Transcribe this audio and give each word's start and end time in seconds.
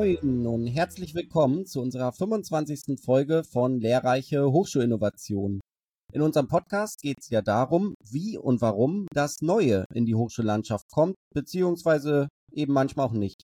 Moin 0.00 0.46
und 0.46 0.66
herzlich 0.66 1.14
willkommen 1.14 1.66
zu 1.66 1.78
unserer 1.78 2.10
25. 2.10 2.98
Folge 3.04 3.44
von 3.44 3.80
Lehrreiche 3.80 4.50
Hochschulinnovation. 4.50 5.60
In 6.14 6.22
unserem 6.22 6.48
Podcast 6.48 7.02
geht 7.02 7.18
es 7.20 7.28
ja 7.28 7.42
darum, 7.42 7.92
wie 8.10 8.38
und 8.38 8.62
warum 8.62 9.06
das 9.12 9.42
Neue 9.42 9.84
in 9.92 10.06
die 10.06 10.14
Hochschullandschaft 10.14 10.88
kommt, 10.90 11.16
beziehungsweise 11.34 12.28
eben 12.50 12.72
manchmal 12.72 13.08
auch 13.08 13.12
nicht. 13.12 13.42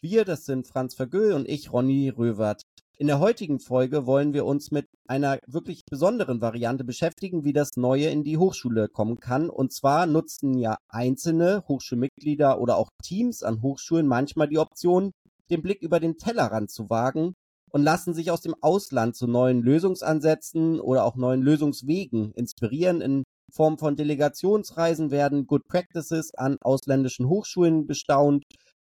Wir, 0.00 0.24
das 0.24 0.44
sind 0.44 0.68
Franz 0.68 0.94
Vergöhl 0.94 1.32
und 1.32 1.48
ich, 1.48 1.72
Ronny 1.72 2.10
Röwert. 2.10 2.62
In 2.96 3.08
der 3.08 3.18
heutigen 3.18 3.58
Folge 3.58 4.06
wollen 4.06 4.32
wir 4.32 4.44
uns 4.44 4.70
mit 4.70 4.86
einer 5.08 5.40
wirklich 5.48 5.82
besonderen 5.90 6.40
Variante 6.40 6.84
beschäftigen, 6.84 7.42
wie 7.42 7.52
das 7.52 7.70
Neue 7.76 8.06
in 8.06 8.22
die 8.22 8.38
Hochschule 8.38 8.86
kommen 8.86 9.18
kann. 9.18 9.50
Und 9.50 9.72
zwar 9.72 10.06
nutzen 10.06 10.58
ja 10.58 10.76
einzelne 10.88 11.64
Hochschulmitglieder 11.66 12.60
oder 12.60 12.76
auch 12.76 12.90
Teams 13.02 13.42
an 13.42 13.62
Hochschulen 13.62 14.06
manchmal 14.06 14.46
die 14.46 14.58
Option, 14.58 15.10
den 15.50 15.62
Blick 15.62 15.82
über 15.82 16.00
den 16.00 16.16
Tellerrand 16.16 16.70
zu 16.70 16.88
wagen 16.90 17.34
und 17.70 17.82
lassen 17.82 18.14
sich 18.14 18.30
aus 18.30 18.40
dem 18.40 18.54
Ausland 18.60 19.16
zu 19.16 19.26
neuen 19.26 19.62
Lösungsansätzen 19.62 20.80
oder 20.80 21.04
auch 21.04 21.16
neuen 21.16 21.42
Lösungswegen 21.42 22.32
inspirieren. 22.32 23.00
In 23.00 23.24
Form 23.52 23.78
von 23.78 23.96
Delegationsreisen 23.96 25.10
werden 25.10 25.46
Good 25.46 25.68
Practices 25.68 26.34
an 26.34 26.56
ausländischen 26.60 27.28
Hochschulen 27.28 27.86
bestaunt 27.86 28.44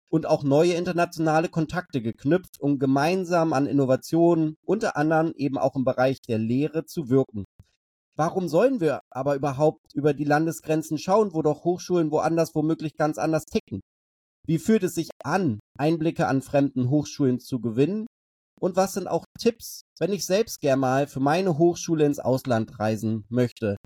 und 0.10 0.26
auch 0.26 0.44
neue 0.44 0.74
internationale 0.74 1.50
Kontakte 1.50 2.02
geknüpft, 2.02 2.60
um 2.60 2.80
gemeinsam 2.80 3.54
an 3.54 3.68
Innovationen, 3.68 4.58
unter 4.66 4.98
anderem 4.98 5.34
eben 5.36 5.58
auch 5.58 5.76
im 5.76 5.84
Bereich 5.84 6.20
der 6.22 6.40
Lehre, 6.40 6.86
zu 6.86 7.10
wirken. 7.10 7.46
Warum 8.16 8.50
sollen 8.50 8.82
wir 8.82 9.02
aber 9.12 9.36
überhaupt 9.36 9.94
über 9.94 10.14
die 10.14 10.26
Landesgrenzen 10.26 10.98
schauen, 10.98 11.34
wo 11.34 11.42
doch 11.42 11.64
Hochschulen 11.64 12.12
woanders 12.12 12.54
womöglich 12.54 12.96
ganz 12.96 13.18
anders 13.18 13.46
ticken? 13.46 13.82
Wie 14.50 14.58
fühlt 14.58 14.82
es 14.82 14.96
sich 14.96 15.12
an, 15.24 15.60
Einblicke 15.78 16.26
an 16.26 16.42
fremden 16.42 16.90
Hochschulen 16.90 17.40
zu 17.40 17.62
gewinnen? 17.62 18.08
Und 18.60 18.76
was 18.76 18.94
sind 18.94 19.08
auch 19.08 19.26
Tipps, 19.40 19.84
wenn 20.00 20.12
ich 20.12 20.26
selbst 20.26 20.60
gern 20.60 20.80
mal 20.80 21.06
für 21.06 21.20
meine 21.20 21.60
Hochschule 21.60 22.04
ins 22.04 22.18
Ausland 22.18 22.80
reisen 22.80 23.26
möchte? 23.30 23.78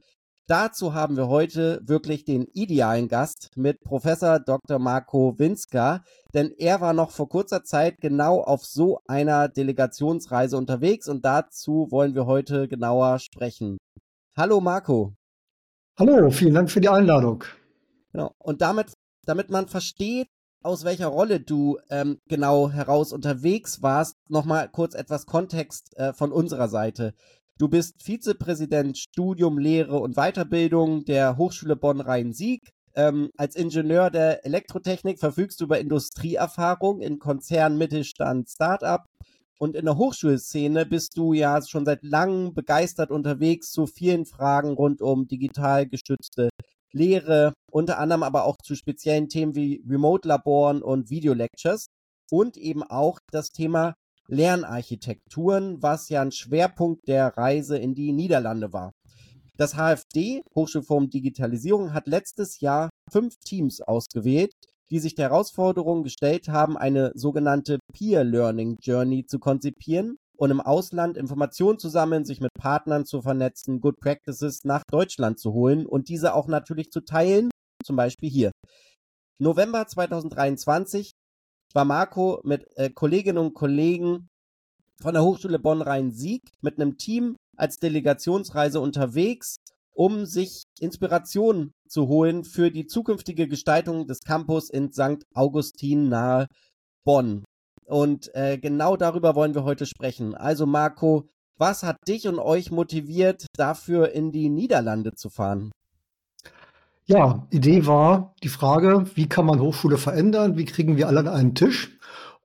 Dazu 0.47 0.94
haben 0.94 1.17
wir 1.17 1.28
heute 1.28 1.81
wirklich 1.84 2.23
den 2.23 2.45
idealen 2.53 3.09
Gast 3.09 3.50
mit 3.58 3.81
Professor 3.81 4.39
Dr. 4.39 4.80
Marco 4.80 5.38
Winska, 5.38 6.02
denn 6.34 6.53
er 6.58 6.80
war 6.80 6.94
noch 6.94 7.11
vor 7.11 7.28
kurzer 7.28 7.66
Zeit 7.66 8.00
genau 8.00 8.41
auf 8.41 8.64
so 8.64 9.02
einer 9.06 9.50
Delegationsreise 9.50 10.56
unterwegs 10.56 11.09
und 11.09 11.25
dazu 11.25 11.88
wollen 11.91 12.16
wir 12.16 12.25
heute 12.25 12.69
genauer 12.69 13.19
sprechen. 13.19 13.80
Hallo 14.38 14.61
Marco. 14.61 15.14
Hallo, 16.00 16.31
vielen 16.31 16.53
Dank 16.53 16.72
für 16.72 16.80
die 16.80 16.88
Einladung. 16.88 17.44
Genau. 18.14 18.31
Und 18.38 18.61
damit, 18.61 18.94
damit 19.25 19.50
man 19.50 19.67
versteht, 19.67 20.30
aus 20.64 20.86
welcher 20.86 21.08
Rolle 21.08 21.39
du 21.39 21.78
ähm, 21.89 22.19
genau 22.28 22.69
heraus 22.69 23.11
unterwegs 23.11 23.81
warst, 23.81 24.16
nochmal 24.30 24.69
kurz 24.69 24.95
etwas 24.95 25.25
Kontext 25.25 25.95
äh, 25.97 26.14
von 26.14 26.31
unserer 26.31 26.69
Seite. 26.69 27.14
Du 27.58 27.67
bist 27.67 28.02
Vizepräsident 28.02 28.97
Studium, 28.97 29.58
Lehre 29.58 30.00
und 30.00 30.16
Weiterbildung 30.16 31.06
der 31.06 31.38
Hochschule 31.38 31.75
Bonn-Rhein-Sieg. 31.75 32.72
Ähm, 32.95 33.30
als 33.38 33.56
Ingenieur 33.56 34.09
der 34.09 34.45
Elektrotechnik 34.45 35.19
verfügst 35.19 35.59
du 35.59 35.66
über 35.66 35.80
Industrieerfahrung 35.80 37.02
in 37.02 37.19
Konzern, 37.19 37.78
Mittelstand, 37.78 38.50
Startup. 38.50 39.03
Und 39.59 39.75
in 39.75 39.86
der 39.86 39.97
Hochschulszene 39.97 40.86
bist 40.86 41.16
du 41.17 41.34
ja 41.34 41.61
schon 41.61 41.86
seit 41.86 42.03
langem 42.03 42.53
begeistert 42.53 43.11
unterwegs 43.11 43.72
zu 43.72 43.86
vielen 43.86 44.25
Fragen 44.25 44.73
rund 44.73 45.02
um 45.02 45.28
digital 45.28 45.88
gestützte 45.88 46.50
Lehre, 46.93 47.53
unter 47.71 47.99
anderem 47.99 48.23
aber 48.23 48.45
auch 48.45 48.57
zu 48.63 48.75
speziellen 48.75 49.27
Themen 49.27 49.55
wie 49.55 49.83
Remote-Laboren 49.87 50.81
und 50.81 51.09
Video-Lectures 51.09 51.87
und 52.31 52.57
eben 52.57 52.83
auch 52.83 53.19
das 53.31 53.49
Thema 53.49 53.95
Lernarchitekturen, 54.27 55.81
was 55.81 56.09
ja 56.09 56.21
ein 56.21 56.31
Schwerpunkt 56.31 57.07
der 57.07 57.37
Reise 57.37 57.77
in 57.77 57.93
die 57.93 58.13
Niederlande 58.13 58.71
war. 58.71 58.91
Das 59.57 59.75
HFD, 59.75 60.41
Hochschulforum 60.55 61.09
Digitalisierung, 61.09 61.93
hat 61.93 62.07
letztes 62.07 62.59
Jahr 62.59 62.89
fünf 63.11 63.35
Teams 63.37 63.81
ausgewählt, 63.81 64.53
die 64.89 64.99
sich 64.99 65.15
der 65.15 65.29
Herausforderung 65.29 66.03
gestellt 66.03 66.47
haben, 66.47 66.77
eine 66.77 67.11
sogenannte 67.15 67.79
Peer 67.93 68.23
Learning 68.23 68.77
Journey 68.81 69.25
zu 69.25 69.39
konzipieren 69.39 70.17
und 70.38 70.51
im 70.51 70.61
Ausland 70.61 71.17
Informationen 71.17 71.79
zu 71.79 71.89
sammeln, 71.89 72.25
sich 72.25 72.41
mit 72.41 72.53
Partnern 72.53 73.05
zu 73.05 73.21
vernetzen, 73.21 73.81
Good 73.81 73.99
Practices 73.99 74.63
nach 74.63 74.83
Deutschland 74.89 75.39
zu 75.39 75.53
holen 75.53 75.85
und 75.85 76.09
diese 76.09 76.33
auch 76.33 76.47
natürlich 76.47 76.91
zu 76.91 77.01
teilen, 77.01 77.49
zum 77.83 77.95
Beispiel 77.95 78.29
hier. 78.29 78.51
November 79.39 79.85
2023 79.85 81.11
war 81.73 81.85
Marco 81.85 82.39
mit 82.43 82.66
äh, 82.77 82.89
Kolleginnen 82.89 83.39
und 83.39 83.53
Kollegen 83.53 84.29
von 85.01 85.13
der 85.13 85.23
Hochschule 85.23 85.59
Bonn-Rhein-Sieg 85.59 86.41
mit 86.61 86.79
einem 86.79 86.97
Team 86.97 87.35
als 87.57 87.77
Delegationsreise 87.77 88.79
unterwegs, 88.79 89.57
um 89.93 90.25
sich 90.25 90.63
Inspiration 90.79 91.72
zu 91.88 92.07
holen 92.07 92.43
für 92.43 92.72
die 92.72 92.88
zukünftige 92.88 93.47
Gestaltung 93.47 94.07
des 94.07 94.19
Campus 94.22 94.69
in 94.69 94.91
St. 94.91 95.23
Augustin 95.33 96.09
nahe 96.09 96.47
Bonn. 97.05 97.43
Und 97.93 98.33
äh, 98.33 98.57
genau 98.57 98.97
darüber 98.97 99.35
wollen 99.35 99.53
wir 99.53 99.65
heute 99.65 99.85
sprechen. 99.85 100.33
Also 100.33 100.65
Marco, 100.65 101.29
was 101.59 101.83
hat 101.83 101.97
dich 102.07 102.27
und 102.27 102.39
euch 102.39 102.71
motiviert, 102.71 103.45
dafür 103.55 104.13
in 104.13 104.31
die 104.31 104.49
Niederlande 104.49 105.13
zu 105.13 105.29
fahren? 105.29 105.71
Ja, 107.05 107.45
Idee 107.51 107.85
war 107.85 108.33
die 108.41 108.49
Frage, 108.49 109.05
wie 109.13 109.29
kann 109.29 109.45
man 109.45 109.59
Hochschule 109.59 109.99
verändern? 109.99 110.57
Wie 110.57 110.65
kriegen 110.65 110.97
wir 110.97 111.07
alle 111.07 111.19
an 111.19 111.27
einen 111.27 111.53
Tisch? 111.53 111.95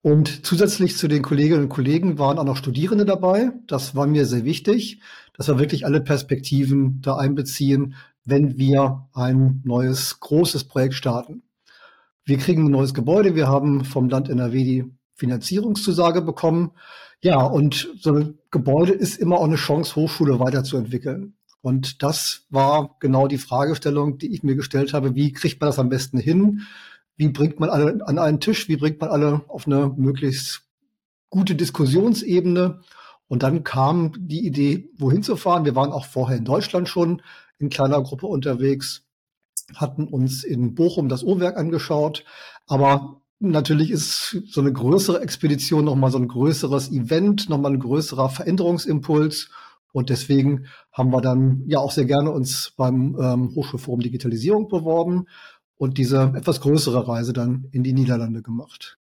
Und 0.03 0.45
zusätzlich 0.45 0.99
zu 0.99 1.09
den 1.09 1.23
Kolleginnen 1.23 1.63
und 1.63 1.69
Kollegen 1.71 2.19
waren 2.19 2.39
auch 2.39 2.45
noch 2.45 2.59
Studierende 2.59 3.07
dabei. 3.07 3.53
Das 3.67 3.97
war 3.97 4.07
mir 4.07 4.27
sehr 4.27 4.45
wichtig, 4.45 5.01
dass 5.33 5.49
wir 5.49 5.59
wirklich 5.59 5.87
alle 5.87 6.03
Perspektiven 6.03 7.01
da 7.01 7.17
einbeziehen, 7.17 7.95
wenn 8.27 8.59
wir 8.59 9.09
ein 9.15 9.63
neues, 9.65 10.21
großes 10.21 10.65
Projekt 10.65 10.93
starten. 10.93 11.43
Wir 12.27 12.37
kriegen 12.37 12.67
ein 12.67 12.71
neues 12.71 12.93
Gebäude. 12.93 13.35
Wir 13.35 13.49
haben 13.49 13.87
vom 13.87 14.11
Land 14.11 14.29
NRW 14.29 14.65
die 14.65 14.98
Finanzierungszusage 15.19 16.23
bekommen. 16.23 16.71
Ja, 17.21 17.43
und 17.43 17.89
so 18.01 18.13
ein 18.13 18.39
Gebäude 18.51 18.93
ist 18.93 19.17
immer 19.17 19.39
auch 19.39 19.45
eine 19.45 19.57
Chance, 19.57 19.97
Hochschule 19.97 20.41
weiterzuentwickeln. 20.41 21.35
Und 21.61 22.03
das 22.03 22.47
war 22.51 22.97
genau 23.01 23.27
die 23.27 23.39
Fragestellung, 23.39 24.19
die 24.19 24.33
ich 24.33 24.45
mir 24.45 24.55
gestellt 24.55 24.95
habe. 24.95 25.17
Wie 25.17 25.33
kriegt 25.33 25.61
man 25.61 25.69
das 25.69 25.81
am 25.81 25.89
besten 25.89 26.19
hin? 26.19 26.63
Wie 27.17 27.29
bringt 27.29 27.59
man 27.59 27.69
alle 27.69 28.07
an 28.07 28.19
einen 28.19 28.39
Tisch? 28.39 28.69
Wie 28.69 28.77
bringt 28.77 29.01
man 29.01 29.11
alle 29.11 29.43
auf 29.49 29.67
eine 29.67 29.93
möglichst 29.97 30.63
gute 31.31 31.57
Diskussionsebene? 31.57 32.81
Und 33.27 33.43
dann 33.43 33.65
kam 33.65 34.13
die 34.17 34.47
Idee, 34.47 34.89
wohin 34.97 35.25
zu 35.25 35.37
fahren. 35.37 35.65
Wir 35.65 35.75
waren 35.75 35.91
auch 35.91 36.07
vorher 36.07 36.39
in 36.39 36.45
Deutschland 36.45 36.89
schon 36.89 37.23
in 37.59 37.71
kleiner 37.71 38.01
Gruppe 38.03 38.27
unterwegs, 38.29 39.03
hatten 39.75 40.07
uns 40.07 40.45
in 40.45 40.77
Bochum 40.77 41.09
das 41.09 41.25
Uhrwerk 41.25 41.57
angeschaut. 41.57 42.25
Aber 42.67 43.18
natürlich 43.41 43.91
ist 43.91 44.43
so 44.49 44.61
eine 44.61 44.73
größere 44.73 45.21
Expedition 45.21 45.85
nochmal 45.85 46.11
so 46.11 46.19
ein 46.19 46.29
größeres 46.29 46.91
Event, 46.91 47.49
nochmal 47.49 47.73
ein 47.73 47.81
größerer 47.81 48.29
Veränderungsimpuls. 48.31 49.51
Und 49.93 50.11
deswegen 50.11 50.67
haben 50.93 51.13
wir 51.13 51.21
dann 51.21 51.63
ja 51.67 51.79
auch 51.79 51.93
sehr 51.93 52.05
gerne 52.05 52.31
uns 52.31 52.73
beim 52.77 53.17
ähm, 53.21 53.55
Hochschulforum 53.55 54.01
Digitalisierung 54.01 54.69
beworben 54.69 55.27
und 55.77 55.97
diese 55.97 56.33
etwas 56.37 56.61
größere 56.61 57.09
Reise 57.09 57.33
dann 57.33 57.69
in 57.73 57.85
die 57.85 57.95
Niederlande 57.95 58.43
gemacht. 58.43 58.99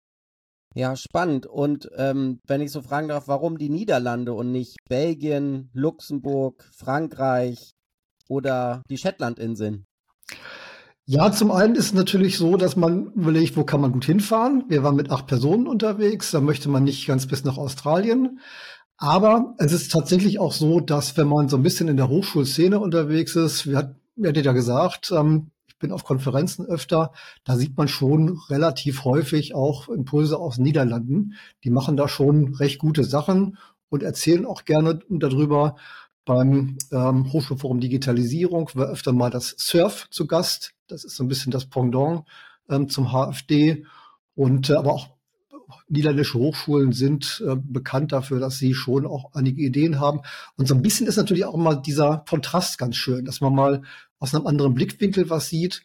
Ja, 0.76 0.96
spannend. 0.96 1.46
Und 1.46 1.90
ähm, 1.96 2.40
wenn 2.48 2.62
ich 2.62 2.72
so 2.72 2.82
fragen 2.82 3.08
darf, 3.08 3.28
warum 3.28 3.58
die 3.58 3.70
Niederlande 3.70 4.34
und 4.34 4.52
nicht 4.52 4.78
Belgien, 4.90 5.70
Luxemburg, 5.74 6.68
Frankreich 6.76 7.72
oder 8.28 8.82
die 8.90 8.98
Shetlandinseln? 8.98 9.86
Ja, 11.06 11.34
zum 11.34 11.52
einen 11.52 11.76
ist 11.76 11.88
es 11.88 11.94
natürlich 11.94 12.38
so, 12.38 12.56
dass 12.56 12.78
man 12.78 13.08
überlegt, 13.08 13.58
wo 13.58 13.66
kann 13.66 13.82
man 13.82 13.92
gut 13.92 14.06
hinfahren. 14.06 14.64
Wir 14.70 14.84
waren 14.84 14.96
mit 14.96 15.12
acht 15.12 15.28
Personen 15.28 15.68
unterwegs, 15.68 16.32
da 16.32 16.40
möchte 16.40 16.70
man 16.70 16.86
nicht 16.86 17.06
ganz 17.08 17.28
bis 17.28 17.44
nach 17.44 17.58
Australien. 17.58 18.40
Aber 18.98 19.54
es 19.58 19.74
ist 19.74 19.92
tatsächlich 19.92 20.40
auch 20.40 20.54
so, 20.54 20.80
dass 20.80 21.18
wenn 21.18 21.28
man 21.28 21.50
so 21.50 21.58
ein 21.58 21.64
bisschen 21.64 21.90
in 21.90 21.98
der 21.98 22.08
Hochschulszene 22.08 22.80
unterwegs 22.80 23.36
ist, 23.36 23.68
wir 23.68 23.78
hat, 23.80 23.96
hat 24.24 24.38
ja 24.38 24.54
gesagt, 24.54 25.12
ähm, 25.12 25.52
ich 25.68 25.78
bin 25.78 25.92
auf 25.92 26.06
Konferenzen 26.06 26.66
öfter, 26.66 27.12
da 27.44 27.58
sieht 27.58 27.76
man 27.76 27.90
schon 27.90 28.40
relativ 28.50 29.04
häufig 29.04 29.56
auch 29.56 29.90
Impulse 29.90 30.38
aus 30.38 30.56
den 30.56 30.64
Niederlanden. 30.64 31.34
Die 31.66 31.70
machen 31.70 31.98
da 31.98 32.08
schon 32.08 32.56
recht 32.56 32.80
gute 32.80 33.04
Sachen 33.04 33.58
und 33.90 34.04
erzählen 34.04 34.46
auch 34.46 34.64
gerne 34.64 35.00
darüber. 35.10 35.76
Beim 36.26 36.78
ähm, 36.94 37.34
Hochschulforum 37.34 37.82
Digitalisierung 37.82 38.70
war 38.76 38.88
öfter 38.88 39.12
mal 39.12 39.30
das 39.30 39.56
Surf 39.58 40.08
zu 40.10 40.26
Gast. 40.28 40.74
Das 40.88 41.04
ist 41.04 41.16
so 41.16 41.24
ein 41.24 41.28
bisschen 41.28 41.52
das 41.52 41.66
Pendant 41.66 42.26
ähm, 42.70 42.90
zum 42.90 43.12
HFD. 43.12 43.86
Und 44.36 44.70
äh, 44.70 44.74
aber 44.74 44.94
auch 44.94 45.10
niederländische 45.88 46.38
Hochschulen 46.38 46.92
sind 46.92 47.44
äh, 47.48 47.56
bekannt 47.56 48.12
dafür, 48.12 48.40
dass 48.40 48.58
sie 48.58 48.74
schon 48.74 49.06
auch 49.06 49.34
einige 49.34 49.62
Ideen 49.62 50.00
haben. 50.00 50.22
Und 50.58 50.68
so 50.68 50.76
ein 50.76 50.82
bisschen 50.82 51.08
ist 51.08 51.18
natürlich 51.18 51.46
auch 51.46 51.58
mal 51.58 51.76
dieser 51.76 52.24
Kontrast 52.28 52.78
ganz 52.78 52.96
schön, 52.96 53.26
dass 53.26 53.42
man 53.42 53.54
mal 53.54 53.82
aus 54.20 54.34
einem 54.34 54.48
anderen 54.48 54.74
Blickwinkel 54.74 55.30
was 55.30 55.50
sieht 55.50 55.84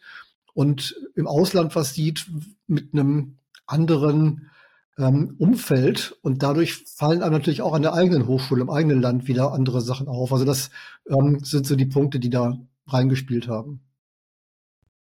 und 0.53 0.95
im 1.15 1.27
Ausland 1.27 1.75
was 1.75 1.93
sieht 1.93 2.27
mit 2.67 2.93
einem 2.93 3.37
anderen 3.65 4.49
ähm, 4.97 5.35
Umfeld 5.37 6.17
und 6.21 6.43
dadurch 6.43 6.83
fallen 6.85 7.21
einem 7.21 7.33
natürlich 7.33 7.61
auch 7.61 7.73
an 7.73 7.81
der 7.81 7.93
eigenen 7.93 8.27
Hochschule, 8.27 8.61
im 8.61 8.69
eigenen 8.69 9.01
Land 9.01 9.27
wieder 9.27 9.53
andere 9.53 9.81
Sachen 9.81 10.07
auf. 10.07 10.33
Also 10.33 10.45
das 10.45 10.69
ähm, 11.09 11.39
sind 11.43 11.65
so 11.65 11.75
die 11.75 11.85
Punkte, 11.85 12.19
die 12.19 12.29
da 12.29 12.57
reingespielt 12.87 13.47
haben. 13.47 13.81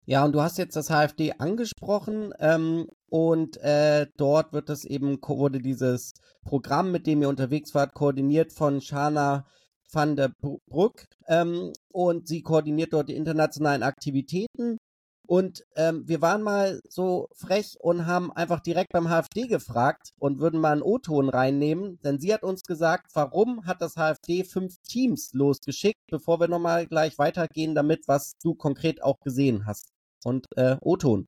Ja, 0.05 0.25
und 0.25 0.33
du 0.33 0.41
hast 0.41 0.57
jetzt 0.57 0.75
das 0.75 0.89
HFD 0.89 1.33
angesprochen 1.39 2.33
ähm, 2.39 2.87
und 3.09 3.57
äh, 3.57 4.07
dort 4.17 4.51
wird 4.51 4.67
das 4.67 4.83
eben, 4.83 5.17
wurde 5.21 5.59
dieses 5.59 6.13
Programm, 6.43 6.91
mit 6.91 7.07
dem 7.07 7.21
ihr 7.21 7.29
unterwegs 7.29 7.73
wart, 7.73 7.93
koordiniert 7.93 8.51
von 8.51 8.81
Shana 8.81 9.45
van 9.91 10.15
der 10.17 10.31
Bruck 10.67 11.05
ähm, 11.27 11.71
und 11.89 12.27
sie 12.27 12.41
koordiniert 12.41 12.91
dort 12.91 13.07
die 13.09 13.15
internationalen 13.15 13.83
Aktivitäten 13.83 14.77
und 15.25 15.63
ähm, 15.77 16.03
wir 16.05 16.21
waren 16.21 16.41
mal 16.41 16.81
so 16.89 17.29
frech 17.33 17.77
und 17.79 18.05
haben 18.05 18.31
einfach 18.33 18.59
direkt 18.59 18.91
beim 18.91 19.07
HFD 19.07 19.47
gefragt 19.47 20.11
und 20.19 20.39
würden 20.39 20.59
mal 20.59 20.73
einen 20.73 20.81
O-Ton 20.81 21.29
reinnehmen, 21.29 21.97
denn 22.03 22.19
sie 22.19 22.33
hat 22.33 22.43
uns 22.43 22.63
gesagt, 22.63 23.07
warum 23.13 23.65
hat 23.65 23.81
das 23.81 23.95
HFD 23.95 24.43
fünf 24.43 24.79
Teams 24.81 25.31
losgeschickt, 25.33 26.01
bevor 26.11 26.41
wir 26.41 26.49
nochmal 26.49 26.87
gleich 26.87 27.17
weitergehen 27.17 27.73
damit, 27.73 28.07
was 28.07 28.33
du 28.43 28.53
konkret 28.53 29.01
auch 29.01 29.21
gesehen 29.21 29.65
hast. 29.65 29.92
Und 30.23 30.47
äh, 30.55 30.77
O-Ton. 30.81 31.27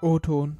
O-Ton. 0.00 0.58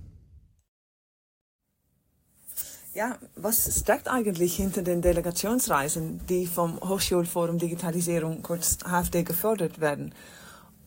Ja, 2.94 3.18
was 3.34 3.80
steckt 3.80 4.06
eigentlich 4.08 4.54
hinter 4.54 4.82
den 4.82 5.02
Delegationsreisen, 5.02 6.24
die 6.28 6.46
vom 6.46 6.78
Hochschulforum 6.80 7.58
Digitalisierung, 7.58 8.42
kurz 8.42 8.78
HFD, 8.84 9.24
gefördert 9.24 9.80
werden? 9.80 10.14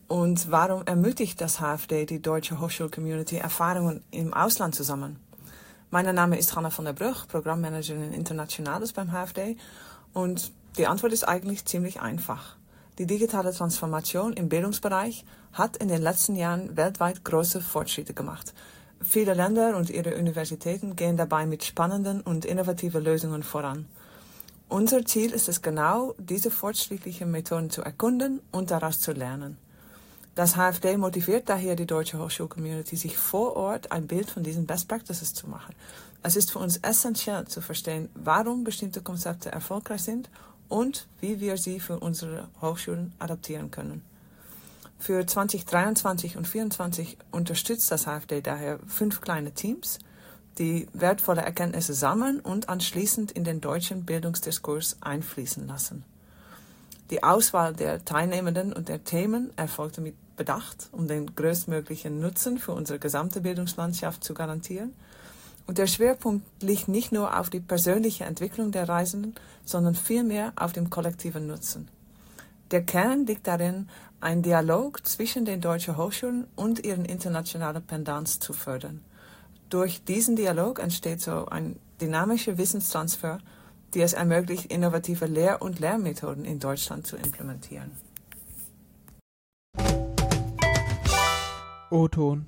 Und 0.08 0.50
warum 0.50 0.86
ermutigt 0.86 1.38
das 1.42 1.60
HFD 1.60 2.06
die 2.06 2.22
deutsche 2.22 2.60
Hochschulcommunity 2.60 3.36
Erfahrungen 3.36 4.02
im 4.10 4.32
Ausland 4.32 4.74
zu 4.74 4.82
sammeln? 4.82 5.18
Mein 5.90 6.14
Name 6.14 6.38
ist 6.38 6.56
Hanna 6.56 6.70
von 6.70 6.84
der 6.84 6.94
Brug, 6.94 7.28
Programmmanagerin 7.28 8.12
Internationales 8.12 8.92
beim 8.92 9.12
HFD. 9.12 9.56
Und 10.12 10.52
die 10.78 10.86
Antwort 10.86 11.12
ist 11.12 11.24
eigentlich 11.24 11.64
ziemlich 11.64 12.00
einfach. 12.00 12.57
Die 12.98 13.06
digitale 13.06 13.52
Transformation 13.52 14.32
im 14.32 14.48
Bildungsbereich 14.48 15.24
hat 15.52 15.76
in 15.76 15.86
den 15.86 16.02
letzten 16.02 16.34
Jahren 16.34 16.76
weltweit 16.76 17.24
große 17.24 17.60
Fortschritte 17.60 18.12
gemacht. 18.12 18.52
Viele 19.00 19.34
Länder 19.34 19.76
und 19.76 19.88
ihre 19.88 20.16
Universitäten 20.16 20.96
gehen 20.96 21.16
dabei 21.16 21.46
mit 21.46 21.62
spannenden 21.62 22.20
und 22.20 22.44
innovativen 22.44 23.04
Lösungen 23.04 23.44
voran. 23.44 23.86
Unser 24.68 25.06
Ziel 25.06 25.32
ist 25.32 25.48
es 25.48 25.62
genau, 25.62 26.16
diese 26.18 26.50
fortschrittlichen 26.50 27.30
Methoden 27.30 27.70
zu 27.70 27.82
erkunden 27.82 28.40
und 28.50 28.72
daraus 28.72 28.98
zu 28.98 29.12
lernen. 29.12 29.58
Das 30.34 30.56
HFD 30.56 30.96
motiviert 30.96 31.48
daher 31.48 31.76
die 31.76 31.86
deutsche 31.86 32.18
Hochschulcommunity, 32.18 32.96
sich 32.96 33.16
vor 33.16 33.56
Ort 33.56 33.92
ein 33.92 34.08
Bild 34.08 34.28
von 34.28 34.42
diesen 34.42 34.66
Best 34.66 34.88
Practices 34.88 35.34
zu 35.34 35.48
machen. 35.48 35.74
Es 36.24 36.34
ist 36.34 36.50
für 36.50 36.58
uns 36.58 36.78
essentiell 36.78 37.46
zu 37.46 37.60
verstehen, 37.60 38.08
warum 38.14 38.64
bestimmte 38.64 39.02
Konzepte 39.02 39.52
erfolgreich 39.52 40.02
sind 40.02 40.28
und 40.68 41.06
wie 41.20 41.40
wir 41.40 41.56
sie 41.56 41.80
für 41.80 41.98
unsere 41.98 42.48
Hochschulen 42.60 43.12
adaptieren 43.18 43.70
können. 43.70 44.02
Für 44.98 45.24
2023 45.24 46.36
und 46.36 46.44
2024 46.44 47.18
unterstützt 47.30 47.90
das 47.90 48.06
HFD 48.06 48.40
daher 48.42 48.80
fünf 48.86 49.20
kleine 49.20 49.52
Teams, 49.52 50.00
die 50.58 50.88
wertvolle 50.92 51.42
Erkenntnisse 51.42 51.94
sammeln 51.94 52.40
und 52.40 52.68
anschließend 52.68 53.30
in 53.30 53.44
den 53.44 53.60
deutschen 53.60 54.04
Bildungsdiskurs 54.04 54.96
einfließen 55.00 55.66
lassen. 55.68 56.04
Die 57.10 57.22
Auswahl 57.22 57.74
der 57.74 58.04
Teilnehmenden 58.04 58.72
und 58.72 58.88
der 58.88 59.04
Themen 59.04 59.50
erfolgte 59.56 60.00
mit 60.00 60.14
Bedacht, 60.36 60.88
um 60.92 61.08
den 61.08 61.34
größtmöglichen 61.34 62.20
Nutzen 62.20 62.58
für 62.58 62.72
unsere 62.72 62.98
gesamte 62.98 63.40
Bildungslandschaft 63.40 64.22
zu 64.22 64.34
garantieren. 64.34 64.94
Und 65.68 65.76
der 65.76 65.86
Schwerpunkt 65.86 66.46
liegt 66.62 66.88
nicht 66.88 67.12
nur 67.12 67.38
auf 67.38 67.50
die 67.50 67.60
persönliche 67.60 68.24
Entwicklung 68.24 68.72
der 68.72 68.88
Reisenden, 68.88 69.34
sondern 69.66 69.94
vielmehr 69.94 70.54
auf 70.56 70.72
dem 70.72 70.88
kollektiven 70.88 71.46
Nutzen. 71.46 71.88
Der 72.70 72.82
Kern 72.82 73.26
liegt 73.26 73.46
darin, 73.46 73.86
einen 74.18 74.40
Dialog 74.40 75.06
zwischen 75.06 75.44
den 75.44 75.60
deutschen 75.60 75.98
Hochschulen 75.98 76.46
und 76.56 76.86
ihren 76.86 77.04
internationalen 77.04 77.82
Pendants 77.82 78.40
zu 78.40 78.54
fördern. 78.54 79.04
Durch 79.68 80.02
diesen 80.02 80.36
Dialog 80.36 80.78
entsteht 80.78 81.20
so 81.20 81.44
ein 81.46 81.78
dynamischer 82.00 82.56
Wissenstransfer, 82.56 83.38
die 83.92 84.00
es 84.00 84.14
ermöglicht, 84.14 84.72
innovative 84.72 85.26
Lehr- 85.26 85.60
und 85.60 85.80
Lernmethoden 85.80 86.46
in 86.46 86.60
Deutschland 86.60 87.06
zu 87.06 87.16
implementieren. 87.16 87.90
O-Ton. 91.90 92.46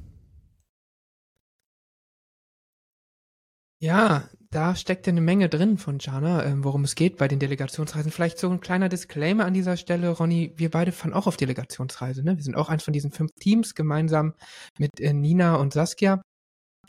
Ja, 3.82 4.28
da 4.50 4.74
steckt 4.76 5.06
ja 5.06 5.12
eine 5.12 5.22
Menge 5.22 5.48
drin 5.48 5.78
von 5.78 5.98
Jana, 6.00 6.44
ähm, 6.44 6.64
worum 6.64 6.84
es 6.84 6.94
geht 6.94 7.16
bei 7.16 7.28
den 7.28 7.38
Delegationsreisen. 7.38 8.12
Vielleicht 8.12 8.38
so 8.38 8.50
ein 8.50 8.60
kleiner 8.60 8.90
Disclaimer 8.90 9.46
an 9.46 9.54
dieser 9.54 9.78
Stelle, 9.78 10.10
Ronny. 10.10 10.52
Wir 10.56 10.70
beide 10.70 10.92
fahren 10.92 11.14
auch 11.14 11.26
auf 11.26 11.38
Delegationsreise. 11.38 12.22
Ne? 12.22 12.36
Wir 12.36 12.44
sind 12.44 12.56
auch 12.56 12.68
eins 12.68 12.82
von 12.84 12.92
diesen 12.92 13.10
fünf 13.10 13.30
Teams 13.40 13.74
gemeinsam 13.74 14.34
mit 14.78 15.00
äh, 15.00 15.14
Nina 15.14 15.56
und 15.56 15.72
Saskia. 15.72 16.20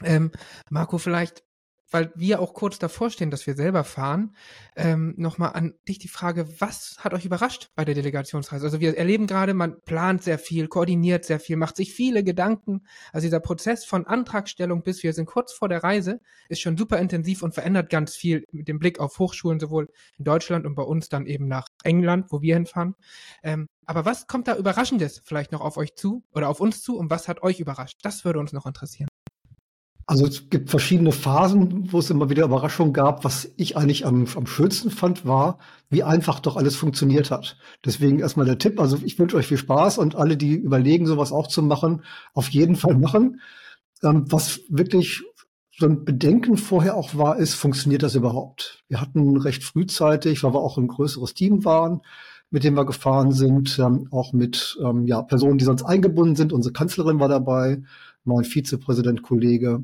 Ähm, 0.03 0.31
Marco, 0.69 0.97
vielleicht 0.97 1.43
weil 1.91 2.11
wir 2.15 2.39
auch 2.39 2.53
kurz 2.53 2.79
davor 2.79 3.09
stehen, 3.09 3.31
dass 3.31 3.45
wir 3.45 3.55
selber 3.55 3.83
fahren, 3.83 4.35
ähm, 4.75 5.13
nochmal 5.17 5.53
an 5.53 5.73
dich 5.87 5.99
die 5.99 6.07
Frage, 6.07 6.47
was 6.59 6.95
hat 6.99 7.13
euch 7.13 7.25
überrascht 7.25 7.69
bei 7.75 7.85
der 7.85 7.95
Delegationsreise? 7.95 8.65
Also 8.65 8.79
wir 8.79 8.97
erleben 8.97 9.27
gerade, 9.27 9.53
man 9.53 9.79
plant 9.81 10.23
sehr 10.23 10.39
viel, 10.39 10.67
koordiniert 10.67 11.25
sehr 11.25 11.39
viel, 11.39 11.57
macht 11.57 11.75
sich 11.75 11.93
viele 11.93 12.23
Gedanken. 12.23 12.85
Also 13.11 13.27
dieser 13.27 13.39
Prozess 13.39 13.85
von 13.85 14.07
Antragstellung 14.07 14.83
bis 14.83 15.03
wir 15.03 15.13
sind 15.13 15.25
kurz 15.25 15.53
vor 15.53 15.69
der 15.69 15.83
Reise 15.83 16.19
ist 16.49 16.61
schon 16.61 16.77
super 16.77 16.97
intensiv 16.99 17.43
und 17.43 17.53
verändert 17.53 17.89
ganz 17.89 18.15
viel 18.15 18.45
mit 18.51 18.67
dem 18.67 18.79
Blick 18.79 18.99
auf 18.99 19.19
Hochschulen, 19.19 19.59
sowohl 19.59 19.89
in 20.17 20.25
Deutschland 20.25 20.65
und 20.65 20.75
bei 20.75 20.83
uns 20.83 21.09
dann 21.09 21.25
eben 21.25 21.47
nach 21.47 21.67
England, 21.83 22.27
wo 22.29 22.41
wir 22.41 22.55
hinfahren. 22.55 22.95
Ähm, 23.43 23.67
aber 23.85 24.05
was 24.05 24.27
kommt 24.27 24.47
da 24.47 24.55
Überraschendes 24.55 25.21
vielleicht 25.25 25.51
noch 25.51 25.61
auf 25.61 25.77
euch 25.77 25.95
zu 25.95 26.23
oder 26.33 26.49
auf 26.49 26.59
uns 26.59 26.81
zu 26.81 26.97
und 26.97 27.09
was 27.09 27.27
hat 27.27 27.43
euch 27.43 27.59
überrascht? 27.59 27.99
Das 28.03 28.23
würde 28.25 28.39
uns 28.39 28.53
noch 28.53 28.65
interessieren. 28.65 29.10
Also 30.07 30.25
es 30.25 30.49
gibt 30.49 30.69
verschiedene 30.69 31.11
Phasen, 31.11 31.91
wo 31.91 31.99
es 31.99 32.09
immer 32.09 32.29
wieder 32.29 32.43
Überraschungen 32.43 32.93
gab. 32.93 33.23
Was 33.23 33.51
ich 33.55 33.77
eigentlich 33.77 34.05
am, 34.05 34.25
am 34.35 34.47
schönsten 34.47 34.89
fand, 34.89 35.25
war, 35.25 35.59
wie 35.89 36.03
einfach 36.03 36.39
doch 36.39 36.57
alles 36.57 36.75
funktioniert 36.75 37.31
hat. 37.31 37.57
Deswegen 37.85 38.19
erstmal 38.19 38.45
der 38.45 38.57
Tipp. 38.57 38.79
Also 38.79 38.97
ich 39.03 39.17
wünsche 39.19 39.37
euch 39.37 39.47
viel 39.47 39.57
Spaß 39.57 39.97
und 39.99 40.15
alle, 40.15 40.37
die 40.37 40.55
überlegen, 40.55 41.05
sowas 41.05 41.31
auch 41.31 41.47
zu 41.47 41.61
machen, 41.61 42.03
auf 42.33 42.49
jeden 42.49 42.75
Fall 42.75 42.95
machen. 42.97 43.41
Ähm, 44.03 44.25
was 44.27 44.61
wirklich 44.69 45.23
so 45.77 45.85
ein 45.85 46.03
Bedenken 46.05 46.57
vorher 46.57 46.95
auch 46.95 47.15
war, 47.15 47.37
ist, 47.37 47.55
funktioniert 47.55 48.03
das 48.03 48.15
überhaupt? 48.15 48.83
Wir 48.87 49.01
hatten 49.01 49.37
recht 49.37 49.63
frühzeitig, 49.63 50.43
weil 50.43 50.53
wir 50.53 50.59
auch 50.61 50.77
ein 50.77 50.87
größeres 50.87 51.33
Team 51.33 51.65
waren, 51.65 52.01
mit 52.49 52.63
dem 52.63 52.75
wir 52.75 52.85
gefahren 52.85 53.31
sind, 53.31 53.79
ähm, 53.79 54.07
auch 54.11 54.33
mit 54.33 54.77
ähm, 54.83 55.07
ja, 55.07 55.21
Personen, 55.21 55.57
die 55.57 55.65
sonst 55.65 55.83
eingebunden 55.83 56.35
sind. 56.35 56.53
Unsere 56.53 56.73
Kanzlerin 56.73 57.19
war 57.19 57.29
dabei, 57.29 57.81
mein 58.23 58.43
Vizepräsident, 58.43 59.23
Kollege 59.23 59.83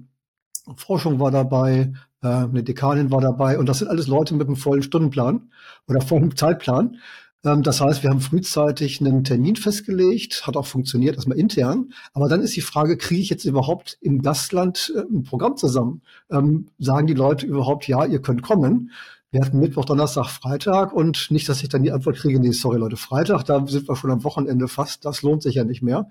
Forschung 0.76 1.20
war 1.20 1.32
dabei, 1.32 1.94
äh, 2.22 2.28
eine 2.28 2.64
Dekanin 2.64 3.12
war 3.12 3.22
dabei 3.22 3.58
und 3.58 3.68
das 3.68 3.80
sind 3.80 3.88
alles 3.88 4.08
Leute 4.08 4.36
mit 4.36 4.48
einem 4.48 4.58
vollen 4.58 4.84
Stundenplan 4.84 5.50
oder 5.88 6.02
vollen 6.02 6.36
Zeitplan. 6.36 6.98
Ähm, 7.46 7.64
das 7.64 7.80
heißt, 7.80 8.04
wir 8.04 8.10
haben 8.10 8.20
frühzeitig 8.20 9.00
einen 9.00 9.24
Termin 9.24 9.56
festgelegt, 9.56 10.46
hat 10.46 10.58
auch 10.58 10.66
funktioniert, 10.66 11.16
erstmal 11.16 11.38
intern. 11.38 11.94
Aber 12.14 12.28
dann 12.28 12.42
ist 12.42 12.56
die 12.56 12.62
Frage, 12.62 12.98
kriege 12.98 13.22
ich 13.22 13.30
jetzt 13.30 13.46
überhaupt 13.46 13.98
im 14.02 14.22
Gastland 14.22 14.92
äh, 14.96 15.02
ein 15.02 15.24
Programm 15.24 15.56
zusammen? 15.58 16.02
Ähm, 16.30 16.68
sagen 16.80 17.08
die 17.08 17.14
Leute 17.14 17.46
überhaupt, 17.46 17.88
ja, 17.88 18.06
ihr 18.06 18.22
könnt 18.22 18.42
kommen? 18.42 18.92
Wir 19.30 19.42
hatten 19.42 19.60
Mittwoch, 19.60 19.84
Donnerstag, 19.84 20.28
Freitag 20.28 20.94
und 20.94 21.32
nicht, 21.32 21.50
dass 21.50 21.62
ich 21.62 21.68
dann 21.68 21.84
die 21.84 21.92
Antwort 21.92 22.16
kriege, 22.16 22.40
nee, 22.40 22.52
sorry 22.52 22.78
Leute, 22.78 22.96
Freitag, 22.96 23.44
da 23.44 23.66
sind 23.68 23.90
wir 23.90 23.96
schon 23.98 24.10
am 24.10 24.24
Wochenende 24.24 24.70
fast, 24.70 25.04
das 25.04 25.22
lohnt 25.22 25.44
sich 25.44 25.56
ja 25.56 25.66
nicht 25.66 25.82
mehr. 25.82 26.10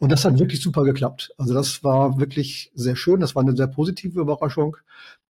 Und 0.00 0.10
das 0.10 0.24
hat 0.24 0.38
wirklich 0.38 0.62
super 0.62 0.82
geklappt. 0.84 1.32
Also 1.36 1.52
das 1.52 1.84
war 1.84 2.18
wirklich 2.18 2.72
sehr 2.74 2.96
schön. 2.96 3.20
Das 3.20 3.34
war 3.34 3.42
eine 3.42 3.54
sehr 3.54 3.66
positive 3.66 4.18
Überraschung. 4.18 4.78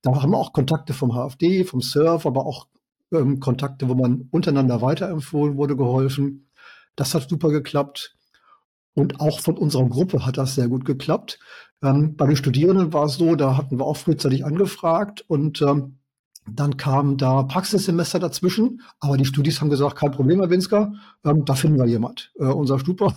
Da 0.02 0.22
haben 0.22 0.32
wir 0.32 0.38
auch 0.38 0.52
Kontakte 0.52 0.94
vom 0.94 1.14
HFD, 1.14 1.64
vom 1.64 1.82
Surf, 1.82 2.26
aber 2.26 2.46
auch 2.46 2.68
ähm, 3.14 3.40
Kontakte, 3.40 3.88
wo 3.88 3.96
man 3.96 4.28
untereinander 4.30 4.82
weiterempfohlen 4.82 5.56
wurde, 5.56 5.78
geholfen. 5.78 6.50
Das 6.98 7.16
hat 7.16 7.30
super 7.30 7.50
geklappt. 7.50 8.18
Und 8.94 9.22
auch 9.22 9.40
von 9.40 9.58
unserer 9.58 9.88
Gruppe 9.88 10.26
hat 10.26 10.38
das 10.38 10.56
sehr 10.56 10.68
gut 10.68 10.84
geklappt. 10.84 11.40
Ähm, 11.82 12.18
bei 12.18 12.28
den 12.28 12.36
Studierenden 12.36 12.92
war 12.92 13.06
es 13.06 13.14
so, 13.14 13.36
da 13.36 13.56
hatten 13.56 13.80
wir 13.80 13.86
auch 13.86 13.96
frühzeitig 13.96 14.44
angefragt 14.44 15.24
und 15.28 15.62
ähm, 15.62 15.97
dann 16.50 16.78
kam 16.78 17.18
da 17.18 17.44
Praxissemester 17.44 18.20
dazwischen, 18.20 18.82
aber 19.00 19.18
die 19.18 19.26
Studis 19.26 19.60
haben 19.60 19.70
gesagt, 19.70 19.98
kein 19.98 20.12
Problem, 20.12 20.40
Herr 20.40 20.50
Winsker, 20.50 20.94
ähm, 21.24 21.46
da 21.46 21.56
finden 21.56 21.78
wir 21.78 21.86
jemand. 21.86 22.32
Äh, 22.40 22.46
unser 22.46 22.80
Stupa 22.80 23.14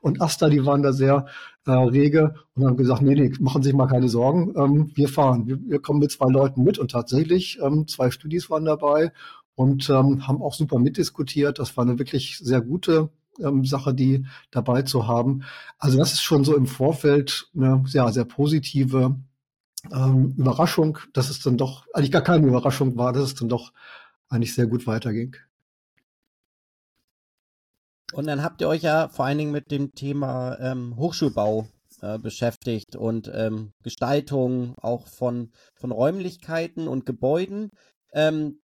und 0.00 0.20
Asta, 0.20 0.48
die 0.48 0.64
waren 0.64 0.82
da 0.82 0.92
sehr 0.92 1.26
äh, 1.66 1.72
rege 1.72 2.34
und 2.54 2.64
haben 2.64 2.76
gesagt, 2.76 3.02
nee, 3.02 3.14
nee, 3.14 3.32
machen 3.40 3.62
Sie 3.62 3.68
sich 3.68 3.76
mal 3.76 3.88
keine 3.88 4.08
Sorgen, 4.08 4.54
ähm, 4.56 4.90
wir 4.94 5.08
fahren. 5.08 5.46
Wir, 5.46 5.58
wir, 5.66 5.80
kommen 5.80 6.00
mit 6.00 6.12
zwei 6.12 6.30
Leuten 6.30 6.62
mit 6.62 6.78
und 6.78 6.90
tatsächlich, 6.90 7.58
ähm, 7.62 7.86
zwei 7.88 8.10
Studis 8.10 8.48
waren 8.50 8.64
dabei 8.64 9.12
und 9.54 9.88
ähm, 9.90 10.26
haben 10.26 10.42
auch 10.42 10.54
super 10.54 10.78
mitdiskutiert. 10.78 11.58
Das 11.58 11.76
war 11.76 11.84
eine 11.84 11.98
wirklich 11.98 12.38
sehr 12.38 12.60
gute 12.60 13.10
ähm, 13.40 13.64
Sache, 13.64 13.94
die 13.94 14.24
dabei 14.50 14.82
zu 14.82 15.06
haben. 15.08 15.42
Also 15.78 15.98
das 15.98 16.12
ist 16.12 16.22
schon 16.22 16.44
so 16.44 16.56
im 16.56 16.66
Vorfeld 16.66 17.50
eine 17.54 17.82
sehr, 17.86 18.10
sehr 18.12 18.24
positive 18.24 19.16
ähm, 19.92 20.34
Überraschung, 20.36 20.98
dass 21.12 21.30
es 21.30 21.40
dann 21.40 21.56
doch 21.56 21.86
eigentlich 21.92 22.12
gar 22.12 22.22
keine 22.22 22.46
Überraschung 22.46 22.96
war, 22.96 23.12
dass 23.12 23.24
es 23.24 23.34
dann 23.34 23.48
doch 23.48 23.72
eigentlich 24.28 24.54
sehr 24.54 24.66
gut 24.66 24.86
weiterging. 24.86 25.36
Und 28.12 28.26
dann 28.26 28.42
habt 28.42 28.60
ihr 28.60 28.68
euch 28.68 28.82
ja 28.82 29.08
vor 29.08 29.24
allen 29.24 29.38
Dingen 29.38 29.52
mit 29.52 29.70
dem 29.70 29.92
Thema 29.92 30.58
ähm, 30.60 30.96
Hochschulbau 30.96 31.68
äh, 32.00 32.18
beschäftigt 32.18 32.94
und 32.94 33.30
ähm, 33.34 33.72
Gestaltung 33.82 34.74
auch 34.78 35.08
von, 35.08 35.50
von 35.74 35.90
Räumlichkeiten 35.90 36.88
und 36.88 37.04
Gebäuden. 37.04 37.70
Ähm, 38.12 38.60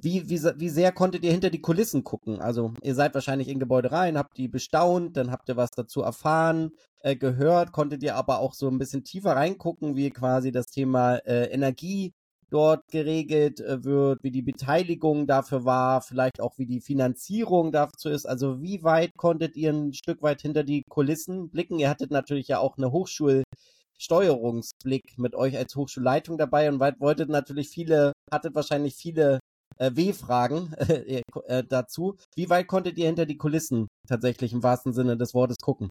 wie, 0.00 0.28
wie, 0.28 0.40
wie 0.56 0.68
sehr 0.68 0.92
konntet 0.92 1.24
ihr 1.24 1.32
hinter 1.32 1.50
die 1.50 1.60
Kulissen 1.60 2.04
gucken? 2.04 2.40
Also 2.40 2.72
ihr 2.82 2.94
seid 2.94 3.14
wahrscheinlich 3.14 3.48
in 3.48 3.58
Gebäude 3.58 3.90
rein, 3.90 4.16
habt 4.16 4.36
die 4.36 4.46
bestaunt, 4.48 5.16
dann 5.16 5.32
habt 5.32 5.48
ihr 5.48 5.56
was 5.56 5.70
dazu 5.70 6.02
erfahren, 6.02 6.70
äh, 7.00 7.16
gehört, 7.16 7.72
konntet 7.72 8.02
ihr 8.04 8.14
aber 8.14 8.38
auch 8.38 8.54
so 8.54 8.68
ein 8.68 8.78
bisschen 8.78 9.02
tiefer 9.04 9.32
reingucken, 9.32 9.96
wie 9.96 10.10
quasi 10.10 10.52
das 10.52 10.66
Thema 10.66 11.16
äh, 11.26 11.46
Energie 11.46 12.12
dort 12.50 12.88
geregelt 12.90 13.60
äh, 13.60 13.84
wird, 13.84 14.22
wie 14.22 14.30
die 14.30 14.42
Beteiligung 14.42 15.26
dafür 15.26 15.64
war, 15.64 16.00
vielleicht 16.00 16.40
auch 16.40 16.56
wie 16.58 16.66
die 16.66 16.80
Finanzierung 16.80 17.72
dazu 17.72 18.08
ist. 18.08 18.26
Also 18.26 18.62
wie 18.62 18.82
weit 18.84 19.16
konntet 19.16 19.56
ihr 19.56 19.72
ein 19.72 19.92
Stück 19.94 20.22
weit 20.22 20.42
hinter 20.42 20.62
die 20.64 20.84
Kulissen 20.88 21.50
blicken? 21.50 21.78
Ihr 21.80 21.90
hattet 21.90 22.10
natürlich 22.10 22.48
ja 22.48 22.58
auch 22.60 22.78
eine 22.78 22.92
Hochschulsteuerungsblick 22.92 25.18
mit 25.18 25.34
euch 25.34 25.56
als 25.58 25.76
Hochschulleitung 25.76 26.38
dabei 26.38 26.70
und 26.70 26.80
wolltet 26.80 27.28
natürlich 27.28 27.68
viele, 27.68 28.12
hattet 28.32 28.54
wahrscheinlich 28.54 28.94
viele 28.94 29.40
äh, 29.78 29.90
W-Fragen 29.94 30.72
äh, 30.78 31.22
äh, 31.46 31.64
dazu. 31.68 32.16
Wie 32.36 32.50
weit 32.50 32.68
konntet 32.68 32.98
ihr 32.98 33.06
hinter 33.06 33.26
die 33.26 33.36
Kulissen 33.36 33.88
tatsächlich 34.06 34.52
im 34.52 34.62
wahrsten 34.62 34.92
Sinne 34.92 35.16
des 35.16 35.34
Wortes 35.34 35.56
gucken? 35.58 35.88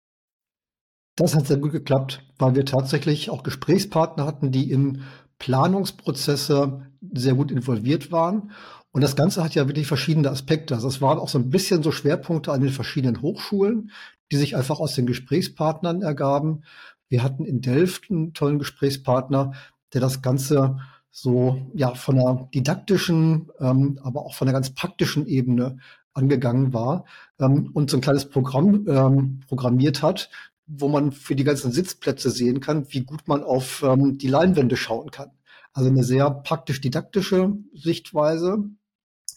Das 1.16 1.34
hat 1.34 1.48
sehr 1.48 1.58
gut 1.58 1.72
geklappt, 1.72 2.24
weil 2.38 2.56
wir 2.56 2.66
tatsächlich 2.66 3.32
auch 3.32 3.42
Gesprächspartner 3.42 4.26
hatten, 4.26 4.52
die 4.52 4.72
in 4.72 5.02
Planungsprozesse 5.40 6.92
sehr 7.14 7.34
gut 7.34 7.52
involviert 7.52 8.12
waren. 8.12 8.52
Und 8.92 9.02
das 9.02 9.16
Ganze 9.16 9.44
hat 9.44 9.56
ja 9.56 9.68
wirklich 9.68 9.88
verschiedene 9.88 10.30
Aspekte. 10.30 10.76
Also 10.76 10.88
es 10.88 11.02
waren 11.02 11.20
auch 11.20 11.30
so 11.30 11.40
ein 11.40 11.50
bisschen 11.50 11.84
so 11.84 11.92
Schwerpunkte 11.92 12.52
an 12.52 12.62
den 12.62 12.72
verschiedenen 12.72 13.22
Hochschulen, 13.22 13.92
die 14.32 14.38
sich 14.38 14.56
einfach 14.56 14.80
aus 14.80 14.96
den 14.96 15.06
Gesprächspartnern 15.06 16.02
ergaben. 16.02 16.64
Wir 17.10 17.24
hatten 17.24 17.46
in 17.46 17.62
Delft 17.62 18.10
einen 18.10 18.34
tollen 18.34 18.60
Gesprächspartner, 18.60 19.54
der 19.94 20.02
das 20.02 20.22
Ganze 20.22 20.80
so 21.20 21.58
ja 21.74 21.96
von 21.96 22.18
der 22.18 22.48
didaktischen, 22.54 23.50
ähm, 23.60 24.00
aber 24.04 24.24
auch 24.24 24.36
von 24.36 24.46
der 24.46 24.54
ganz 24.54 24.70
praktischen 24.76 25.26
Ebene 25.26 25.80
angegangen 26.14 26.74
war 26.74 27.06
ähm, 27.40 27.72
und 27.74 27.90
so 27.90 27.98
ein 27.98 28.02
kleines 28.02 28.30
Programm 28.30 28.86
ähm, 28.88 29.40
programmiert 29.48 30.04
hat, 30.04 30.30
wo 30.68 30.90
man 30.90 31.12
für 31.12 31.36
die 31.36 31.44
ganzen 31.44 31.72
Sitzplätze 31.72 32.30
sehen 32.30 32.60
kann, 32.60 32.86
wie 32.94 33.04
gut 33.04 33.28
man 33.28 33.44
auf 33.44 33.82
ähm, 33.82 34.20
die 34.20 34.28
Leinwände 34.28 34.78
schauen 34.78 35.10
kann. 35.10 35.32
Also 35.74 35.90
eine 35.90 36.04
sehr 36.04 36.30
praktisch-didaktische 36.30 37.52
Sichtweise. 37.74 38.66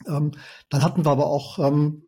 Ähm, 0.06 0.32
dann 0.68 0.82
hatten 0.82 1.06
wir 1.06 1.10
aber 1.10 1.28
auch 1.28 1.58
ähm, 1.60 2.02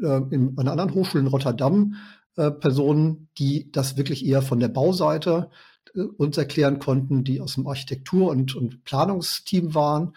äh, 0.00 0.22
in 0.30 0.56
einer 0.56 0.72
anderen 0.72 0.94
Hochschule 0.94 1.22
in 1.22 1.28
Rotterdam 1.28 1.96
äh, 2.36 2.50
Personen, 2.50 3.28
die 3.36 3.70
das 3.72 3.98
wirklich 3.98 4.24
eher 4.24 4.40
von 4.40 4.58
der 4.58 4.68
Bauseite 4.68 5.50
uns 5.94 6.36
erklären 6.36 6.78
konnten, 6.78 7.24
die 7.24 7.40
aus 7.40 7.54
dem 7.54 7.66
Architektur- 7.66 8.30
und, 8.30 8.54
und 8.54 8.84
Planungsteam 8.84 9.74
waren. 9.74 10.14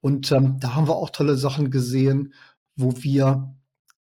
Und 0.00 0.30
ähm, 0.32 0.58
da 0.60 0.74
haben 0.74 0.88
wir 0.88 0.96
auch 0.96 1.10
tolle 1.10 1.36
Sachen 1.36 1.70
gesehen, 1.70 2.34
wo 2.76 2.94
wir 3.02 3.54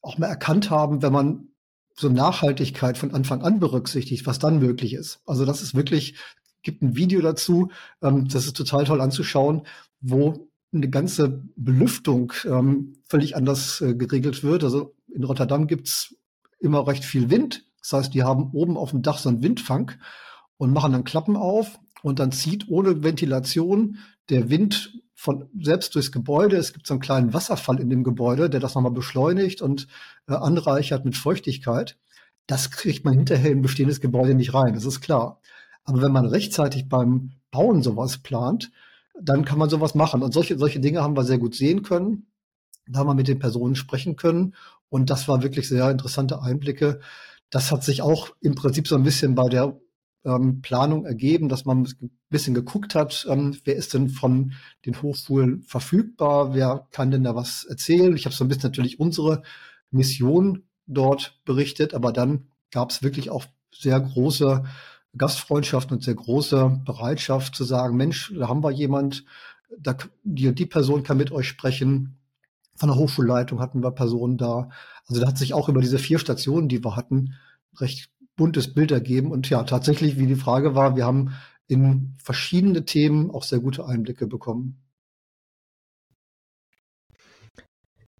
auch 0.03 0.19
mal 0.19 0.29
erkannt 0.29 0.71
haben, 0.71 1.03
wenn 1.03 1.13
man 1.13 1.49
so 1.97 2.09
Nachhaltigkeit 2.09 2.97
von 2.97 3.13
Anfang 3.13 3.43
an 3.43 3.61
berücksichtigt, 3.61 4.27
was 4.27 4.39
dann 4.39 4.59
möglich 4.59 4.95
ist. 4.95 5.21
Also 5.27 5.45
das 5.45 5.63
ist 5.63 5.75
wirklich, 5.75 6.17
gibt 6.63 6.83
ein 6.83 6.97
Video 6.97 7.21
dazu, 7.21 7.71
ähm, 8.03 8.29
das 8.29 8.47
ist 8.47 8.57
total 8.57 8.85
toll 8.85 9.01
anzuschauen, 9.01 9.63
wo 10.01 10.49
eine 10.73 10.89
ganze 10.89 11.43
Belüftung 11.57 12.33
ähm, 12.45 12.95
völlig 13.07 13.37
anders 13.37 13.81
äh, 13.81 13.95
geregelt 13.95 14.43
wird. 14.45 14.65
Also 14.65 14.95
in 15.13 15.25
Rotterdam 15.25 15.67
gibt's 15.67 16.15
immer 16.61 16.87
recht 16.87 17.05
viel 17.05 17.31
Wind. 17.31 17.65
Das 17.81 17.93
heißt, 17.93 18.15
die 18.15 18.23
haben 18.23 18.51
oben 18.53 18.77
auf 18.77 18.91
dem 18.91 19.03
Dach 19.03 19.19
so 19.19 19.29
einen 19.29 19.43
Windfang 19.43 19.93
und 20.61 20.75
machen 20.75 20.93
dann 20.93 21.05
Klappen 21.05 21.37
auf 21.37 21.81
und 22.03 22.19
dann 22.19 22.33
zieht 22.33 22.69
ohne 22.69 23.03
Ventilation 23.03 23.97
der 24.29 24.51
Wind 24.51 24.93
von 25.15 25.49
selbst 25.59 25.95
durchs 25.95 26.13
Gebäude. 26.13 26.57
Es 26.59 26.75
gibt 26.75 26.87
so 26.87 26.93
einen 26.93 27.01
kleinen 27.01 27.33
Wasserfall 27.33 27.81
in 27.81 27.89
dem 27.89 28.05
Gebäude, 28.05 28.51
der 28.51 28.61
das 28.61 28.75
nochmal 28.75 28.93
beschleunigt 28.93 29.63
und 29.63 29.87
äh, 30.29 30.35
anreichert 30.35 31.07
mit 31.07 31.17
Feuchtigkeit. 31.17 31.97
Das 32.47 32.71
kriegt 32.71 33.07
man 33.07 33.15
hinterher 33.15 33.51
in 33.51 33.63
bestehendes 33.63 34.03
Gebäude 34.03 34.35
nicht 34.35 34.53
rein, 34.53 34.75
das 34.75 34.85
ist 34.85 35.01
klar. 35.01 35.41
Aber 35.85 36.03
wenn 36.03 36.13
man 36.13 36.27
rechtzeitig 36.27 36.91
beim 36.91 37.33
Bauen 37.51 37.83
sowas 37.83 38.19
plant, 38.19 38.71
dann 39.19 39.47
kann 39.47 39.59
man 39.59 39.71
sowas 39.71 39.95
machen. 39.95 40.23
Und 40.23 40.35
solche, 40.35 40.59
solche 40.59 40.81
Dinge 40.81 41.03
haben 41.03 41.17
wir 41.17 41.25
sehr 41.25 41.39
gut 41.39 41.55
sehen 41.55 41.83
können. 41.83 42.27
Da 42.87 42.99
haben 42.99 43.07
wir 43.07 43.15
mit 43.15 43.29
den 43.29 43.39
Personen 43.39 43.77
sprechen 43.77 44.17
können. 44.17 44.55
Und 44.91 45.09
das 45.09 45.27
war 45.27 45.43
wirklich 45.43 45.69
sehr 45.69 45.91
interessante 45.91 46.43
Einblicke. 46.43 47.01
Das 47.49 47.73
hat 47.73 47.83
sich 47.83 48.03
auch 48.03 48.29
im 48.43 48.55
Prinzip 48.55 48.87
so 48.87 48.97
ein 48.97 49.05
bisschen 49.05 49.35
bei 49.35 49.49
der 49.49 49.81
ähm, 50.25 50.61
Planung 50.61 51.07
ergeben, 51.07 51.49
dass 51.49 51.65
man 51.65 51.83
ein 51.85 52.11
bisschen 52.29 52.55
geguckt 52.55 52.95
hat, 52.95 53.27
ähm, 53.29 53.57
wer 53.65 53.77
ist 53.77 53.95
denn 53.95 54.09
von 54.09 54.53
den 54.85 55.01
Hochschulen 55.01 55.63
verfügbar, 55.63 56.55
wer 56.55 56.87
kann 56.91 57.11
denn 57.11 57.25
da 57.25 57.35
was 57.35 57.65
erzählen. 57.65 58.15
Ich 58.17 58.27
habe 58.27 58.35
so 58.35 58.45
ein 58.45 58.49
bisschen 58.49 58.65
natürlich 58.65 59.01
unsere 59.01 59.43
Mission 59.91 60.65
dort 60.87 61.41
berichtet, 61.45 61.95
aber 61.95 62.13
dann 62.13 62.49
gab 62.71 62.91
es 62.91 63.03
wirklich 63.03 63.31
auch 63.31 63.47
sehr 63.73 63.99
große 64.01 64.65
Gastfreundschaft 65.17 65.91
und 65.91 66.03
sehr 66.03 66.15
große 66.15 66.81
Bereitschaft 66.85 67.55
zu 67.55 67.65
sagen, 67.65 67.97
Mensch, 67.97 68.33
da 68.37 68.49
haben 68.49 68.63
wir 68.63 68.71
jemand, 68.71 69.25
da, 69.79 69.97
die, 70.23 70.55
die 70.55 70.67
Person 70.67 71.03
kann 71.03 71.17
mit 71.17 71.33
euch 71.33 71.49
sprechen. 71.49 72.17
Von 72.77 72.89
der 72.89 72.99
Hochschulleitung 72.99 73.61
hatten 73.61 73.83
wir 73.83 73.91
Personen 73.91 74.39
da. 74.39 74.71
Also 75.07 75.21
da 75.21 75.29
hat 75.29 75.39
sich 75.39 75.53
auch 75.55 75.69
über 75.69 75.81
diese 75.81 75.99
vier 75.99 76.19
Stationen, 76.19 76.69
die 76.69 76.83
wir 76.83 76.97
hatten, 76.97 77.35
recht 77.77 78.11
buntes 78.41 78.73
Bild 78.73 78.91
ergeben. 78.91 79.33
Und 79.33 79.51
ja, 79.51 79.65
tatsächlich, 79.65 80.19
wie 80.19 80.27
die 80.27 80.35
Frage 80.35 80.75
war, 80.75 80.97
wir 80.97 81.05
haben 81.05 81.35
in 81.69 82.15
verschiedene 82.17 82.87
Themen 82.87 83.31
auch 83.31 83.43
sehr 83.43 83.61
gute 83.61 83.85
Einblicke 83.85 84.27
bekommen. 84.27 84.83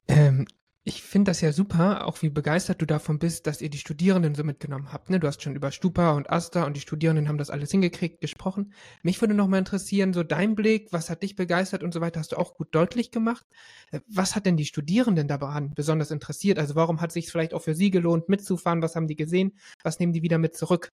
Ähm, 0.09 0.47
ich 0.83 1.03
finde 1.03 1.31
das 1.31 1.43
ja 1.43 1.53
super, 1.53 2.07
auch 2.07 2.23
wie 2.23 2.31
begeistert 2.31 2.81
du 2.81 2.87
davon 2.87 3.19
bist, 3.19 3.47
dass 3.47 3.61
ihr 3.61 3.69
die 3.69 3.79
Studierenden 3.79 4.35
so 4.35 4.45
mitgenommen 4.45 4.93
habt. 4.93 5.11
Ne? 5.11 5.21
Du 5.21 5.27
hast 5.27 5.43
schon 5.43 5.55
über 5.55 5.73
Stupa 5.73 6.13
und 6.13 6.31
Asta 6.31 6.65
und 6.65 6.75
die 6.75 6.81
Studierenden 6.81 7.29
haben 7.29 7.37
das 7.37 7.51
alles 7.51 7.71
hingekriegt, 7.71 8.23
gesprochen. 8.23 8.73
Mich 9.03 9.21
würde 9.21 9.35
noch 9.35 9.47
mal 9.47 9.59
interessieren, 9.59 10.15
so 10.15 10.23
dein 10.23 10.55
Blick, 10.55 10.91
was 10.91 11.11
hat 11.11 11.23
dich 11.23 11.37
begeistert 11.37 11.83
und 11.83 11.93
so 11.93 12.01
weiter, 12.01 12.19
hast 12.19 12.33
du 12.33 12.39
auch 12.39 12.55
gut 12.55 12.69
deutlich 12.75 13.11
gemacht. 13.11 13.45
Äh, 13.91 14.01
was 14.09 14.35
hat 14.35 14.47
denn 14.47 14.57
die 14.57 14.65
Studierenden 14.65 15.29
daran 15.29 15.75
besonders 15.75 16.11
interessiert? 16.11 16.59
Also 16.59 16.75
warum 16.77 17.03
hat 17.03 17.11
es 17.11 17.15
sich 17.15 17.31
vielleicht 17.31 17.53
auch 17.53 17.63
für 17.63 17.75
sie 17.75 17.91
gelohnt, 17.91 18.31
mitzufahren? 18.31 18.81
Was 18.81 18.97
haben 18.97 19.07
die 19.07 19.17
gesehen? 19.17 19.53
Was 19.83 19.99
nehmen 19.99 20.15
die 20.15 20.23
wieder 20.23 20.39
mit 20.39 20.57
zurück? 20.57 20.93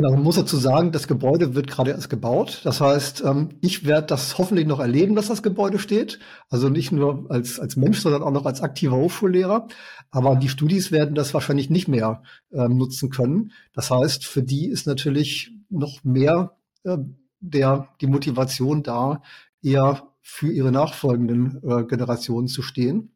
Genau, 0.00 0.12
man 0.14 0.22
muss 0.22 0.36
dazu 0.36 0.56
sagen, 0.56 0.92
das 0.92 1.08
Gebäude 1.08 1.54
wird 1.54 1.66
gerade 1.66 1.90
erst 1.90 2.08
gebaut. 2.08 2.62
Das 2.64 2.80
heißt, 2.80 3.22
ähm, 3.22 3.50
ich 3.60 3.84
werde 3.84 4.06
das 4.06 4.38
hoffentlich 4.38 4.66
noch 4.66 4.80
erleben, 4.80 5.14
dass 5.14 5.28
das 5.28 5.42
Gebäude 5.42 5.78
steht. 5.78 6.20
Also 6.48 6.70
nicht 6.70 6.90
nur 6.90 7.26
als, 7.28 7.60
als 7.60 7.76
Mensch, 7.76 7.98
sondern 8.00 8.22
auch 8.22 8.30
noch 8.30 8.46
als 8.46 8.62
aktiver 8.62 8.96
Hochschullehrer. 8.96 9.68
Aber 10.10 10.36
die 10.36 10.48
Studis 10.48 10.90
werden 10.90 11.14
das 11.14 11.34
wahrscheinlich 11.34 11.68
nicht 11.68 11.86
mehr 11.86 12.22
äh, 12.50 12.66
nutzen 12.66 13.10
können. 13.10 13.52
Das 13.74 13.90
heißt, 13.90 14.24
für 14.24 14.42
die 14.42 14.68
ist 14.68 14.86
natürlich 14.86 15.52
noch 15.68 16.02
mehr 16.02 16.56
äh, 16.84 16.96
der, 17.40 17.88
die 18.00 18.06
Motivation 18.06 18.82
da, 18.82 19.20
eher 19.60 20.08
für 20.22 20.50
ihre 20.50 20.72
nachfolgenden 20.72 21.60
äh, 21.62 21.84
Generationen 21.84 22.48
zu 22.48 22.62
stehen. 22.62 23.12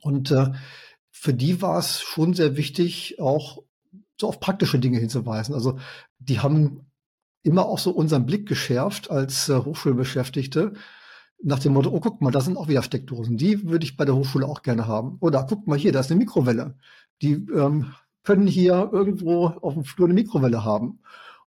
Und 0.00 0.32
äh, 0.32 0.50
für 1.12 1.32
die 1.32 1.62
war 1.62 1.78
es 1.78 2.00
schon 2.00 2.34
sehr 2.34 2.56
wichtig, 2.56 3.20
auch 3.20 3.62
so 4.20 4.28
auf 4.28 4.40
praktische 4.40 4.78
Dinge 4.78 4.98
hinzuweisen. 4.98 5.54
Also 5.54 5.78
die 6.18 6.40
haben 6.40 6.86
immer 7.42 7.66
auch 7.66 7.78
so 7.78 7.90
unseren 7.90 8.26
Blick 8.26 8.46
geschärft 8.46 9.10
als 9.10 9.48
äh, 9.48 9.56
Hochschulbeschäftigte 9.56 10.74
nach 11.42 11.58
dem 11.60 11.72
Motto, 11.72 11.90
oh, 11.90 12.00
guck 12.00 12.20
mal, 12.20 12.32
da 12.32 12.40
sind 12.40 12.56
auch 12.56 12.68
wieder 12.68 12.82
Steckdosen. 12.82 13.36
Die 13.36 13.68
würde 13.68 13.84
ich 13.84 13.96
bei 13.96 14.04
der 14.04 14.16
Hochschule 14.16 14.46
auch 14.46 14.62
gerne 14.62 14.86
haben. 14.86 15.18
Oder 15.20 15.46
guck 15.48 15.66
mal 15.66 15.78
hier, 15.78 15.92
da 15.92 16.00
ist 16.00 16.10
eine 16.10 16.18
Mikrowelle. 16.18 16.74
Die 17.22 17.32
ähm, 17.32 17.94
können 18.24 18.46
hier 18.46 18.90
irgendwo 18.92 19.46
auf 19.46 19.74
dem 19.74 19.84
Flur 19.84 20.06
eine 20.06 20.14
Mikrowelle 20.14 20.64
haben. 20.64 21.00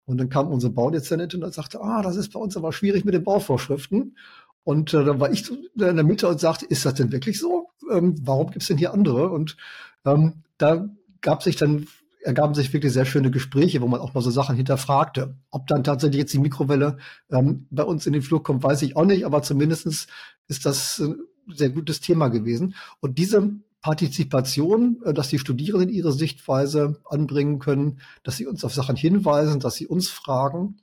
Und 0.05 0.19
dann 0.19 0.29
kam 0.29 0.49
unsere 0.49 0.73
Baudezernentin 0.73 1.43
und 1.43 1.55
sagte, 1.55 1.81
ah, 1.81 2.03
das 2.03 2.17
ist 2.17 2.33
bei 2.33 2.41
uns 2.41 2.57
aber 2.57 2.73
schwierig 2.73 3.05
mit 3.05 3.15
den 3.15 3.25
Bauvorschriften. 3.25 4.17
Und 4.65 4.93
äh, 4.93 5.05
dann 5.05 5.21
war 5.21 5.31
ich 5.31 5.49
in 5.51 5.69
der 5.75 6.05
Mitte 6.05 6.29
und 6.29 6.41
sagte, 6.41 6.67
ist 6.67 6.85
das 6.85 6.95
denn 6.95 7.13
wirklich 7.13 7.39
so? 7.39 7.69
Ähm, 7.91 8.17
warum 8.23 8.51
gibt's 8.51 8.67
denn 8.67 8.79
hier 8.79 8.93
andere? 8.93 9.31
Und 9.31 9.57
ähm, 10.05 10.43
da 10.59 10.89
gab 11.21 11.43
sich 11.43 11.57
dann 11.57 11.87
ergaben 12.27 12.55
sich 12.55 12.73
wirklich 12.73 12.93
sehr 12.93 13.05
schöne 13.05 13.31
Gespräche, 13.31 13.81
wo 13.81 13.87
man 13.87 14.01
auch 14.01 14.13
mal 14.13 14.21
so 14.21 14.31
Sachen 14.31 14.57
hinterfragte. 14.57 15.37
Ob 15.51 15.69
dann 15.69 15.85
tatsächlich 15.85 16.19
jetzt 16.19 16.35
die 16.35 16.41
Mikrowelle 16.41 16.99
ähm, 17.31 17.67
bei 17.71 17.85
uns 17.85 18.05
in 18.07 18.13
den 18.13 18.23
Flug 18.23 18.43
kommt, 18.45 18.65
weiß 18.65 18.83
ich 18.83 18.97
auch 18.97 19.05
nicht, 19.05 19.25
aber 19.25 19.43
zumindestens 19.43 20.09
ist 20.49 20.67
das 20.67 20.99
ein 20.99 21.17
sehr 21.47 21.71
gutes 21.71 22.01
Thema 22.01 22.29
gewesen. 22.29 22.75
Und 23.01 23.19
diese 23.19 23.53
Partizipation, 23.81 25.01
äh, 25.05 25.15
dass 25.15 25.29
die 25.29 25.39
Studierenden 25.39 25.89
ihre 25.89 26.13
Sichtweise 26.13 27.01
anbringen 27.05 27.61
können, 27.61 28.01
dass 28.25 28.37
sie 28.37 28.47
uns 28.47 28.65
auf 28.65 28.75
Sachen 28.75 28.97
hinweisen, 28.97 29.61
dass 29.61 29.77
sie 29.77 29.87
uns 29.87 30.09
fragen, 30.09 30.79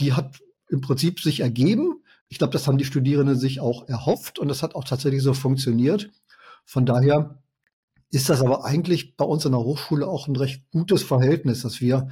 die 0.00 0.14
hat 0.14 0.40
im 0.68 0.80
Prinzip 0.80 1.20
sich 1.20 1.40
ergeben. 1.40 2.02
Ich 2.28 2.38
glaube, 2.38 2.52
das 2.52 2.66
haben 2.66 2.78
die 2.78 2.84
Studierenden 2.84 3.38
sich 3.38 3.60
auch 3.60 3.88
erhofft 3.88 4.40
und 4.40 4.48
das 4.48 4.64
hat 4.64 4.74
auch 4.74 4.84
tatsächlich 4.84 5.22
so 5.22 5.34
funktioniert. 5.34 6.10
Von 6.64 6.84
daher 6.84 7.40
ist 8.10 8.28
das 8.28 8.40
aber 8.40 8.64
eigentlich 8.64 9.16
bei 9.16 9.24
uns 9.24 9.44
in 9.44 9.52
der 9.52 9.60
Hochschule 9.60 10.06
auch 10.06 10.26
ein 10.26 10.36
recht 10.36 10.62
gutes 10.72 11.02
Verhältnis, 11.02 11.62
dass 11.62 11.80
wir 11.80 12.08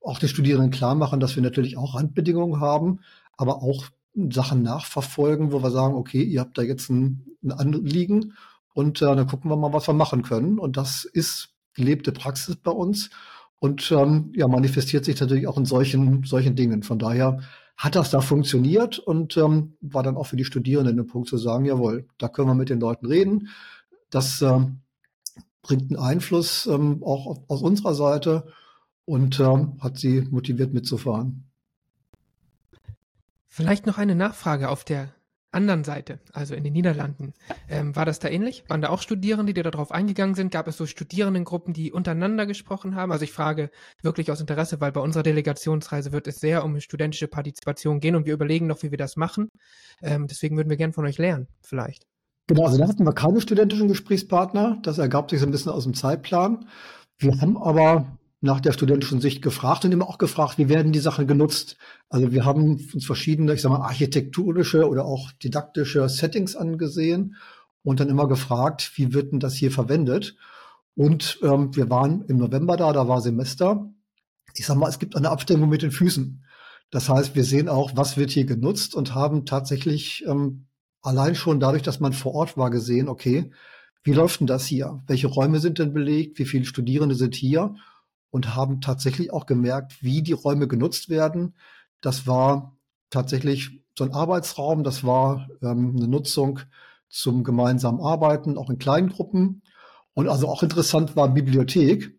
auch 0.00 0.18
den 0.18 0.28
Studierenden 0.28 0.70
klar 0.70 0.94
machen, 0.94 1.20
dass 1.20 1.36
wir 1.36 1.42
natürlich 1.42 1.76
auch 1.76 1.94
Randbedingungen 1.94 2.60
haben, 2.60 3.00
aber 3.36 3.62
auch 3.62 3.86
Sachen 4.30 4.62
nachverfolgen, 4.62 5.52
wo 5.52 5.62
wir 5.62 5.70
sagen, 5.70 5.94
okay, 5.94 6.22
ihr 6.22 6.40
habt 6.40 6.56
da 6.56 6.62
jetzt 6.62 6.88
ein, 6.88 7.26
ein 7.42 7.52
Anliegen 7.52 8.34
und 8.74 9.02
äh, 9.02 9.06
dann 9.06 9.26
gucken 9.26 9.50
wir 9.50 9.56
mal, 9.56 9.72
was 9.72 9.88
wir 9.88 9.94
machen 9.94 10.22
können. 10.22 10.58
Und 10.58 10.76
das 10.76 11.04
ist 11.04 11.54
gelebte 11.74 12.12
Praxis 12.12 12.56
bei 12.56 12.70
uns 12.70 13.10
und 13.58 13.90
ähm, 13.92 14.32
ja, 14.34 14.46
manifestiert 14.46 15.04
sich 15.04 15.18
natürlich 15.20 15.46
auch 15.46 15.58
in 15.58 15.64
solchen, 15.64 16.24
solchen 16.24 16.54
Dingen. 16.54 16.82
Von 16.82 16.98
daher 16.98 17.40
hat 17.76 17.96
das 17.96 18.10
da 18.10 18.20
funktioniert 18.20 18.98
und 18.98 19.36
ähm, 19.36 19.76
war 19.80 20.02
dann 20.02 20.16
auch 20.16 20.26
für 20.26 20.36
die 20.36 20.44
Studierenden 20.44 20.98
ein 20.98 21.06
Punkt 21.06 21.28
zu 21.28 21.38
sagen, 21.38 21.64
jawohl, 21.64 22.06
da 22.18 22.28
können 22.28 22.48
wir 22.48 22.54
mit 22.54 22.68
den 22.68 22.78
Leuten 22.78 23.06
reden. 23.06 23.48
Das 24.10 24.42
ähm, 24.42 24.80
bringt 25.64 25.90
einen 25.90 25.98
Einfluss 25.98 26.66
ähm, 26.66 27.02
auch 27.02 27.42
aus 27.48 27.62
unserer 27.62 27.94
Seite 27.94 28.46
und 29.04 29.40
ähm, 29.40 29.78
hat 29.80 29.98
sie 29.98 30.20
motiviert 30.22 30.72
mitzufahren. 30.72 31.50
Vielleicht 33.48 33.86
noch 33.86 33.98
eine 33.98 34.14
Nachfrage 34.14 34.68
auf 34.68 34.84
der 34.84 35.12
anderen 35.54 35.84
Seite, 35.84 36.18
also 36.32 36.54
in 36.54 36.64
den 36.64 36.72
Niederlanden. 36.72 37.32
Ähm, 37.68 37.94
war 37.94 38.04
das 38.04 38.18
da 38.18 38.28
ähnlich? 38.28 38.64
Waren 38.68 38.82
da 38.82 38.88
auch 38.88 39.00
Studierende, 39.00 39.54
die 39.54 39.62
darauf 39.62 39.92
eingegangen 39.92 40.34
sind? 40.34 40.50
Gab 40.50 40.66
es 40.66 40.76
so 40.76 40.86
Studierendengruppen, 40.86 41.72
die 41.72 41.92
untereinander 41.92 42.44
gesprochen 42.46 42.96
haben? 42.96 43.12
Also 43.12 43.24
ich 43.24 43.32
frage 43.32 43.70
wirklich 44.02 44.30
aus 44.32 44.40
Interesse, 44.40 44.80
weil 44.80 44.92
bei 44.92 45.00
unserer 45.00 45.22
Delegationsreise 45.22 46.12
wird 46.12 46.26
es 46.26 46.40
sehr 46.40 46.64
um 46.64 46.80
studentische 46.80 47.28
Partizipation 47.28 48.00
gehen 48.00 48.16
und 48.16 48.26
wir 48.26 48.34
überlegen 48.34 48.66
noch, 48.66 48.82
wie 48.82 48.90
wir 48.90 48.98
das 48.98 49.16
machen. 49.16 49.48
Ähm, 50.02 50.26
deswegen 50.26 50.56
würden 50.56 50.70
wir 50.70 50.76
gern 50.76 50.92
von 50.92 51.06
euch 51.06 51.18
lernen, 51.18 51.46
vielleicht. 51.62 52.06
Genau, 52.46 52.66
also 52.66 52.76
da 52.76 52.88
hatten 52.88 53.06
wir 53.06 53.12
keine 53.14 53.40
studentischen 53.40 53.88
Gesprächspartner. 53.88 54.78
Das 54.82 54.98
ergab 54.98 55.30
sich 55.30 55.40
so 55.40 55.46
ein 55.46 55.52
bisschen 55.52 55.72
aus 55.72 55.84
dem 55.84 55.94
Zeitplan. 55.94 56.68
Wir 57.18 57.40
haben 57.40 57.56
aber 57.56 58.18
nach 58.42 58.60
der 58.60 58.72
studentischen 58.72 59.22
Sicht 59.22 59.40
gefragt 59.40 59.86
und 59.86 59.92
immer 59.92 60.06
auch 60.06 60.18
gefragt, 60.18 60.58
wie 60.58 60.68
werden 60.68 60.92
die 60.92 60.98
Sachen 60.98 61.26
genutzt. 61.26 61.78
Also 62.10 62.32
wir 62.32 62.44
haben 62.44 62.78
uns 62.92 63.06
verschiedene, 63.06 63.54
ich 63.54 63.62
sag 63.62 63.70
mal, 63.70 63.80
architektonische 63.80 64.86
oder 64.86 65.06
auch 65.06 65.32
didaktische 65.32 66.06
Settings 66.10 66.54
angesehen 66.54 67.36
und 67.82 68.00
dann 68.00 68.10
immer 68.10 68.28
gefragt, 68.28 68.92
wie 68.96 69.14
wird 69.14 69.32
denn 69.32 69.40
das 69.40 69.54
hier 69.54 69.70
verwendet? 69.70 70.36
Und 70.94 71.38
ähm, 71.42 71.74
wir 71.74 71.88
waren 71.88 72.26
im 72.26 72.36
November 72.36 72.76
da, 72.76 72.92
da 72.92 73.08
war 73.08 73.22
Semester. 73.22 73.90
Ich 74.54 74.66
sag 74.66 74.76
mal, 74.76 74.90
es 74.90 74.98
gibt 74.98 75.16
eine 75.16 75.30
Abstimmung 75.30 75.70
mit 75.70 75.80
den 75.80 75.90
Füßen. 75.90 76.44
Das 76.90 77.08
heißt, 77.08 77.34
wir 77.34 77.44
sehen 77.44 77.70
auch, 77.70 77.92
was 77.94 78.18
wird 78.18 78.30
hier 78.30 78.44
genutzt 78.44 78.94
und 78.94 79.14
haben 79.14 79.46
tatsächlich 79.46 80.22
ähm, 80.28 80.66
allein 81.04 81.34
schon 81.34 81.60
dadurch, 81.60 81.82
dass 81.82 82.00
man 82.00 82.12
vor 82.12 82.34
Ort 82.34 82.56
war, 82.56 82.70
gesehen, 82.70 83.08
okay, 83.08 83.50
wie 84.02 84.12
läuft 84.12 84.40
denn 84.40 84.46
das 84.46 84.66
hier? 84.66 85.02
Welche 85.06 85.28
Räume 85.28 85.60
sind 85.60 85.78
denn 85.78 85.94
belegt? 85.94 86.38
Wie 86.38 86.44
viele 86.44 86.64
Studierende 86.64 87.14
sind 87.14 87.34
hier? 87.34 87.74
und 88.34 88.56
haben 88.56 88.80
tatsächlich 88.80 89.32
auch 89.32 89.46
gemerkt, 89.46 90.02
wie 90.02 90.20
die 90.20 90.32
Räume 90.32 90.66
genutzt 90.66 91.08
werden. 91.08 91.54
Das 92.00 92.26
war 92.26 92.76
tatsächlich 93.08 93.80
so 93.96 94.02
ein 94.02 94.12
Arbeitsraum, 94.12 94.82
das 94.82 95.04
war 95.04 95.48
ähm, 95.62 95.94
eine 95.96 96.08
Nutzung 96.08 96.58
zum 97.08 97.44
gemeinsamen 97.44 98.00
Arbeiten, 98.00 98.58
auch 98.58 98.70
in 98.70 98.78
kleinen 98.78 99.10
Gruppen. 99.10 99.62
Und 100.14 100.28
also 100.28 100.48
auch 100.48 100.64
interessant 100.64 101.14
war 101.14 101.28
Bibliothek. 101.28 102.18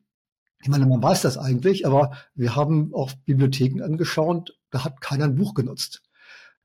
Ich 0.62 0.70
meine, 0.70 0.86
man 0.86 1.04
weiß 1.04 1.22
das 1.22 1.38
eigentlich, 1.38 1.86
aber 1.86 2.12
wir 2.34 2.56
haben 2.56 2.94
auch 2.94 3.12
Bibliotheken 3.26 3.84
angeschaut, 3.84 4.58
da 4.72 4.86
hat 4.86 5.02
keiner 5.02 5.26
ein 5.26 5.36
Buch 5.36 5.54
genutzt. 5.54 6.02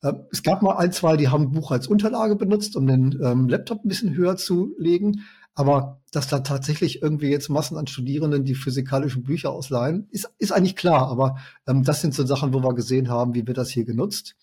Ähm, 0.03 0.25
es 0.31 0.43
gab 0.43 0.63
mal 0.63 0.77
ein, 0.77 0.93
zwei, 0.93 1.17
die 1.17 1.29
haben 1.29 1.45
ein 1.45 1.53
Buch 1.53 1.71
als 1.71 1.87
Unterlage 1.87 2.37
benutzt, 2.37 2.77
um 2.77 2.87
den 2.87 3.19
ähm, 3.23 3.49
Laptop 3.49 3.85
ein 3.85 3.89
bisschen 3.89 4.15
höher 4.15 4.37
zu 4.37 4.75
legen. 4.79 5.25
Aber 5.55 6.01
dass 6.13 6.29
da 6.29 6.41
tatsächlich 6.41 7.03
irgendwie 7.03 7.29
jetzt 7.29 7.49
Massen 7.49 7.77
an 7.77 7.87
Studierenden 7.87 8.45
die 8.45 8.55
physikalischen 8.55 9.25
Bücher 9.25 9.51
ausleihen, 9.51 10.09
ist, 10.11 10.31
ist 10.39 10.53
eigentlich 10.53 10.77
klar. 10.77 11.09
Aber 11.09 11.37
ähm, 11.67 11.85
das 11.85 12.01
sind 12.01 12.15
so 12.15 12.25
Sachen, 12.25 12.55
wo 12.55 12.63
wir 12.63 12.75
gesehen 12.75 13.09
haben, 13.09 13.35
wie 13.35 13.47
wird 13.47 13.59
das 13.59 13.71
hier 13.71 13.85
genutzt. 13.85 14.37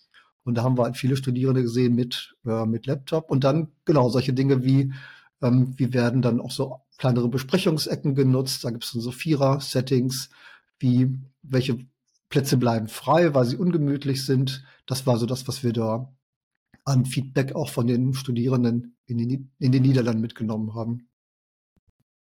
Und 0.44 0.54
da 0.54 0.62
haben 0.62 0.78
wir 0.78 0.84
halt 0.84 0.96
viele 0.96 1.16
Studierende 1.16 1.62
gesehen 1.62 1.94
mit, 1.94 2.36
äh, 2.46 2.66
mit 2.66 2.86
Laptop. 2.86 3.30
Und 3.30 3.44
dann 3.44 3.68
genau 3.84 4.08
solche 4.08 4.32
Dinge 4.32 4.64
wie, 4.64 4.92
ähm, 5.42 5.74
wie 5.76 5.92
werden 5.92 6.22
dann 6.22 6.40
auch 6.40 6.50
so 6.50 6.80
kleinere 6.98 7.28
Besprechungsecken 7.28 8.14
genutzt. 8.14 8.64
Da 8.64 8.70
gibt 8.70 8.84
es 8.84 8.90
so 8.90 9.10
Vierer-Settings, 9.10 10.30
wie 10.78 11.18
welche 11.42 11.78
Plätze 12.28 12.56
bleiben 12.56 12.88
frei, 12.88 13.34
weil 13.34 13.44
sie 13.44 13.56
ungemütlich 13.56 14.24
sind. 14.24 14.64
Das 14.86 15.06
war 15.06 15.18
so 15.18 15.26
das, 15.26 15.48
was 15.48 15.62
wir 15.62 15.72
da 15.72 16.14
an 16.84 17.04
Feedback 17.04 17.54
auch 17.54 17.68
von 17.70 17.86
den 17.86 18.14
Studierenden 18.14 18.96
in 19.06 19.18
den, 19.18 19.52
in 19.58 19.72
den 19.72 19.82
Niederlanden 19.82 20.22
mitgenommen 20.22 20.74
haben. 20.74 21.08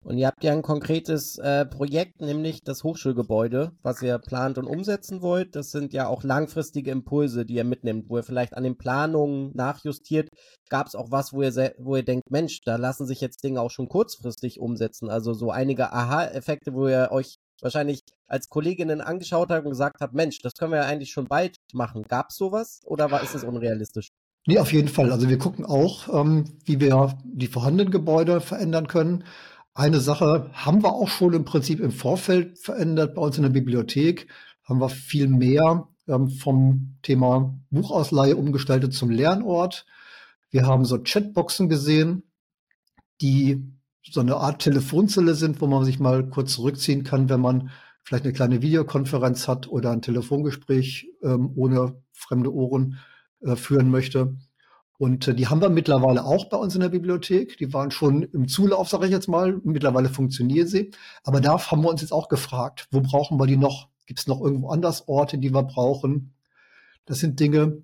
Und 0.07 0.19
ihr 0.19 0.29
habt 0.29 0.45
ja 0.45 0.53
ein 0.53 0.63
konkretes 0.63 1.37
äh, 1.39 1.67
Projekt, 1.67 2.21
nämlich 2.21 2.61
das 2.63 2.85
Hochschulgebäude, 2.85 3.73
was 3.83 4.03
ihr 4.03 4.19
plant 4.21 4.57
und 4.57 4.67
umsetzen 4.67 5.21
wollt. 5.21 5.57
Das 5.57 5.73
sind 5.73 5.93
ja 5.93 6.07
auch 6.07 6.23
langfristige 6.23 6.93
Impulse, 6.93 7.45
die 7.45 7.55
ihr 7.55 7.65
mitnimmt, 7.65 8.09
wo 8.09 8.19
ihr 8.19 8.23
vielleicht 8.23 8.57
an 8.57 8.63
den 8.63 8.79
Planungen 8.79 9.51
nachjustiert. 9.55 10.29
Gab 10.69 10.87
es 10.87 10.95
auch 10.95 11.11
was, 11.11 11.33
wo 11.33 11.43
ihr, 11.43 11.75
wo 11.79 11.97
ihr 11.97 12.05
denkt, 12.05 12.31
Mensch, 12.31 12.61
da 12.65 12.77
lassen 12.77 13.05
sich 13.05 13.21
jetzt 13.21 13.43
Dinge 13.43 13.61
auch 13.61 13.73
schon 13.73 13.89
kurzfristig 13.89 14.61
umsetzen. 14.61 15.11
Also 15.11 15.33
so 15.33 15.51
einige 15.51 15.93
Aha-Effekte, 15.93 16.73
wo 16.73 16.87
ihr 16.87 17.09
euch 17.11 17.39
wahrscheinlich 17.61 18.03
als 18.27 18.49
Kolleginnen 18.49 19.01
angeschaut 19.01 19.51
habt 19.51 19.65
und 19.65 19.71
gesagt 19.71 20.01
habt, 20.01 20.15
Mensch, 20.15 20.39
das 20.41 20.55
können 20.55 20.73
wir 20.73 20.81
ja 20.81 20.87
eigentlich 20.87 21.13
schon 21.13 21.27
bald 21.27 21.57
machen. 21.73 22.03
Gab 22.09 22.31
es 22.31 22.37
sowas 22.37 22.81
oder 22.85 23.11
war, 23.11 23.23
ist 23.23 23.35
es 23.35 23.45
unrealistisch? 23.45 24.11
Nee, 24.47 24.59
auf 24.59 24.73
jeden 24.73 24.89
Fall. 24.89 25.11
Also 25.11 25.29
wir 25.29 25.39
gucken 25.39 25.65
auch, 25.65 26.09
ähm, 26.13 26.45
wie 26.65 26.81
wir 26.81 27.19
die 27.25 27.49
vorhandenen 27.49 27.91
Gebäude 27.91 28.41
verändern 28.41 28.87
können. 28.87 29.25
Eine 29.75 30.01
Sache 30.01 30.51
haben 30.53 30.83
wir 30.83 30.93
auch 30.93 31.09
schon 31.09 31.35
im 31.35 31.45
Prinzip 31.45 31.81
im 31.81 31.91
Vorfeld 31.91 32.59
verändert. 32.59 33.15
Bei 33.15 33.23
uns 33.23 33.37
in 33.37 33.43
der 33.43 33.51
Bibliothek 33.51 34.29
haben 34.65 34.81
wir 34.81 34.89
viel 34.89 35.29
mehr 35.29 35.89
ähm, 36.09 36.29
vom 36.29 36.97
Thema 37.03 37.59
Buchausleihe 37.71 38.37
umgestaltet 38.37 38.95
zum 38.95 39.11
Lernort. 39.11 39.85
Wir 40.51 40.65
haben 40.65 40.85
so 40.85 40.99
Chatboxen 41.03 41.69
gesehen, 41.69 42.23
die 43.21 43.65
so 44.11 44.21
eine 44.21 44.37
Art 44.37 44.63
Telefonzelle 44.63 45.35
sind, 45.35 45.61
wo 45.61 45.67
man 45.67 45.85
sich 45.85 45.99
mal 45.99 46.29
kurz 46.29 46.55
zurückziehen 46.55 47.05
kann, 47.05 47.29
wenn 47.29 47.41
man 47.41 47.71
vielleicht 48.03 48.25
eine 48.25 48.33
kleine 48.33 48.63
Videokonferenz 48.63 49.49
hat 49.49 49.69
oder 49.69 49.91
ein 49.91 50.03
Telefongespräch 50.03 51.09
ähm, 51.23 51.51
ohne 51.57 52.01
fremde 52.13 52.53
Ohren 52.53 52.99
äh, 53.41 53.57
führen 53.57 53.91
möchte. 53.91 54.37
Und 54.99 55.29
äh, 55.29 55.35
die 55.35 55.49
haben 55.49 55.61
wir 55.61 55.69
mittlerweile 55.69 56.25
auch 56.25 56.49
bei 56.49 56.57
uns 56.57 56.75
in 56.75 56.81
der 56.81 56.89
Bibliothek. 56.89 57.59
Die 57.59 57.73
waren 57.73 57.91
schon 57.91 58.23
im 58.23 58.49
Zulauf, 58.49 58.89
sage 58.89 59.07
ich 59.07 59.13
jetzt 59.13 59.29
mal. 59.29 59.61
Mittlerweile 59.65 60.09
funktionieren 60.09 60.69
sie. 60.69 60.93
Aber 61.25 61.41
da 61.41 61.59
haben 61.71 61.83
wir 61.83 61.91
uns 61.91 62.01
jetzt 62.01 62.13
auch 62.13 62.29
gefragt, 62.29 62.87
wo 62.91 63.01
brauchen 63.01 63.39
wir 63.39 63.47
die 63.47 63.57
noch? 63.57 63.89
Gibt 64.07 64.21
es 64.21 64.27
noch 64.27 64.41
irgendwo 64.41 64.71
anders 64.71 65.09
Orte, 65.09 65.39
die 65.39 65.53
wir 65.53 65.65
brauchen? 65.65 66.33
Das 67.05 67.19
sind 67.19 67.41
Dinge. 67.41 67.83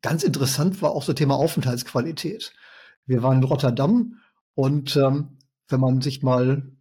Ganz 0.00 0.22
interessant 0.22 0.80
war 0.80 0.92
auch 0.92 1.02
so 1.02 1.12
Thema 1.12 1.34
Aufenthaltsqualität. 1.34 2.52
Wir 3.04 3.22
waren 3.22 3.38
in 3.38 3.44
Rotterdam 3.44 4.14
und 4.58 4.96
ähm, 4.96 5.38
wenn 5.68 5.80
man 5.80 6.00
sich 6.00 6.22
mal 6.22 6.72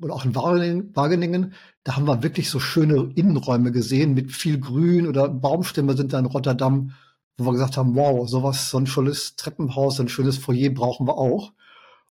oder 0.00 0.14
auch 0.14 0.24
in 0.24 0.34
Wageningen, 0.34 1.52
da 1.84 1.94
haben 1.94 2.08
wir 2.08 2.24
wirklich 2.24 2.50
so 2.50 2.58
schöne 2.58 3.12
Innenräume 3.14 3.70
gesehen 3.70 4.14
mit 4.14 4.32
viel 4.32 4.58
Grün 4.58 5.06
oder 5.06 5.28
Baumstämme 5.28 5.96
sind 5.96 6.12
da 6.12 6.18
in 6.18 6.26
Rotterdam 6.26 6.92
wo 7.38 7.46
wir 7.46 7.52
gesagt 7.52 7.76
haben, 7.76 7.94
wow, 7.94 8.28
sowas, 8.28 8.70
so 8.70 8.78
ein 8.78 8.86
schönes 8.86 9.36
Treppenhaus, 9.36 9.96
so 9.96 10.02
ein 10.02 10.08
schönes 10.08 10.38
Foyer 10.38 10.70
brauchen 10.70 11.06
wir 11.06 11.16
auch. 11.16 11.52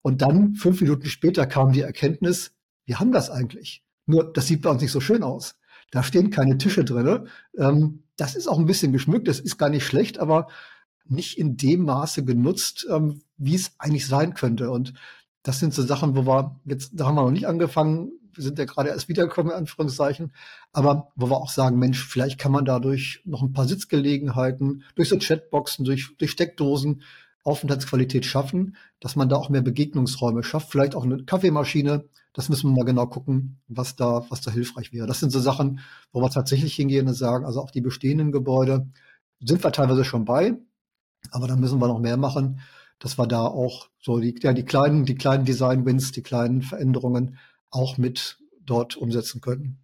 Und 0.01 0.21
dann, 0.21 0.55
fünf 0.55 0.81
Minuten 0.81 1.07
später, 1.07 1.45
kam 1.45 1.71
die 1.71 1.81
Erkenntnis, 1.81 2.51
wir 2.85 2.99
haben 2.99 3.11
das 3.11 3.29
eigentlich. 3.29 3.83
Nur, 4.05 4.31
das 4.33 4.47
sieht 4.47 4.61
bei 4.61 4.69
uns 4.69 4.81
nicht 4.81 4.91
so 4.91 4.99
schön 4.99 5.23
aus. 5.23 5.55
Da 5.91 6.03
stehen 6.03 6.29
keine 6.29 6.57
Tische 6.57 6.83
drin. 6.83 7.27
Ähm, 7.57 8.03
das 8.17 8.35
ist 8.35 8.47
auch 8.47 8.59
ein 8.59 8.65
bisschen 8.65 8.91
geschmückt, 8.91 9.27
das 9.27 9.39
ist 9.39 9.57
gar 9.57 9.69
nicht 9.69 9.85
schlecht, 9.85 10.19
aber 10.19 10.47
nicht 11.05 11.37
in 11.37 11.57
dem 11.57 11.83
Maße 11.83 12.23
genutzt, 12.23 12.87
ähm, 12.89 13.21
wie 13.37 13.55
es 13.55 13.71
eigentlich 13.77 14.07
sein 14.07 14.33
könnte. 14.33 14.71
Und 14.71 14.93
das 15.43 15.59
sind 15.59 15.73
so 15.73 15.83
Sachen, 15.83 16.15
wo 16.15 16.25
wir 16.25 16.59
jetzt, 16.65 16.91
da 16.93 17.05
haben 17.05 17.15
wir 17.15 17.23
noch 17.23 17.31
nicht 17.31 17.47
angefangen, 17.47 18.11
wir 18.35 18.43
sind 18.43 18.57
ja 18.57 18.65
gerade 18.65 18.89
erst 18.89 19.09
wiedergekommen, 19.09 19.51
in 19.51 19.57
Anführungszeichen, 19.59 20.33
aber 20.71 21.09
wo 21.15 21.29
wir 21.29 21.37
auch 21.37 21.51
sagen, 21.51 21.77
Mensch, 21.77 22.03
vielleicht 22.03 22.39
kann 22.39 22.51
man 22.51 22.65
dadurch 22.65 23.21
noch 23.25 23.43
ein 23.43 23.53
paar 23.53 23.67
Sitzgelegenheiten, 23.67 24.83
durch 24.95 25.09
so 25.09 25.19
Chatboxen, 25.19 25.85
durch, 25.85 26.15
durch 26.17 26.31
Steckdosen 26.31 27.03
Aufenthaltsqualität 27.43 28.25
schaffen, 28.25 28.77
dass 29.01 29.15
man 29.15 29.27
da 29.27 29.35
auch 29.35 29.49
mehr 29.49 29.61
Begegnungsräume 29.61 30.43
schafft, 30.43 30.71
vielleicht 30.71 30.95
auch 30.95 31.03
eine 31.03 31.23
Kaffeemaschine. 31.23 32.05
Das 32.31 32.47
müssen 32.49 32.69
wir 32.71 32.77
mal 32.77 32.85
genau 32.85 33.05
gucken, 33.05 33.59
was 33.67 33.95
da, 33.95 34.25
was 34.29 34.41
da 34.41 34.49
hilfreich 34.49 34.93
wäre. 34.93 35.07
Das 35.07 35.19
sind 35.19 35.29
so 35.29 35.39
Sachen, 35.39 35.81
wo 36.13 36.21
wir 36.21 36.29
tatsächlich 36.29 36.73
hingehen 36.73 37.07
und 37.07 37.13
sagen, 37.13 37.45
also 37.45 37.61
auch 37.61 37.71
die 37.71 37.81
bestehenden 37.81 38.31
Gebäude 38.31 38.87
sind 39.41 39.63
wir 39.63 39.73
teilweise 39.73 40.05
schon 40.05 40.23
bei, 40.23 40.57
aber 41.31 41.47
da 41.47 41.55
müssen 41.55 41.79
wir 41.79 41.87
noch 41.87 41.99
mehr 41.99 42.17
machen 42.17 42.59
dass 43.03 43.17
wir 43.17 43.27
da 43.27 43.45
auch 43.45 43.89
so 43.99 44.19
die, 44.19 44.33
ja, 44.41 44.53
die 44.53 44.63
kleinen, 44.63 45.05
die 45.05 45.15
kleinen 45.15 45.43
Design-Wins, 45.43 46.13
die 46.13 46.23
kleinen 46.23 46.61
Veränderungen 46.61 47.37
auch 47.69 47.97
mit 47.97 48.37
dort 48.61 48.95
umsetzen 48.95 49.41
können. 49.41 49.77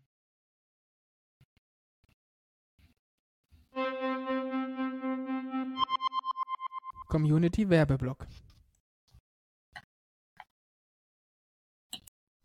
Community 7.10 7.69
Werbeblock. 7.69 8.25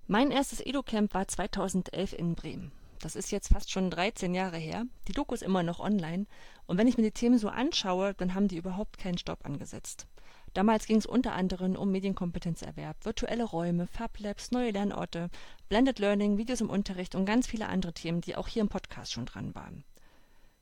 Mein 0.09 0.33
erstes 0.33 0.61
EduCamp 0.61 1.15
war 1.15 1.29
2011 1.29 2.15
in 2.15 2.35
Bremen. 2.35 2.73
Das 3.01 3.17
ist 3.17 3.31
jetzt 3.31 3.49
fast 3.49 3.71
schon 3.71 3.91
13 3.91 4.35
Jahre 4.35 4.59
her. 4.59 4.85
Die 5.09 5.13
Doku 5.13 5.35
ist 5.35 5.43
immer 5.43 5.63
noch 5.63 5.81
online. 5.81 6.27
Und 6.67 6.79
wenn 6.79 6.89
ich 6.89 6.97
mir 6.97 7.05
die 7.05 7.11
Themen 7.11 7.39
so 7.39 7.49
anschaue, 7.49 8.15
dann 8.15 8.35
haben 8.35 8.49
die 8.49 8.57
überhaupt 8.57 8.99
keinen 8.99 9.19
Stopp 9.19 9.45
angesetzt. 9.45 10.07
Damals 10.55 10.87
ging 10.87 10.99
es 10.99 11.07
unter 11.07 11.33
anderem 11.33 11.75
um 11.75 11.91
Medienkompetenzerwerb, 11.91 13.05
virtuelle 13.05 13.43
Räume, 13.43 13.89
Fablabs, 13.89 14.53
neue 14.53 14.71
Lernorte, 14.71 15.29
Blended 15.69 15.99
Learning, 15.99 16.39
Videos 16.39 16.61
im 16.61 16.71
Unterricht 16.71 17.17
und 17.17 17.27
ganz 17.27 17.49
viele 17.49 17.69
andere 17.69 17.93
Themen, 17.93 18.21
die 18.21 18.37
auch 18.37 18.47
hier 18.47 18.63
im 18.63 18.69
Podcast 18.69 19.13
schon 19.13 19.27
dran 19.27 19.55
waren. 19.57 19.83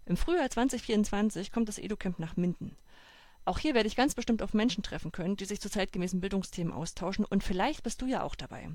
Im 0.07 0.16
Frühjahr 0.16 0.49
2024 0.49 1.53
kommt 1.53 1.68
das 1.68 1.79
EduCamp 1.79 2.18
nach 2.18 2.37
Minden. 2.37 2.75
Auch 3.45 3.59
hier 3.59 3.75
werde 3.75 3.87
ich 3.87 3.97
ganz 3.97 4.14
bestimmt 4.14 4.42
auf 4.42 4.55
Menschen 4.55 4.83
treffen 4.83 5.12
können, 5.12 5.37
die 5.37 5.45
sich 5.45 5.61
zu 5.61 5.68
zeitgemäßen 5.68 6.21
Bildungsthemen 6.21 6.73
austauschen 6.73 7.25
und 7.25 7.45
vielleicht 7.45 7.83
bist 7.83 8.01
du 8.01 8.07
ja 8.07 8.23
auch 8.23 8.35
dabei. 8.35 8.71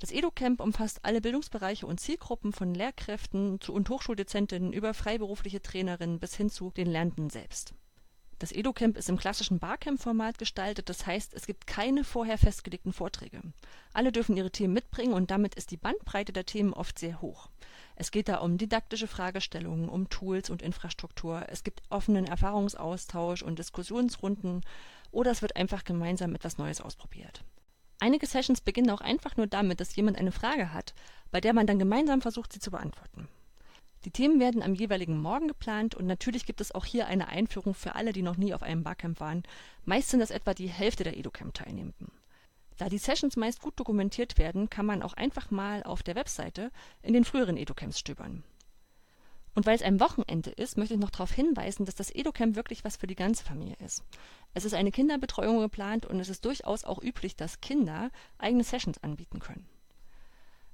Das 0.00 0.10
EduCamp 0.10 0.60
umfasst 0.60 1.00
alle 1.04 1.20
Bildungsbereiche 1.20 1.86
und 1.86 2.00
Zielgruppen 2.00 2.52
von 2.52 2.74
Lehrkräften 2.74 3.58
und 3.68 3.88
Hochschuldezentinnen 3.88 4.72
über 4.72 4.92
freiberufliche 4.92 5.62
Trainerinnen 5.62 6.18
bis 6.18 6.34
hin 6.34 6.50
zu 6.50 6.70
den 6.72 6.88
Lernenden 6.90 7.30
selbst. 7.30 7.74
Das 8.40 8.52
EduCamp 8.52 8.98
ist 8.98 9.08
im 9.08 9.16
klassischen 9.16 9.58
Barcamp-Format 9.58 10.38
gestaltet, 10.38 10.88
das 10.88 11.06
heißt, 11.06 11.34
es 11.34 11.46
gibt 11.46 11.66
keine 11.66 12.04
vorher 12.04 12.36
festgelegten 12.36 12.92
Vorträge. 12.92 13.40
Alle 13.92 14.12
dürfen 14.12 14.36
ihre 14.36 14.50
Themen 14.50 14.74
mitbringen 14.74 15.14
und 15.14 15.30
damit 15.30 15.54
ist 15.54 15.70
die 15.70 15.76
Bandbreite 15.76 16.32
der 16.32 16.44
Themen 16.44 16.74
oft 16.74 16.98
sehr 16.98 17.22
hoch. 17.22 17.48
Es 17.96 18.10
geht 18.10 18.28
da 18.28 18.38
um 18.38 18.58
didaktische 18.58 19.06
Fragestellungen, 19.06 19.88
um 19.88 20.08
Tools 20.10 20.50
und 20.50 20.62
Infrastruktur, 20.62 21.46
es 21.48 21.62
gibt 21.62 21.82
offenen 21.90 22.26
Erfahrungsaustausch 22.26 23.42
und 23.42 23.58
Diskussionsrunden 23.58 24.62
oder 25.12 25.30
es 25.30 25.40
wird 25.40 25.56
einfach 25.56 25.84
gemeinsam 25.84 26.34
etwas 26.34 26.58
Neues 26.58 26.80
ausprobiert. 26.80 27.44
Einige 28.00 28.26
Sessions 28.26 28.60
beginnen 28.60 28.90
auch 28.90 29.00
einfach 29.00 29.36
nur 29.36 29.46
damit, 29.46 29.80
dass 29.80 29.96
jemand 29.96 30.18
eine 30.18 30.32
Frage 30.32 30.72
hat, 30.72 30.94
bei 31.30 31.40
der 31.40 31.52
man 31.52 31.66
dann 31.66 31.78
gemeinsam 31.78 32.20
versucht, 32.20 32.52
sie 32.52 32.60
zu 32.60 32.70
beantworten. 32.70 33.28
Die 34.04 34.10
Themen 34.10 34.38
werden 34.38 34.62
am 34.62 34.74
jeweiligen 34.74 35.18
Morgen 35.18 35.48
geplant 35.48 35.94
und 35.94 36.06
natürlich 36.06 36.44
gibt 36.44 36.60
es 36.60 36.72
auch 36.72 36.84
hier 36.84 37.06
eine 37.06 37.28
Einführung 37.28 37.72
für 37.74 37.94
alle, 37.94 38.12
die 38.12 38.20
noch 38.20 38.36
nie 38.36 38.52
auf 38.52 38.62
einem 38.62 38.82
Barcamp 38.82 39.18
waren. 39.18 39.42
Meist 39.84 40.10
sind 40.10 40.20
das 40.20 40.30
etwa 40.30 40.52
die 40.52 40.68
Hälfte 40.68 41.04
der 41.04 41.16
EduCamp-Teilnehmenden. 41.16 42.10
Da 42.76 42.88
die 42.88 42.98
Sessions 42.98 43.36
meist 43.36 43.62
gut 43.62 43.78
dokumentiert 43.78 44.36
werden, 44.36 44.68
kann 44.68 44.84
man 44.84 45.02
auch 45.02 45.14
einfach 45.14 45.50
mal 45.50 45.82
auf 45.84 46.02
der 46.02 46.16
Webseite 46.16 46.70
in 47.02 47.14
den 47.14 47.24
früheren 47.24 47.56
EduCamps 47.56 47.98
stöbern. 47.98 48.42
Und 49.54 49.66
weil 49.66 49.76
es 49.76 49.82
ein 49.82 50.00
Wochenende 50.00 50.50
ist, 50.50 50.76
möchte 50.76 50.94
ich 50.94 51.00
noch 51.00 51.10
darauf 51.10 51.30
hinweisen, 51.30 51.84
dass 51.84 51.94
das 51.94 52.10
EduCamp 52.10 52.56
wirklich 52.56 52.84
was 52.84 52.96
für 52.96 53.06
die 53.06 53.14
ganze 53.14 53.44
Familie 53.44 53.76
ist. 53.78 54.02
Es 54.52 54.64
ist 54.64 54.74
eine 54.74 54.90
Kinderbetreuung 54.90 55.60
geplant 55.60 56.06
und 56.06 56.18
es 56.18 56.28
ist 56.28 56.44
durchaus 56.44 56.84
auch 56.84 57.02
üblich, 57.02 57.36
dass 57.36 57.60
Kinder 57.60 58.10
eigene 58.38 58.64
Sessions 58.64 59.02
anbieten 59.02 59.38
können. 59.38 59.66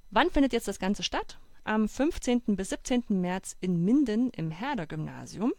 Wann 0.09 0.31
findet 0.31 0.53
jetzt 0.53 0.67
das 0.67 0.79
Ganze 0.79 1.03
statt? 1.03 1.39
Am 1.63 1.87
15. 1.87 2.55
bis 2.55 2.69
17. 2.69 3.03
März 3.09 3.55
in 3.61 3.83
Minden 3.83 4.31
im 4.31 4.49
Herder-Gymnasium. 4.49 5.53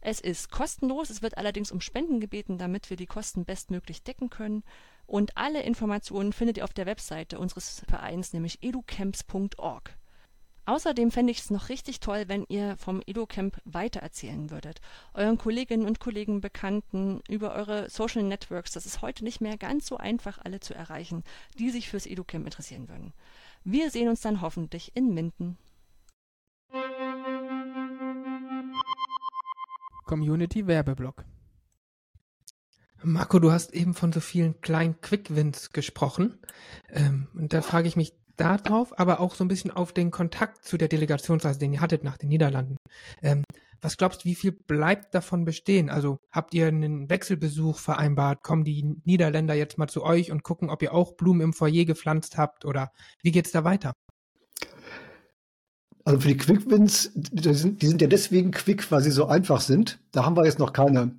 Es 0.00 0.20
ist 0.20 0.50
kostenlos, 0.50 1.10
es 1.10 1.22
wird 1.22 1.38
allerdings 1.38 1.72
um 1.72 1.80
Spenden 1.80 2.20
gebeten, 2.20 2.58
damit 2.58 2.90
wir 2.90 2.96
die 2.96 3.06
Kosten 3.06 3.44
bestmöglich 3.44 4.02
decken 4.02 4.30
können. 4.30 4.62
Und 5.06 5.36
alle 5.36 5.62
Informationen 5.62 6.32
findet 6.32 6.58
ihr 6.58 6.64
auf 6.64 6.72
der 6.72 6.86
Webseite 6.86 7.38
unseres 7.38 7.82
Vereins, 7.88 8.32
nämlich 8.32 8.62
educamps.org. 8.62 9.97
Außerdem 10.68 11.10
fände 11.10 11.30
ich 11.30 11.38
es 11.38 11.50
noch 11.50 11.70
richtig 11.70 11.98
toll, 11.98 12.24
wenn 12.26 12.44
ihr 12.50 12.76
vom 12.76 13.00
EduCamp 13.06 13.56
weitererzählen 13.64 14.50
würdet. 14.50 14.82
Euren 15.14 15.38
Kolleginnen 15.38 15.86
und 15.86 15.98
Kollegen, 15.98 16.42
Bekannten, 16.42 17.22
über 17.26 17.54
eure 17.54 17.88
Social 17.88 18.22
Networks. 18.22 18.72
Das 18.72 18.84
ist 18.84 19.00
heute 19.00 19.24
nicht 19.24 19.40
mehr 19.40 19.56
ganz 19.56 19.86
so 19.86 19.96
einfach, 19.96 20.38
alle 20.44 20.60
zu 20.60 20.74
erreichen, 20.74 21.24
die 21.58 21.70
sich 21.70 21.88
fürs 21.88 22.04
EduCamp 22.04 22.44
interessieren 22.44 22.86
würden. 22.90 23.14
Wir 23.64 23.90
sehen 23.90 24.10
uns 24.10 24.20
dann 24.20 24.42
hoffentlich 24.42 24.94
in 24.94 25.14
Minden. 25.14 25.56
Community 30.04 30.66
Werbeblock. 30.66 31.24
Marco, 33.02 33.38
du 33.38 33.52
hast 33.52 33.72
eben 33.72 33.94
von 33.94 34.12
so 34.12 34.20
vielen 34.20 34.60
kleinen 34.60 35.00
Quick-Wins 35.00 35.72
gesprochen. 35.72 36.38
Ähm, 36.90 37.28
und 37.32 37.54
da 37.54 37.62
frage 37.62 37.88
ich 37.88 37.96
mich 37.96 38.12
darauf, 38.38 38.98
aber 38.98 39.20
auch 39.20 39.34
so 39.34 39.44
ein 39.44 39.48
bisschen 39.48 39.70
auf 39.70 39.92
den 39.92 40.10
Kontakt 40.10 40.64
zu 40.64 40.78
der 40.78 40.88
Delegationsreise, 40.88 41.58
den 41.58 41.72
ihr 41.72 41.80
hattet 41.80 42.04
nach 42.04 42.16
den 42.16 42.28
Niederlanden. 42.28 42.76
Ähm, 43.22 43.44
was 43.80 43.96
glaubst 43.96 44.24
du, 44.24 44.28
wie 44.28 44.34
viel 44.34 44.52
bleibt 44.52 45.14
davon 45.14 45.44
bestehen? 45.44 45.88
Also 45.88 46.18
habt 46.32 46.52
ihr 46.54 46.66
einen 46.66 47.08
Wechselbesuch 47.08 47.78
vereinbart? 47.78 48.42
Kommen 48.42 48.64
die 48.64 48.96
Niederländer 49.04 49.54
jetzt 49.54 49.78
mal 49.78 49.88
zu 49.88 50.02
euch 50.02 50.32
und 50.32 50.42
gucken, 50.42 50.70
ob 50.70 50.82
ihr 50.82 50.92
auch 50.92 51.12
Blumen 51.16 51.42
im 51.42 51.52
Foyer 51.52 51.84
gepflanzt 51.84 52.38
habt? 52.38 52.64
Oder 52.64 52.90
wie 53.22 53.30
geht's 53.30 53.52
da 53.52 53.62
weiter? 53.64 53.92
Also 56.04 56.20
für 56.20 56.28
die 56.28 56.36
Quick-Wins, 56.38 57.12
die 57.14 57.54
sind, 57.54 57.82
die 57.82 57.86
sind 57.86 58.00
ja 58.00 58.08
deswegen 58.08 58.50
quick, 58.50 58.90
weil 58.90 59.02
sie 59.02 59.10
so 59.10 59.26
einfach 59.26 59.60
sind. 59.60 60.00
Da 60.10 60.24
haben 60.24 60.36
wir 60.36 60.44
jetzt 60.44 60.58
noch 60.58 60.72
keine 60.72 61.18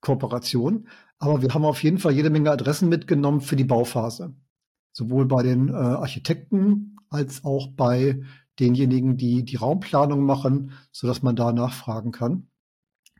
Kooperation. 0.00 0.88
Aber 1.18 1.42
wir 1.42 1.54
haben 1.54 1.64
auf 1.64 1.82
jeden 1.82 1.98
Fall 1.98 2.12
jede 2.12 2.30
Menge 2.30 2.50
Adressen 2.50 2.88
mitgenommen 2.88 3.40
für 3.40 3.56
die 3.56 3.64
Bauphase 3.64 4.34
sowohl 4.96 5.26
bei 5.26 5.42
den 5.42 5.68
äh, 5.68 5.72
Architekten 5.72 6.96
als 7.10 7.44
auch 7.44 7.68
bei 7.68 8.22
denjenigen, 8.58 9.18
die 9.18 9.44
die 9.44 9.56
Raumplanung 9.56 10.22
machen, 10.22 10.72
so 10.90 11.06
dass 11.06 11.22
man 11.22 11.36
da 11.36 11.52
nachfragen 11.52 12.12
kann. 12.12 12.48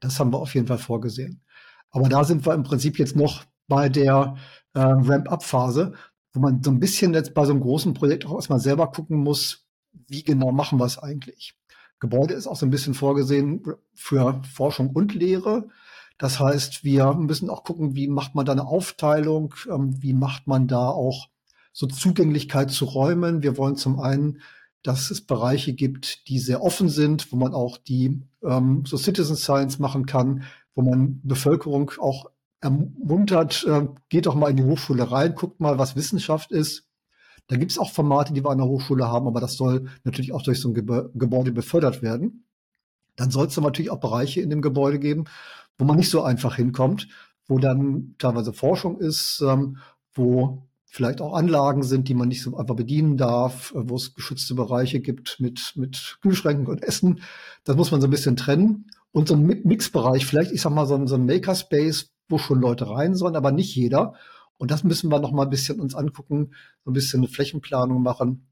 Das 0.00 0.18
haben 0.18 0.32
wir 0.32 0.38
auf 0.38 0.54
jeden 0.54 0.66
Fall 0.66 0.78
vorgesehen. 0.78 1.42
Aber 1.90 2.08
da 2.08 2.24
sind 2.24 2.46
wir 2.46 2.54
im 2.54 2.62
Prinzip 2.62 2.98
jetzt 2.98 3.14
noch 3.14 3.44
bei 3.68 3.90
der 3.90 4.36
äh, 4.72 4.80
Ramp-up-Phase, 4.80 5.92
wo 6.32 6.40
man 6.40 6.62
so 6.62 6.70
ein 6.70 6.80
bisschen 6.80 7.12
jetzt 7.12 7.34
bei 7.34 7.44
so 7.44 7.52
einem 7.52 7.60
großen 7.60 7.92
Projekt 7.92 8.24
auch 8.24 8.36
erstmal 8.36 8.60
selber 8.60 8.90
gucken 8.90 9.18
muss, 9.18 9.66
wie 10.08 10.22
genau 10.22 10.52
machen 10.52 10.78
wir 10.78 10.86
es 10.86 10.98
eigentlich. 10.98 11.58
Gebäude 12.00 12.32
ist 12.32 12.46
auch 12.46 12.56
so 12.56 12.64
ein 12.64 12.70
bisschen 12.70 12.94
vorgesehen 12.94 13.62
für 13.92 14.40
Forschung 14.50 14.90
und 14.90 15.12
Lehre. 15.12 15.68
Das 16.16 16.40
heißt, 16.40 16.84
wir 16.84 17.12
müssen 17.12 17.50
auch 17.50 17.64
gucken, 17.64 17.96
wie 17.96 18.08
macht 18.08 18.34
man 18.34 18.46
da 18.46 18.52
eine 18.52 18.66
Aufteilung, 18.66 19.54
ähm, 19.70 20.02
wie 20.02 20.14
macht 20.14 20.46
man 20.46 20.68
da 20.68 20.88
auch 20.88 21.28
so 21.76 21.86
Zugänglichkeit 21.86 22.70
zu 22.70 22.86
Räumen. 22.86 23.42
Wir 23.42 23.58
wollen 23.58 23.76
zum 23.76 24.00
einen, 24.00 24.40
dass 24.82 25.10
es 25.10 25.20
Bereiche 25.20 25.74
gibt, 25.74 26.26
die 26.26 26.38
sehr 26.38 26.62
offen 26.62 26.88
sind, 26.88 27.30
wo 27.30 27.36
man 27.36 27.52
auch 27.52 27.76
die 27.76 28.22
ähm, 28.42 28.84
so 28.86 28.96
Citizen 28.96 29.36
Science 29.36 29.78
machen 29.78 30.06
kann, 30.06 30.44
wo 30.74 30.80
man 30.80 31.20
Bevölkerung 31.22 31.92
auch 32.00 32.30
ermuntert, 32.62 33.66
äh, 33.68 33.88
geht 34.08 34.24
doch 34.24 34.34
mal 34.34 34.48
in 34.48 34.56
die 34.56 34.64
Hochschule 34.64 35.12
rein, 35.12 35.34
guckt 35.34 35.60
mal, 35.60 35.78
was 35.78 35.96
Wissenschaft 35.96 36.50
ist. 36.50 36.88
Da 37.46 37.56
gibt 37.56 37.72
es 37.72 37.78
auch 37.78 37.90
Formate, 37.90 38.32
die 38.32 38.42
wir 38.42 38.50
an 38.50 38.58
der 38.58 38.66
Hochschule 38.66 39.06
haben, 39.08 39.26
aber 39.26 39.40
das 39.40 39.58
soll 39.58 39.90
natürlich 40.02 40.32
auch 40.32 40.42
durch 40.42 40.58
so 40.58 40.70
ein 40.70 40.74
Gebä 40.74 41.10
Gebäude 41.12 41.52
befördert 41.52 42.00
werden. 42.00 42.46
Dann 43.16 43.30
soll 43.30 43.48
es 43.48 43.56
natürlich 43.58 43.90
auch 43.90 44.00
Bereiche 44.00 44.40
in 44.40 44.48
dem 44.48 44.62
Gebäude 44.62 44.98
geben, 44.98 45.24
wo 45.76 45.84
man 45.84 45.96
nicht 45.96 46.10
so 46.10 46.22
einfach 46.22 46.56
hinkommt, 46.56 47.08
wo 47.46 47.58
dann 47.58 48.14
teilweise 48.16 48.54
Forschung 48.54 48.98
ist, 48.98 49.42
ähm, 49.46 49.76
wo 50.14 50.65
vielleicht 50.86 51.20
auch 51.20 51.34
Anlagen 51.34 51.82
sind, 51.82 52.08
die 52.08 52.14
man 52.14 52.28
nicht 52.28 52.42
so 52.42 52.56
einfach 52.56 52.76
bedienen 52.76 53.16
darf, 53.16 53.72
äh, 53.72 53.88
wo 53.88 53.96
es 53.96 54.14
geschützte 54.14 54.54
Bereiche 54.54 55.00
gibt 55.00 55.40
mit, 55.40 55.72
mit 55.76 56.18
Kühlschränken 56.22 56.66
und 56.66 56.82
Essen. 56.82 57.20
Das 57.64 57.76
muss 57.76 57.90
man 57.90 58.00
so 58.00 58.06
ein 58.06 58.10
bisschen 58.10 58.36
trennen. 58.36 58.86
Und 59.12 59.28
so 59.28 59.34
ein 59.34 59.46
Mixbereich, 59.46 60.26
vielleicht, 60.26 60.52
ich 60.52 60.60
sag 60.60 60.72
mal, 60.72 60.86
so 60.86 60.94
ein, 60.94 61.06
so 61.06 61.14
ein 61.14 61.24
Makerspace, 61.24 62.12
wo 62.28 62.36
schon 62.36 62.60
Leute 62.60 62.88
rein 62.88 63.14
sollen, 63.14 63.36
aber 63.36 63.50
nicht 63.50 63.74
jeder. 63.74 64.14
Und 64.58 64.70
das 64.70 64.84
müssen 64.84 65.10
wir 65.10 65.20
noch 65.20 65.32
mal 65.32 65.44
ein 65.44 65.50
bisschen 65.50 65.80
uns 65.80 65.94
angucken, 65.94 66.52
so 66.84 66.90
ein 66.90 66.94
bisschen 66.94 67.20
eine 67.20 67.28
Flächenplanung 67.28 68.02
machen. 68.02 68.48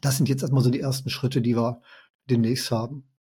Das 0.00 0.16
sind 0.16 0.28
jetzt 0.28 0.42
erstmal 0.42 0.62
so 0.62 0.70
die 0.70 0.80
ersten 0.80 1.10
Schritte, 1.10 1.40
die 1.40 1.56
wir 1.56 1.82
demnächst 2.28 2.70
haben. 2.70 3.11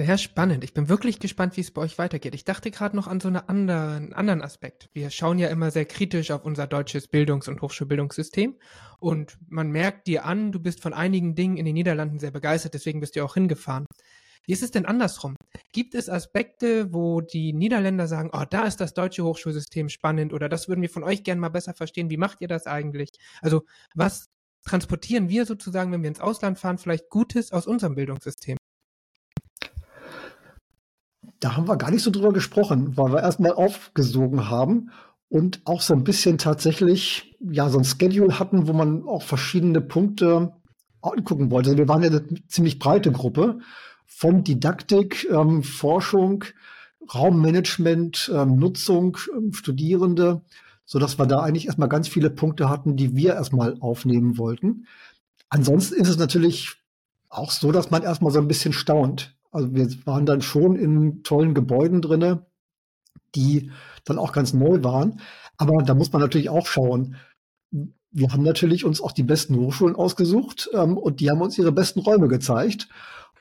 Sehr 0.00 0.16
spannend. 0.16 0.62
Ich 0.62 0.74
bin 0.74 0.88
wirklich 0.88 1.18
gespannt, 1.18 1.56
wie 1.56 1.60
es 1.60 1.72
bei 1.72 1.82
euch 1.82 1.98
weitergeht. 1.98 2.32
Ich 2.32 2.44
dachte 2.44 2.70
gerade 2.70 2.94
noch 2.94 3.08
an 3.08 3.18
so 3.18 3.26
einen 3.26 3.38
anderen, 3.38 4.12
anderen 4.12 4.42
Aspekt. 4.42 4.88
Wir 4.92 5.10
schauen 5.10 5.40
ja 5.40 5.48
immer 5.48 5.72
sehr 5.72 5.86
kritisch 5.86 6.30
auf 6.30 6.44
unser 6.44 6.68
deutsches 6.68 7.08
Bildungs- 7.08 7.48
und 7.48 7.60
Hochschulbildungssystem. 7.60 8.56
Und 9.00 9.36
man 9.48 9.72
merkt 9.72 10.06
dir 10.06 10.24
an, 10.24 10.52
du 10.52 10.60
bist 10.60 10.80
von 10.80 10.92
einigen 10.92 11.34
Dingen 11.34 11.56
in 11.56 11.64
den 11.64 11.74
Niederlanden 11.74 12.20
sehr 12.20 12.30
begeistert, 12.30 12.74
deswegen 12.74 13.00
bist 13.00 13.16
du 13.16 13.24
auch 13.24 13.34
hingefahren. 13.34 13.86
Wie 14.46 14.52
ist 14.52 14.62
es 14.62 14.70
denn 14.70 14.86
andersrum? 14.86 15.34
Gibt 15.72 15.96
es 15.96 16.08
Aspekte, 16.08 16.94
wo 16.94 17.20
die 17.20 17.52
Niederländer 17.52 18.06
sagen, 18.06 18.30
oh, 18.32 18.44
da 18.48 18.66
ist 18.66 18.80
das 18.80 18.94
deutsche 18.94 19.24
Hochschulsystem 19.24 19.88
spannend 19.88 20.32
oder 20.32 20.48
das 20.48 20.68
würden 20.68 20.82
wir 20.82 20.90
von 20.90 21.02
euch 21.02 21.24
gerne 21.24 21.40
mal 21.40 21.48
besser 21.48 21.74
verstehen. 21.74 22.08
Wie 22.08 22.16
macht 22.18 22.40
ihr 22.40 22.48
das 22.48 22.68
eigentlich? 22.68 23.08
Also 23.42 23.64
was 23.96 24.26
transportieren 24.64 25.28
wir 25.28 25.44
sozusagen, 25.44 25.90
wenn 25.90 26.02
wir 26.02 26.08
ins 26.08 26.20
Ausland 26.20 26.56
fahren, 26.56 26.78
vielleicht 26.78 27.10
Gutes 27.10 27.50
aus 27.50 27.66
unserem 27.66 27.96
Bildungssystem? 27.96 28.58
Da 31.40 31.56
haben 31.56 31.68
wir 31.68 31.76
gar 31.76 31.90
nicht 31.90 32.02
so 32.02 32.10
drüber 32.10 32.32
gesprochen, 32.32 32.96
weil 32.96 33.12
wir 33.12 33.22
erstmal 33.22 33.52
aufgesogen 33.52 34.48
haben 34.48 34.90
und 35.28 35.60
auch 35.64 35.82
so 35.82 35.94
ein 35.94 36.04
bisschen 36.04 36.38
tatsächlich, 36.38 37.36
ja, 37.40 37.68
so 37.68 37.78
ein 37.78 37.84
Schedule 37.84 38.38
hatten, 38.38 38.66
wo 38.66 38.72
man 38.72 39.04
auch 39.04 39.22
verschiedene 39.22 39.80
Punkte 39.80 40.52
angucken 41.02 41.50
wollte. 41.50 41.70
Also 41.70 41.78
wir 41.78 41.88
waren 41.88 42.02
ja 42.02 42.08
eine 42.08 42.24
ziemlich 42.48 42.78
breite 42.78 43.12
Gruppe 43.12 43.60
von 44.06 44.42
Didaktik, 44.42 45.28
ähm, 45.30 45.62
Forschung, 45.62 46.44
Raummanagement, 47.14 48.30
ähm, 48.34 48.56
Nutzung, 48.56 49.16
ähm, 49.36 49.52
Studierende, 49.52 50.42
so 50.84 50.98
dass 50.98 51.18
wir 51.18 51.26
da 51.26 51.40
eigentlich 51.40 51.66
erstmal 51.66 51.88
ganz 51.88 52.08
viele 52.08 52.30
Punkte 52.30 52.68
hatten, 52.68 52.96
die 52.96 53.14
wir 53.14 53.34
erstmal 53.34 53.76
aufnehmen 53.80 54.38
wollten. 54.38 54.86
Ansonsten 55.50 55.94
ist 55.94 56.08
es 56.08 56.18
natürlich 56.18 56.76
auch 57.28 57.50
so, 57.50 57.72
dass 57.72 57.90
man 57.90 58.02
erstmal 58.02 58.32
so 58.32 58.38
ein 58.38 58.48
bisschen 58.48 58.72
staunt. 58.72 59.37
Also 59.50 59.74
wir 59.74 59.88
waren 60.06 60.26
dann 60.26 60.42
schon 60.42 60.76
in 60.76 61.22
tollen 61.22 61.54
Gebäuden 61.54 62.02
drinne, 62.02 62.46
die 63.34 63.70
dann 64.04 64.18
auch 64.18 64.32
ganz 64.32 64.52
neu 64.52 64.82
waren. 64.82 65.20
Aber 65.56 65.82
da 65.82 65.94
muss 65.94 66.12
man 66.12 66.22
natürlich 66.22 66.50
auch 66.50 66.66
schauen. 66.66 67.16
Wir 68.10 68.32
haben 68.32 68.42
natürlich 68.42 68.84
uns 68.84 69.00
auch 69.00 69.12
die 69.12 69.22
besten 69.22 69.56
Hochschulen 69.56 69.96
ausgesucht 69.96 70.70
ähm, 70.72 70.96
und 70.96 71.20
die 71.20 71.30
haben 71.30 71.42
uns 71.42 71.58
ihre 71.58 71.72
besten 71.72 72.00
Räume 72.00 72.28
gezeigt 72.28 72.88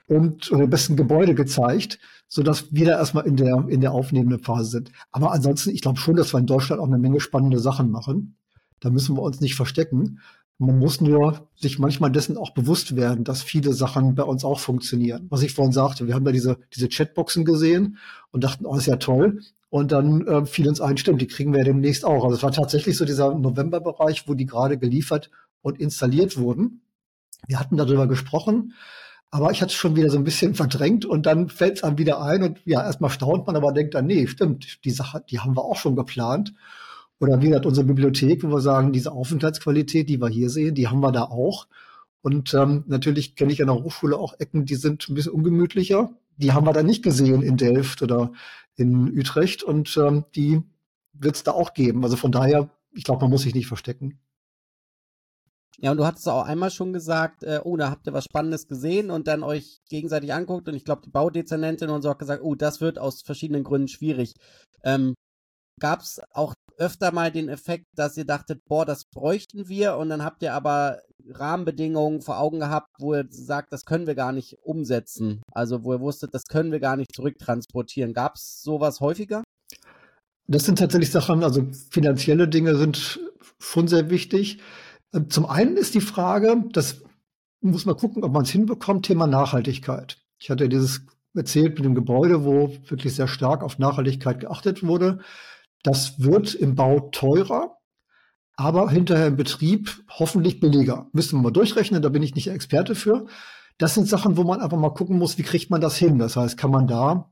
und 0.07 0.51
äh, 0.51 0.67
besten 0.67 0.95
Gebäude 0.95 1.35
gezeigt, 1.35 1.99
so 2.27 2.43
dass 2.43 2.73
wir 2.73 2.85
da 2.85 2.97
erstmal 2.97 3.25
in 3.25 3.37
der 3.37 3.65
in 3.69 3.81
der 3.81 3.93
aufnehmenden 3.93 4.43
Phase 4.43 4.69
sind. 4.69 4.91
Aber 5.11 5.31
ansonsten, 5.31 5.69
ich 5.69 5.81
glaube 5.81 5.99
schon, 5.99 6.15
dass 6.15 6.33
wir 6.33 6.39
in 6.39 6.47
Deutschland 6.47 6.81
auch 6.81 6.87
eine 6.87 6.97
Menge 6.97 7.19
spannende 7.19 7.59
Sachen 7.59 7.91
machen. 7.91 8.37
Da 8.79 8.89
müssen 8.89 9.15
wir 9.15 9.21
uns 9.21 9.41
nicht 9.41 9.55
verstecken. 9.55 10.19
Man 10.59 10.79
muss 10.79 11.01
nur 11.01 11.47
sich 11.55 11.77
manchmal 11.77 12.11
dessen 12.11 12.35
auch 12.35 12.51
bewusst 12.51 12.95
werden, 12.95 13.23
dass 13.23 13.43
viele 13.43 13.73
Sachen 13.73 14.15
bei 14.15 14.23
uns 14.23 14.43
auch 14.43 14.59
funktionieren. 14.59 15.27
Was 15.29 15.43
ich 15.43 15.53
vorhin 15.53 15.71
sagte, 15.71 16.07
wir 16.07 16.15
haben 16.15 16.25
da 16.25 16.31
diese, 16.31 16.57
diese 16.73 16.89
Chatboxen 16.89 17.45
gesehen 17.45 17.97
und 18.31 18.43
dachten, 18.43 18.65
oh, 18.65 18.75
ist 18.75 18.87
ja 18.87 18.95
toll. 18.95 19.41
Und 19.69 19.91
dann 19.91 20.25
äh, 20.25 20.45
fiel 20.45 20.67
uns 20.67 20.81
ein, 20.81 20.97
stimmt, 20.97 21.21
die 21.21 21.27
kriegen 21.27 21.51
wir 21.51 21.59
ja 21.59 21.65
demnächst 21.65 22.05
auch. 22.05 22.23
Also 22.23 22.37
es 22.37 22.43
war 22.43 22.51
tatsächlich 22.51 22.97
so 22.97 23.05
dieser 23.05 23.35
Novemberbereich, 23.35 24.27
wo 24.27 24.33
die 24.33 24.45
gerade 24.45 24.79
geliefert 24.79 25.29
und 25.61 25.79
installiert 25.79 26.37
wurden. 26.37 26.81
Wir 27.47 27.59
hatten 27.59 27.77
darüber 27.77 28.07
gesprochen, 28.07 28.73
aber 29.29 29.51
ich 29.51 29.61
hatte 29.61 29.71
es 29.71 29.77
schon 29.77 29.95
wieder 29.95 30.09
so 30.09 30.17
ein 30.17 30.23
bisschen 30.23 30.55
verdrängt 30.55 31.05
und 31.05 31.25
dann 31.25 31.49
fällt 31.49 31.77
es 31.77 31.83
einem 31.83 31.97
wieder 31.97 32.21
ein 32.21 32.41
und 32.41 32.61
ja, 32.65 32.83
erstmal 32.83 33.11
staunt 33.11 33.45
man, 33.45 33.55
aber 33.55 33.73
denkt 33.73 33.93
dann, 33.93 34.07
nee, 34.07 34.25
stimmt, 34.25 34.83
die 34.85 34.91
Sache, 34.91 35.23
die 35.29 35.39
haben 35.39 35.55
wir 35.55 35.65
auch 35.65 35.77
schon 35.77 35.95
geplant. 35.95 36.53
Oder 37.19 37.41
wie 37.41 37.47
gesagt, 37.47 37.65
unsere 37.65 37.87
Bibliothek, 37.87 38.43
wo 38.43 38.49
wir 38.49 38.61
sagen, 38.61 38.93
diese 38.93 39.11
Aufenthaltsqualität, 39.11 40.07
die 40.09 40.21
wir 40.21 40.29
hier 40.29 40.49
sehen, 40.49 40.75
die 40.75 40.87
haben 40.87 40.99
wir 40.99 41.11
da 41.11 41.23
auch. 41.23 41.67
Und 42.21 42.53
ähm, 42.53 42.83
natürlich 42.87 43.35
kenne 43.35 43.51
ich 43.51 43.61
an 43.61 43.67
der 43.67 43.83
Hochschule 43.83 44.17
auch 44.17 44.39
Ecken, 44.39 44.65
die 44.65 44.75
sind 44.75 45.07
ein 45.09 45.15
bisschen 45.15 45.33
ungemütlicher. 45.33 46.11
Die 46.37 46.51
haben 46.51 46.67
wir 46.67 46.73
da 46.73 46.83
nicht 46.83 47.03
gesehen 47.03 47.41
in 47.41 47.57
Delft 47.57 48.01
oder 48.01 48.31
in 48.75 49.17
Utrecht 49.17 49.63
und 49.63 49.97
ähm, 49.97 50.25
die 50.35 50.61
wird 51.13 51.35
es 51.35 51.43
da 51.43 51.51
auch 51.51 51.73
geben. 51.73 52.03
Also 52.03 52.15
von 52.15 52.31
daher, 52.31 52.69
ich 52.91 53.03
glaube, 53.03 53.21
man 53.21 53.31
muss 53.31 53.41
sich 53.41 53.55
nicht 53.55 53.67
verstecken. 53.67 54.19
Ja, 55.79 55.91
und 55.91 55.97
du 55.97 56.05
hattest 56.05 56.27
auch 56.27 56.43
einmal 56.43 56.71
schon 56.71 56.91
gesagt, 56.91 57.43
äh, 57.43 57.61
oh, 57.63 57.77
da 57.77 57.89
habt 57.89 58.07
ihr 58.07 58.13
was 58.13 58.25
Spannendes 58.25 58.67
gesehen 58.67 59.11
und 59.11 59.27
dann 59.27 59.43
euch 59.43 59.79
gegenseitig 59.89 60.33
anguckt 60.33 60.67
und 60.67 60.75
ich 60.75 60.85
glaube, 60.85 61.03
die 61.05 61.11
Baudezernentin 61.11 61.89
und 61.89 62.01
so 62.01 62.09
hat 62.09 62.19
gesagt, 62.19 62.43
oh, 62.43 62.55
das 62.55 62.81
wird 62.81 62.97
aus 62.97 63.21
verschiedenen 63.21 63.63
Gründen 63.63 63.87
schwierig. 63.87 64.33
Ähm, 64.83 65.13
Gab 65.79 66.01
es 66.01 66.19
auch 66.33 66.53
öfter 66.77 67.11
mal 67.11 67.31
den 67.31 67.49
Effekt, 67.49 67.85
dass 67.95 68.17
ihr 68.17 68.25
dachtet, 68.25 68.63
boah, 68.65 68.85
das 68.85 69.05
bräuchten 69.05 69.67
wir 69.67 69.97
und 69.97 70.09
dann 70.09 70.23
habt 70.23 70.43
ihr 70.43 70.53
aber 70.53 70.99
Rahmenbedingungen 71.29 72.21
vor 72.21 72.39
Augen 72.39 72.59
gehabt, 72.59 72.89
wo 72.99 73.15
ihr 73.15 73.25
sagt, 73.29 73.73
das 73.73 73.85
können 73.85 74.07
wir 74.07 74.15
gar 74.15 74.31
nicht 74.31 74.57
umsetzen. 74.63 75.41
Also 75.51 75.83
wo 75.83 75.93
ihr 75.93 75.99
wusstet, 75.99 76.33
das 76.33 76.43
können 76.45 76.71
wir 76.71 76.79
gar 76.79 76.95
nicht 76.95 77.13
zurücktransportieren. 77.13 78.13
Gab 78.13 78.35
es 78.35 78.61
sowas 78.61 78.99
häufiger? 78.99 79.43
Das 80.47 80.63
sind 80.63 80.79
tatsächlich 80.79 81.11
Sachen, 81.11 81.43
also 81.43 81.67
finanzielle 81.89 82.47
Dinge 82.47 82.75
sind 82.75 83.19
schon 83.59 83.87
sehr 83.87 84.09
wichtig. 84.09 84.59
Ähm, 85.13 85.29
zum 85.29 85.45
einen 85.45 85.75
ist 85.75 85.93
die 85.93 86.01
Frage, 86.01 86.63
das 86.71 87.01
muss 87.61 87.85
man 87.85 87.97
gucken, 87.97 88.23
ob 88.23 88.31
man 88.31 88.43
es 88.43 88.51
hinbekommt, 88.51 89.05
Thema 89.05 89.27
Nachhaltigkeit. 89.27 90.17
Ich 90.39 90.49
hatte 90.49 90.69
dieses 90.69 91.01
erzählt 91.35 91.75
mit 91.75 91.85
dem 91.85 91.95
Gebäude, 91.95 92.45
wo 92.45 92.75
wirklich 92.87 93.15
sehr 93.15 93.27
stark 93.27 93.61
auf 93.63 93.77
Nachhaltigkeit 93.77 94.39
geachtet 94.39 94.85
wurde. 94.85 95.19
Das 95.83 96.19
wird 96.19 96.53
im 96.55 96.75
Bau 96.75 97.09
teurer, 97.11 97.77
aber 98.55 98.89
hinterher 98.89 99.27
im 99.27 99.37
Betrieb 99.37 100.03
hoffentlich 100.09 100.59
billiger. 100.59 101.07
Müssen 101.13 101.37
wir 101.37 101.43
mal 101.43 101.51
durchrechnen, 101.51 102.01
da 102.01 102.09
bin 102.09 102.23
ich 102.23 102.35
nicht 102.35 102.49
Experte 102.49 102.95
für. 102.95 103.27
Das 103.77 103.93
sind 103.93 104.07
Sachen, 104.07 104.37
wo 104.37 104.43
man 104.43 104.59
einfach 104.59 104.77
mal 104.77 104.93
gucken 104.93 105.17
muss, 105.17 105.37
wie 105.37 105.43
kriegt 105.43 105.69
man 105.69 105.81
das 105.81 105.95
hin? 105.97 106.17
Das 106.17 106.35
heißt, 106.35 106.57
kann 106.57 106.71
man 106.71 106.87
da 106.87 107.31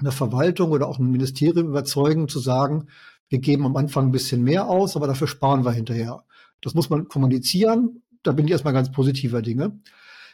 eine 0.00 0.12
Verwaltung 0.12 0.70
oder 0.70 0.88
auch 0.88 0.98
ein 0.98 1.10
Ministerium 1.10 1.68
überzeugen, 1.68 2.28
zu 2.28 2.40
sagen, 2.40 2.88
wir 3.28 3.38
geben 3.38 3.66
am 3.66 3.76
Anfang 3.76 4.06
ein 4.06 4.12
bisschen 4.12 4.42
mehr 4.42 4.68
aus, 4.68 4.96
aber 4.96 5.06
dafür 5.06 5.26
sparen 5.26 5.64
wir 5.64 5.72
hinterher. 5.72 6.24
Das 6.62 6.74
muss 6.74 6.90
man 6.90 7.08
kommunizieren. 7.08 8.02
Da 8.22 8.32
bin 8.32 8.46
ich 8.46 8.52
erstmal 8.52 8.72
ganz 8.72 8.90
positiver 8.90 9.42
Dinge. 9.42 9.78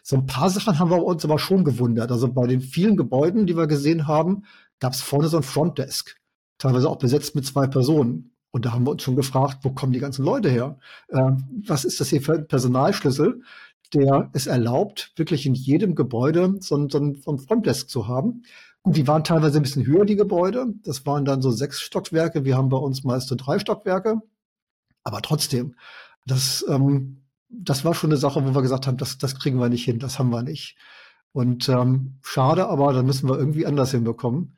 So 0.03 0.17
ein 0.17 0.27
paar 0.27 0.49
Sachen 0.49 0.79
haben 0.79 0.91
wir 0.91 1.05
uns 1.05 1.25
aber 1.25 1.39
schon 1.39 1.65
gewundert. 1.65 2.11
Also 2.11 2.33
bei 2.33 2.47
den 2.47 2.61
vielen 2.61 2.97
Gebäuden, 2.97 3.47
die 3.47 3.57
wir 3.57 3.67
gesehen 3.67 4.07
haben, 4.07 4.45
gab 4.79 4.93
es 4.93 5.03
vorne 5.03 5.29
so 5.29 5.37
ein 5.37 5.43
Frontdesk 5.43 6.20
teilweise 6.61 6.88
auch 6.88 6.99
besetzt 6.99 7.35
mit 7.35 7.44
zwei 7.44 7.66
Personen. 7.66 8.33
Und 8.53 8.64
da 8.64 8.73
haben 8.73 8.85
wir 8.85 8.92
uns 8.92 9.03
schon 9.03 9.16
gefragt, 9.16 9.59
wo 9.62 9.70
kommen 9.70 9.92
die 9.92 10.01
ganzen 10.01 10.25
Leute 10.25 10.51
her? 10.51 10.79
Ähm, 11.11 11.62
was 11.66 11.85
ist 11.85 12.01
das 12.01 12.09
hier 12.09 12.20
für 12.20 12.35
ein 12.35 12.46
Personalschlüssel, 12.46 13.42
der 13.94 14.31
es 14.33 14.46
erlaubt, 14.46 15.12
wirklich 15.16 15.46
in 15.46 15.55
jedem 15.55 15.94
Gebäude 15.94 16.57
so 16.61 16.77
ein, 16.77 16.88
so 16.88 16.99
ein, 16.99 17.38
Frontdesk 17.38 17.88
zu 17.88 18.09
haben? 18.09 18.42
Und 18.83 18.96
die 18.96 19.07
waren 19.07 19.25
teilweise 19.25 19.59
ein 19.59 19.62
bisschen 19.62 19.87
höher, 19.87 20.05
die 20.05 20.16
Gebäude. 20.16 20.66
Das 20.85 21.05
waren 21.07 21.25
dann 21.25 21.42
so 21.42 21.51
sechs 21.51 21.81
Stockwerke. 21.81 22.44
Wir 22.44 22.57
haben 22.57 22.70
bei 22.70 22.79
uns 22.79 23.05
meist 23.05 23.29
so 23.29 23.35
drei 23.37 23.59
Stockwerke. 23.59 24.20
Aber 25.05 25.23
trotzdem, 25.23 25.77
das, 26.27 26.64
ähm, 26.68 27.23
das 27.49 27.85
war 27.85 27.94
schon 27.94 28.11
eine 28.11 28.16
Sache, 28.16 28.44
wo 28.44 28.55
wir 28.55 28.62
gesagt 28.62 28.87
haben, 28.87 28.96
das, 28.96 29.18
das 29.18 29.38
kriegen 29.38 29.59
wir 29.59 29.68
nicht 29.68 29.85
hin, 29.85 29.99
das 29.99 30.18
haben 30.18 30.31
wir 30.31 30.42
nicht. 30.42 30.77
Und 31.33 31.68
ähm, 31.68 32.18
schade, 32.23 32.68
aber 32.68 32.92
dann 32.92 33.07
müssen 33.07 33.29
wir 33.29 33.38
irgendwie 33.38 33.66
anders 33.66 33.92
hinbekommen. 33.92 34.57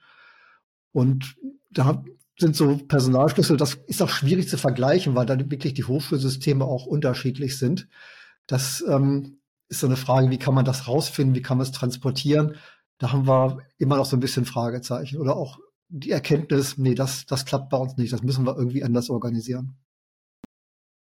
Und 0.93 1.37
da 1.73 2.05
sind 2.39 2.57
so 2.57 2.77
Personalschlüssel, 2.77 3.57
das 3.57 3.75
ist 3.87 4.03
auch 4.03 4.09
schwierig 4.09 4.49
zu 4.49 4.57
vergleichen, 4.57 5.15
weil 5.15 5.27
dann 5.27 5.51
wirklich 5.51 5.75
die 5.75 5.85
Hochschulsysteme 5.85 6.65
auch 6.65 6.87
unterschiedlich 6.87 7.59
sind. 7.59 7.89
Das 8.47 8.85
ähm, 8.89 9.39
ist 9.69 9.81
so 9.81 9.87
eine 9.87 9.97
Frage, 9.97 10.31
wie 10.31 10.39
kann 10.39 10.55
man 10.55 10.65
das 10.65 10.89
rausfinden, 10.89 11.35
wie 11.35 11.43
kann 11.43 11.59
man 11.59 11.67
es 11.67 11.73
transportieren? 11.73 12.57
Da 12.99 13.13
haben 13.13 13.27
wir 13.27 13.59
immer 13.79 13.97
noch 13.97 14.07
so 14.07 14.17
ein 14.17 14.21
bisschen 14.21 14.45
Fragezeichen. 14.45 15.19
Oder 15.19 15.37
auch 15.37 15.59
die 15.89 16.11
Erkenntnis, 16.11 16.79
nee, 16.79 16.95
das, 16.95 17.27
das 17.27 17.45
klappt 17.45 17.71
bei 17.71 17.77
uns 17.77 17.97
nicht, 17.97 18.13
das 18.13 18.23
müssen 18.23 18.47
wir 18.47 18.57
irgendwie 18.57 18.85
anders 18.85 19.11
organisieren. 19.11 19.77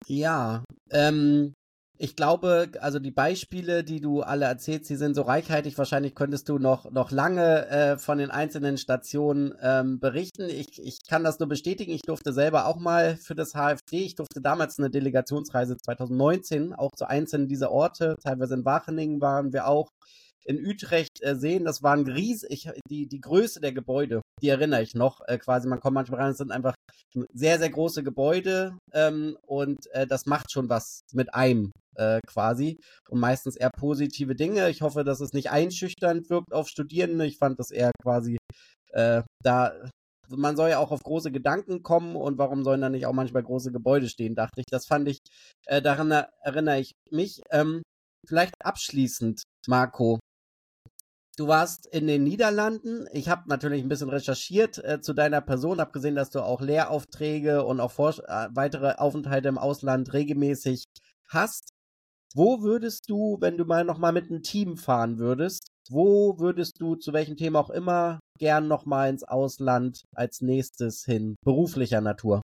Ja, 0.07 0.63
ähm, 0.89 1.53
ich 2.01 2.15
glaube, 2.15 2.71
also 2.79 2.97
die 2.97 3.11
Beispiele, 3.11 3.83
die 3.83 3.99
du 3.99 4.21
alle 4.21 4.45
erzählst, 4.45 4.89
die 4.89 4.95
sind 4.95 5.15
so 5.15 5.23
reichhaltig. 5.23 5.77
Wahrscheinlich 5.77 6.15
könntest 6.15 6.47
du 6.47 6.57
noch, 6.57 6.89
noch 6.91 7.11
lange 7.11 7.67
äh, 7.67 7.97
von 7.97 8.19
den 8.19 8.31
einzelnen 8.31 8.77
Stationen 8.77 9.53
ähm, 9.61 9.99
berichten. 9.99 10.43
Ich, 10.43 10.81
ich 10.81 11.05
kann 11.05 11.25
das 11.25 11.39
nur 11.39 11.49
bestätigen. 11.49 11.91
Ich 11.91 12.03
durfte 12.03 12.31
selber 12.31 12.67
auch 12.67 12.77
mal 12.79 13.17
für 13.17 13.35
das 13.35 13.51
HFD, 13.51 13.97
ich 13.97 14.15
durfte 14.15 14.39
damals 14.39 14.79
eine 14.79 14.89
Delegationsreise 14.89 15.75
2019 15.75 16.71
auch 16.73 16.91
zu 16.95 17.05
einzelnen 17.05 17.49
dieser 17.49 17.69
Orte, 17.69 18.15
teilweise 18.23 18.53
in 18.53 18.63
Wacheningen 18.63 19.19
waren 19.19 19.51
wir 19.51 19.67
auch 19.67 19.91
in 20.45 20.65
Utrecht 20.65 21.21
äh, 21.21 21.35
sehen. 21.35 21.65
Das 21.65 21.83
waren 21.83 22.07
riesig, 22.07 22.69
die, 22.89 23.07
die 23.07 23.19
Größe 23.19 23.59
der 23.59 23.73
Gebäude, 23.73 24.21
die 24.41 24.47
erinnere 24.47 24.83
ich 24.83 24.95
noch. 24.95 25.19
Äh, 25.27 25.37
quasi, 25.37 25.67
man 25.67 25.81
kommt 25.81 25.95
manchmal 25.95 26.21
rein, 26.21 26.31
es 26.31 26.37
sind 26.37 26.51
einfach 26.51 26.75
sehr, 27.33 27.59
sehr 27.59 27.69
große 27.69 28.03
Gebäude 28.03 28.77
ähm, 28.93 29.37
und 29.45 29.85
äh, 29.91 30.07
das 30.07 30.25
macht 30.25 30.51
schon 30.51 30.69
was 30.69 31.01
mit 31.11 31.33
einem 31.33 31.73
äh, 31.95 32.19
quasi 32.27 32.79
und 33.09 33.19
meistens 33.19 33.55
eher 33.55 33.71
positive 33.71 34.35
Dinge. 34.35 34.69
Ich 34.69 34.81
hoffe, 34.81 35.03
dass 35.03 35.19
es 35.19 35.33
nicht 35.33 35.51
einschüchternd 35.51 36.29
wirkt 36.29 36.53
auf 36.53 36.67
Studierende. 36.67 37.25
Ich 37.25 37.37
fand 37.37 37.59
das 37.59 37.71
eher 37.71 37.91
quasi 38.01 38.37
äh, 38.91 39.23
da. 39.43 39.73
Man 40.29 40.55
soll 40.55 40.69
ja 40.69 40.77
auch 40.77 40.91
auf 40.91 41.01
große 41.01 41.31
Gedanken 41.31 41.81
kommen 41.81 42.15
und 42.15 42.37
warum 42.37 42.63
sollen 42.63 42.81
da 42.81 42.89
nicht 42.89 43.07
auch 43.07 43.13
manchmal 43.13 43.41
große 43.41 43.71
Gebäude 43.71 44.09
stehen, 44.09 44.35
dachte 44.35 44.61
ich. 44.61 44.65
Das 44.69 44.85
fand 44.85 45.07
ich, 45.07 45.19
äh, 45.65 45.81
daran 45.81 46.11
erinnere 46.11 46.79
ich 46.79 46.91
mich. 47.09 47.41
Ähm, 47.51 47.81
vielleicht 48.27 48.53
abschließend, 48.63 49.41
Marco, 49.67 50.19
Du 51.39 51.47
warst 51.47 51.85
in 51.85 52.05
den 52.05 52.25
Niederlanden. 52.25 53.07
Ich 53.13 53.29
habe 53.29 53.47
natürlich 53.47 53.81
ein 53.81 53.87
bisschen 53.87 54.09
recherchiert 54.09 54.83
äh, 54.83 54.99
zu 54.99 55.13
deiner 55.13 55.39
Person, 55.39 55.79
habe 55.79 55.93
gesehen, 55.93 56.15
dass 56.15 56.31
du 56.31 56.41
auch 56.41 56.59
Lehraufträge 56.59 57.63
und 57.63 57.79
auch 57.79 57.97
äh, 57.97 58.49
weitere 58.51 58.95
Aufenthalte 58.95 59.47
im 59.47 59.57
Ausland 59.57 60.11
regelmäßig 60.11 60.83
hast. 61.29 61.69
Wo 62.35 62.61
würdest 62.61 63.09
du, 63.09 63.37
wenn 63.39 63.57
du 63.57 63.65
mal 63.65 63.83
nochmal 63.83 64.13
mit 64.13 64.29
einem 64.29 64.43
Team 64.43 64.77
fahren 64.77 65.17
würdest, 65.17 65.67
wo 65.89 66.37
würdest 66.37 66.79
du 66.79 66.95
zu 66.95 67.11
welchem 67.11 67.35
Thema 67.35 67.59
auch 67.59 67.71
immer 67.71 68.19
gern 68.37 68.67
nochmal 68.67 69.09
ins 69.09 69.23
Ausland 69.23 70.03
als 70.13 70.41
nächstes 70.41 71.03
hin, 71.03 71.35
beruflicher 71.43 72.01
Natur? 72.01 72.41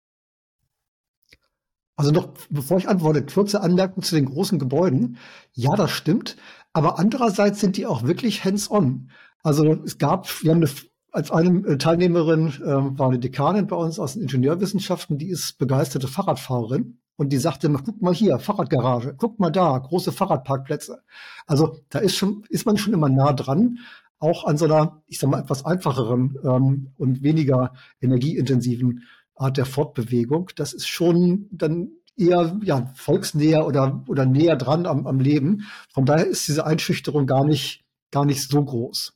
Also 1.96 2.12
noch, 2.12 2.30
bevor 2.50 2.78
ich 2.78 2.88
antworte, 2.88 3.26
kurze 3.26 3.62
Anmerkung 3.62 4.04
zu 4.04 4.16
den 4.16 4.26
großen 4.26 4.60
Gebäuden. 4.60 5.18
Ja, 5.54 5.76
das 5.76 5.92
stimmt. 5.92 6.38
Aber 6.74 7.00
andererseits 7.00 7.60
sind 7.60 7.78
die 7.78 7.86
auch 7.86 8.04
wirklich 8.04 8.46
hands-on. 8.46 9.10
Also 9.44 9.66
es 9.84 9.98
gab, 9.98 10.28
wir 10.44 10.52
haben 10.52 10.64
eine 10.64 10.72
als 11.12 11.30
eine 11.30 11.78
Teilnehmerin 11.78 12.54
äh, 12.62 12.98
war 12.98 13.10
eine 13.10 13.20
Dekanin 13.20 13.68
bei 13.68 13.76
uns 13.76 14.00
aus 14.00 14.14
den 14.14 14.22
Ingenieurwissenschaften, 14.22 15.18
die 15.18 15.30
ist 15.30 15.58
begeisterte 15.58 16.08
Fahrradfahrerin 16.08 17.01
und 17.18 17.30
die 17.30 17.38
sagte, 17.38 17.70
guck 17.70 18.02
mal 18.02 18.14
hier, 18.14 18.40
Fahrradgarage, 18.40 19.16
guck 19.18 19.40
mal 19.40 19.52
da, 19.52 19.78
große 19.78 20.12
Fahrradparkplätze. 20.12 21.02
Also 21.46 21.78
da 21.90 22.00
ist 22.00 22.16
schon, 22.16 22.44
ist 22.50 22.66
man 22.66 22.78
schon 22.78 22.94
immer 22.94 23.10
nah 23.10 23.34
dran, 23.34 23.80
auch 24.20 24.46
an 24.46 24.58
so 24.58 24.66
einer, 24.66 25.02
ich 25.08 25.20
sag 25.20 25.30
mal, 25.30 25.42
etwas 25.42 25.66
einfacheren 25.66 26.38
ähm, 26.44 26.92
und 26.98 27.24
weniger 27.24 27.74
energieintensiven 28.02 29.04
Art 29.36 29.58
der 29.58 29.66
Fortbewegung. 29.66 30.52
Das 30.56 30.74
ist 30.74 30.88
schon 30.88 31.48
dann 31.52 31.92
eher 32.16 32.58
ja, 32.64 32.92
volksnäher 32.96 33.66
oder, 33.66 34.04
oder 34.08 34.26
näher 34.26 34.56
dran 34.56 34.86
am, 34.86 35.08
am 35.08 35.20
Leben. 35.20 35.64
Von 35.90 36.06
daher 36.06 36.28
ist 36.28 36.48
diese 36.48 36.66
Einschüchterung 36.66 37.26
gar 37.26 37.46
nicht, 37.46 37.84
gar 38.12 38.26
nicht 38.26 38.48
so 38.48 38.64
groß. 38.64 39.14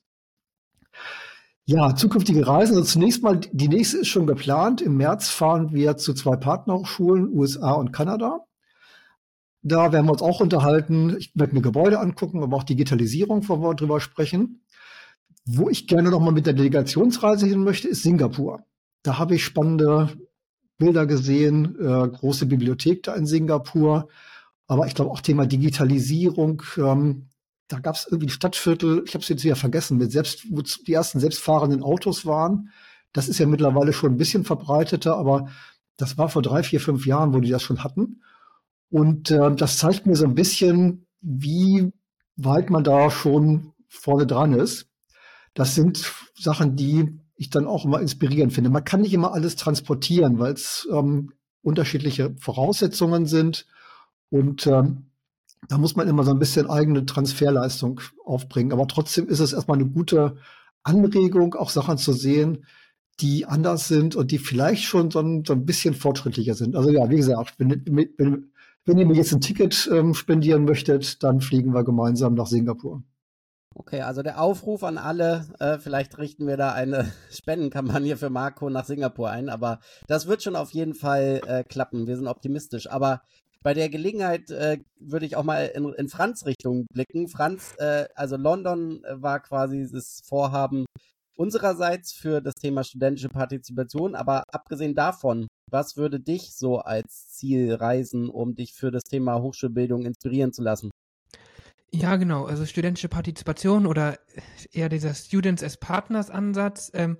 Ja, 1.67 1.95
zukünftige 1.95 2.45
Reisen. 2.45 2.77
Also 2.77 2.87
zunächst 2.87 3.23
mal, 3.23 3.39
die 3.39 3.67
nächste 3.67 3.97
ist 3.97 4.07
schon 4.07 4.27
geplant. 4.27 4.81
Im 4.81 4.97
März 4.97 5.29
fahren 5.29 5.73
wir 5.73 5.97
zu 5.97 6.13
zwei 6.13 6.35
Partnerhochschulen, 6.35 7.29
USA 7.29 7.71
und 7.71 7.91
Kanada. 7.91 8.45
Da 9.63 9.91
werden 9.91 10.05
wir 10.05 10.11
uns 10.11 10.21
auch 10.21 10.41
unterhalten. 10.41 11.15
Ich 11.17 11.31
werde 11.33 11.55
mir 11.55 11.61
Gebäude 11.61 11.99
angucken, 11.99 12.43
aber 12.43 12.57
auch 12.57 12.63
Digitalisierung, 12.63 13.49
wo 13.49 13.57
wir 13.61 13.73
drüber 13.73 13.99
sprechen. 13.99 14.61
Wo 15.45 15.69
ich 15.69 15.87
gerne 15.87 16.11
noch 16.11 16.19
mal 16.19 16.31
mit 16.31 16.45
der 16.45 16.53
Delegationsreise 16.53 17.47
hin 17.47 17.63
möchte, 17.63 17.87
ist 17.87 18.03
Singapur. 18.03 18.63
Da 19.01 19.17
habe 19.17 19.33
ich 19.35 19.43
spannende 19.43 20.09
Bilder 20.77 21.07
gesehen, 21.07 21.75
äh, 21.79 22.07
große 22.09 22.45
Bibliothek 22.45 23.01
da 23.03 23.15
in 23.15 23.25
Singapur. 23.25 24.07
Aber 24.67 24.85
ich 24.85 24.93
glaube 24.93 25.09
auch 25.09 25.21
Thema 25.21 25.47
Digitalisierung, 25.47 26.61
ähm, 26.77 27.29
da 27.67 27.79
gab 27.79 27.95
es 27.95 28.05
irgendwie 28.05 28.27
ein 28.27 28.31
Stadtviertel, 28.31 29.03
ich 29.05 29.13
habe 29.13 29.23
es 29.23 29.29
jetzt 29.29 29.43
wieder 29.43 29.55
vergessen, 29.55 29.97
mit 29.97 30.11
selbst, 30.11 30.45
wo 30.51 30.61
die 30.61 30.93
ersten 30.93 31.19
selbstfahrenden 31.19 31.83
Autos 31.83 32.25
waren. 32.25 32.69
Das 33.13 33.27
ist 33.27 33.39
ja 33.39 33.47
mittlerweile 33.47 33.93
schon 33.93 34.13
ein 34.13 34.17
bisschen 34.17 34.43
verbreiteter, 34.43 35.17
aber 35.17 35.49
das 35.97 36.17
war 36.17 36.29
vor 36.29 36.41
drei, 36.41 36.63
vier, 36.63 36.79
fünf 36.79 37.05
Jahren, 37.05 37.33
wo 37.33 37.39
die 37.39 37.49
das 37.49 37.63
schon 37.63 37.83
hatten. 37.83 38.21
Und 38.89 39.31
äh, 39.31 39.55
das 39.55 39.77
zeigt 39.77 40.05
mir 40.05 40.15
so 40.15 40.25
ein 40.25 40.35
bisschen, 40.35 41.07
wie 41.21 41.91
weit 42.35 42.69
man 42.69 42.83
da 42.83 43.09
schon 43.09 43.73
vorne 43.87 44.27
dran 44.27 44.53
ist. 44.53 44.87
Das 45.53 45.73
sind 45.73 46.11
Sachen, 46.37 46.75
die 46.75 47.19
ich 47.35 47.49
dann 47.49 47.67
auch 47.67 47.85
immer 47.85 48.01
inspirierend 48.01 48.53
finde. 48.53 48.69
Man 48.69 48.83
kann 48.83 49.01
nicht 49.01 49.13
immer 49.13 49.33
alles 49.33 49.55
transportieren, 49.55 50.37
weil 50.37 50.53
es 50.53 50.87
ähm, 50.91 51.31
unterschiedliche 51.61 52.35
Voraussetzungen 52.39 53.25
sind. 53.25 53.65
Und 54.29 54.67
ähm, 54.67 55.11
da 55.69 55.77
muss 55.77 55.95
man 55.95 56.07
immer 56.07 56.23
so 56.23 56.31
ein 56.31 56.39
bisschen 56.39 56.69
eigene 56.69 57.05
Transferleistung 57.05 58.01
aufbringen. 58.23 58.71
Aber 58.71 58.87
trotzdem 58.87 59.27
ist 59.27 59.39
es 59.39 59.53
erstmal 59.53 59.77
eine 59.77 59.89
gute 59.89 60.37
Anregung, 60.83 61.55
auch 61.55 61.69
Sachen 61.69 61.97
zu 61.97 62.13
sehen, 62.13 62.65
die 63.21 63.45
anders 63.45 63.87
sind 63.87 64.15
und 64.15 64.31
die 64.31 64.37
vielleicht 64.37 64.83
schon 64.83 65.09
so 65.09 65.19
ein, 65.19 65.43
so 65.45 65.53
ein 65.53 65.65
bisschen 65.65 65.93
fortschrittlicher 65.93 66.53
sind. 66.53 66.75
Also 66.75 66.89
ja, 66.89 67.09
wie 67.09 67.15
gesagt, 67.17 67.55
wenn, 67.57 67.81
wenn, 68.17 68.51
wenn 68.85 68.97
ihr 68.97 69.05
mir 69.05 69.15
jetzt 69.15 69.33
ein 69.33 69.41
Ticket 69.41 69.89
ähm, 69.91 70.13
spendieren 70.13 70.65
möchtet, 70.65 71.23
dann 71.23 71.41
fliegen 71.41 71.73
wir 71.73 71.83
gemeinsam 71.83 72.33
nach 72.35 72.47
Singapur. 72.47 73.03
Okay, 73.77 74.01
also 74.01 74.21
der 74.21 74.39
Aufruf 74.39 74.83
an 74.83 74.97
alle, 74.97 75.47
äh, 75.59 75.77
vielleicht 75.79 76.17
richten 76.17 76.47
wir 76.47 76.55
da 76.55 76.71
eine 76.71 77.11
Spendenkampagne 77.31 78.15
für 78.15 78.29
Marco 78.29 78.69
nach 78.69 78.85
Singapur 78.85 79.29
ein, 79.29 79.49
aber 79.49 79.79
das 80.07 80.27
wird 80.27 80.43
schon 80.43 80.55
auf 80.55 80.71
jeden 80.71 80.93
Fall 80.93 81.41
äh, 81.45 81.63
klappen. 81.63 82.07
Wir 82.07 82.15
sind 82.15 82.27
optimistisch. 82.27 82.89
Aber 82.89 83.21
bei 83.65 83.73
der 83.73 83.89
Gelegenheit 83.89 84.51
äh, 84.51 84.77
würde 84.99 85.25
ich 85.25 85.35
auch 85.35 85.43
mal 85.43 85.65
in, 85.65 85.91
in 85.93 86.07
Franz 86.07 86.45
Richtung 86.45 86.85
blicken. 86.93 87.27
Franz, 87.27 87.73
äh, 87.79 88.05
also 88.13 88.37
London 88.37 89.03
äh, 89.03 89.19
war 89.19 89.39
quasi 89.39 89.89
das 89.91 90.21
Vorhaben 90.23 90.85
unsererseits 91.35 92.13
für 92.13 92.41
das 92.41 92.53
Thema 92.53 92.83
studentische 92.83 93.29
Partizipation, 93.29 94.13
aber 94.13 94.43
abgesehen 94.51 94.93
davon, 94.93 95.47
was 95.71 95.97
würde 95.97 96.19
dich 96.19 96.55
so 96.55 96.77
als 96.77 97.29
Ziel 97.29 97.73
reisen, 97.73 98.29
um 98.29 98.53
dich 98.53 98.73
für 98.73 98.91
das 98.91 99.01
Thema 99.01 99.41
Hochschulbildung 99.41 100.05
inspirieren 100.05 100.53
zu 100.53 100.61
lassen? 100.61 100.91
Ja, 101.91 102.17
genau. 102.17 102.45
Also 102.45 102.65
studentische 102.65 103.07
Partizipation 103.07 103.85
oder 103.85 104.19
eher 104.71 104.89
dieser 104.89 105.13
Students 105.13 105.63
as 105.63 105.77
Partners 105.77 106.29
Ansatz. 106.29 106.91
Ähm, 106.93 107.17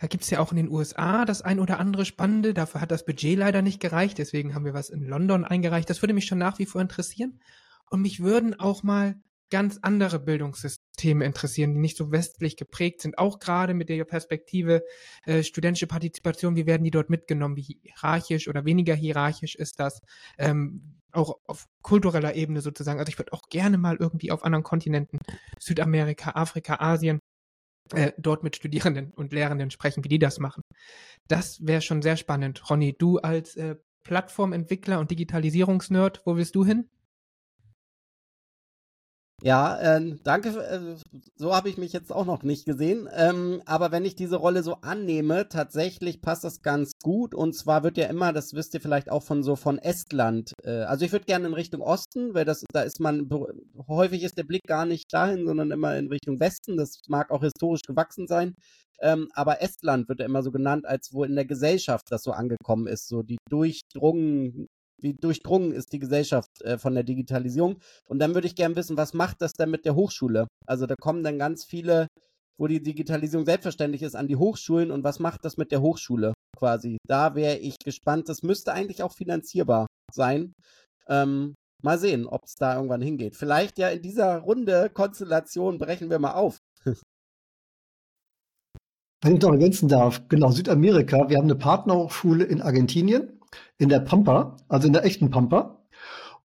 da 0.00 0.06
gibt's 0.06 0.28
ja 0.28 0.40
auch 0.40 0.50
in 0.50 0.56
den 0.56 0.68
USA 0.68 1.24
das 1.24 1.40
ein 1.40 1.58
oder 1.58 1.78
andere 1.78 2.04
Spannende. 2.04 2.52
Dafür 2.52 2.80
hat 2.80 2.90
das 2.90 3.06
Budget 3.06 3.38
leider 3.38 3.62
nicht 3.62 3.80
gereicht. 3.80 4.18
Deswegen 4.18 4.54
haben 4.54 4.64
wir 4.64 4.74
was 4.74 4.90
in 4.90 5.02
London 5.04 5.44
eingereicht. 5.44 5.88
Das 5.88 6.02
würde 6.02 6.14
mich 6.14 6.26
schon 6.26 6.38
nach 6.38 6.58
wie 6.58 6.66
vor 6.66 6.80
interessieren. 6.80 7.40
Und 7.90 8.02
mich 8.02 8.20
würden 8.20 8.58
auch 8.58 8.82
mal 8.82 9.16
ganz 9.50 9.78
andere 9.80 10.18
Bildungssysteme 10.18 10.77
interessieren, 11.04 11.74
die 11.74 11.80
nicht 11.80 11.96
so 11.96 12.12
westlich 12.12 12.56
geprägt 12.56 13.00
sind. 13.00 13.18
Auch 13.18 13.38
gerade 13.38 13.74
mit 13.74 13.88
der 13.88 14.04
Perspektive 14.04 14.82
äh, 15.24 15.42
studentische 15.42 15.86
Partizipation. 15.86 16.56
Wie 16.56 16.66
werden 16.66 16.84
die 16.84 16.90
dort 16.90 17.10
mitgenommen? 17.10 17.56
Wie 17.56 17.62
hierarchisch 17.82 18.48
oder 18.48 18.64
weniger 18.64 18.94
hierarchisch 18.94 19.54
ist 19.54 19.80
das? 19.80 20.00
Ähm, 20.38 20.98
auch 21.12 21.38
auf 21.46 21.66
kultureller 21.82 22.34
Ebene 22.34 22.60
sozusagen. 22.60 22.98
Also 22.98 23.10
ich 23.10 23.18
würde 23.18 23.32
auch 23.32 23.42
gerne 23.48 23.78
mal 23.78 23.96
irgendwie 23.96 24.30
auf 24.30 24.44
anderen 24.44 24.62
Kontinenten, 24.62 25.18
Südamerika, 25.58 26.32
Afrika, 26.32 26.76
Asien, 26.80 27.20
äh, 27.94 28.12
dort 28.18 28.42
mit 28.42 28.56
Studierenden 28.56 29.12
und 29.12 29.32
Lehrenden 29.32 29.70
sprechen, 29.70 30.04
wie 30.04 30.08
die 30.08 30.18
das 30.18 30.38
machen. 30.38 30.62
Das 31.26 31.66
wäre 31.66 31.80
schon 31.80 32.02
sehr 32.02 32.16
spannend. 32.16 32.68
Ronny, 32.68 32.94
du 32.96 33.18
als 33.18 33.56
äh, 33.56 33.76
Plattformentwickler 34.04 34.98
und 34.98 35.10
Digitalisierungsnerd, 35.10 36.22
wo 36.24 36.36
willst 36.36 36.54
du 36.54 36.64
hin? 36.64 36.88
Ja, 39.42 39.78
äh, 39.78 40.16
danke. 40.24 40.48
Äh, 40.48 40.96
so 41.36 41.54
habe 41.54 41.68
ich 41.68 41.78
mich 41.78 41.92
jetzt 41.92 42.12
auch 42.12 42.26
noch 42.26 42.42
nicht 42.42 42.64
gesehen. 42.64 43.08
Ähm, 43.14 43.62
aber 43.66 43.92
wenn 43.92 44.04
ich 44.04 44.16
diese 44.16 44.34
Rolle 44.36 44.64
so 44.64 44.74
annehme, 44.80 45.48
tatsächlich 45.48 46.20
passt 46.20 46.42
das 46.42 46.60
ganz 46.62 46.92
gut. 47.02 47.36
Und 47.36 47.54
zwar 47.54 47.84
wird 47.84 47.96
ja 47.98 48.06
immer, 48.06 48.32
das 48.32 48.52
wisst 48.54 48.74
ihr 48.74 48.80
vielleicht 48.80 49.10
auch 49.10 49.22
von 49.22 49.44
so 49.44 49.54
von 49.54 49.78
Estland. 49.78 50.52
Äh, 50.64 50.80
also 50.82 51.04
ich 51.04 51.12
würde 51.12 51.26
gerne 51.26 51.46
in 51.46 51.54
Richtung 51.54 51.82
Osten, 51.82 52.34
weil 52.34 52.44
das 52.44 52.64
da 52.72 52.82
ist 52.82 52.98
man 52.98 53.28
häufig 53.86 54.24
ist 54.24 54.38
der 54.38 54.42
Blick 54.44 54.64
gar 54.66 54.86
nicht 54.86 55.12
dahin, 55.12 55.46
sondern 55.46 55.70
immer 55.70 55.96
in 55.96 56.08
Richtung 56.08 56.40
Westen. 56.40 56.76
Das 56.76 57.00
mag 57.06 57.30
auch 57.30 57.42
historisch 57.42 57.82
gewachsen 57.86 58.26
sein. 58.26 58.54
Ähm, 59.00 59.28
aber 59.34 59.62
Estland 59.62 60.08
wird 60.08 60.18
ja 60.18 60.26
immer 60.26 60.42
so 60.42 60.50
genannt, 60.50 60.84
als 60.84 61.12
wo 61.12 61.22
in 61.22 61.36
der 61.36 61.44
Gesellschaft 61.44 62.06
das 62.10 62.22
so 62.24 62.32
angekommen 62.32 62.88
ist, 62.88 63.06
so 63.06 63.22
die 63.22 63.38
durchdrungen 63.48 64.66
wie 65.00 65.14
durchdrungen 65.14 65.72
ist 65.72 65.92
die 65.92 65.98
Gesellschaft 65.98 66.62
äh, 66.62 66.78
von 66.78 66.94
der 66.94 67.04
Digitalisierung. 67.04 67.78
Und 68.06 68.18
dann 68.18 68.34
würde 68.34 68.46
ich 68.46 68.56
gerne 68.56 68.76
wissen, 68.76 68.96
was 68.96 69.14
macht 69.14 69.40
das 69.40 69.52
denn 69.52 69.70
mit 69.70 69.84
der 69.84 69.94
Hochschule? 69.94 70.48
Also 70.66 70.86
da 70.86 70.94
kommen 71.00 71.22
dann 71.22 71.38
ganz 71.38 71.64
viele, 71.64 72.08
wo 72.58 72.66
die 72.66 72.82
Digitalisierung 72.82 73.46
selbstverständlich 73.46 74.02
ist, 74.02 74.16
an 74.16 74.26
die 74.26 74.36
Hochschulen 74.36 74.90
und 74.90 75.04
was 75.04 75.20
macht 75.20 75.44
das 75.44 75.56
mit 75.56 75.70
der 75.70 75.80
Hochschule 75.80 76.34
quasi? 76.56 76.98
Da 77.06 77.34
wäre 77.34 77.58
ich 77.58 77.76
gespannt. 77.78 78.28
Das 78.28 78.42
müsste 78.42 78.72
eigentlich 78.72 79.02
auch 79.02 79.12
finanzierbar 79.12 79.86
sein. 80.12 80.52
Ähm, 81.08 81.54
mal 81.82 81.98
sehen, 81.98 82.26
ob 82.26 82.44
es 82.44 82.54
da 82.56 82.74
irgendwann 82.74 83.00
hingeht. 83.02 83.36
Vielleicht 83.36 83.78
ja 83.78 83.88
in 83.88 84.02
dieser 84.02 84.38
Runde 84.38 84.90
Konstellation 84.92 85.78
brechen 85.78 86.10
wir 86.10 86.18
mal 86.18 86.34
auf. 86.34 86.58
Wenn 89.22 89.34
ich 89.34 89.42
noch 89.42 89.50
ergänzen 89.50 89.88
darf, 89.88 90.28
genau, 90.28 90.52
Südamerika, 90.52 91.28
wir 91.28 91.38
haben 91.38 91.44
eine 91.44 91.56
Partnerhochschule 91.56 92.44
in 92.44 92.62
Argentinien 92.62 93.37
in 93.78 93.88
der 93.88 94.00
Pampa, 94.00 94.56
also 94.68 94.86
in 94.86 94.92
der 94.92 95.04
echten 95.04 95.30
Pampa. 95.30 95.78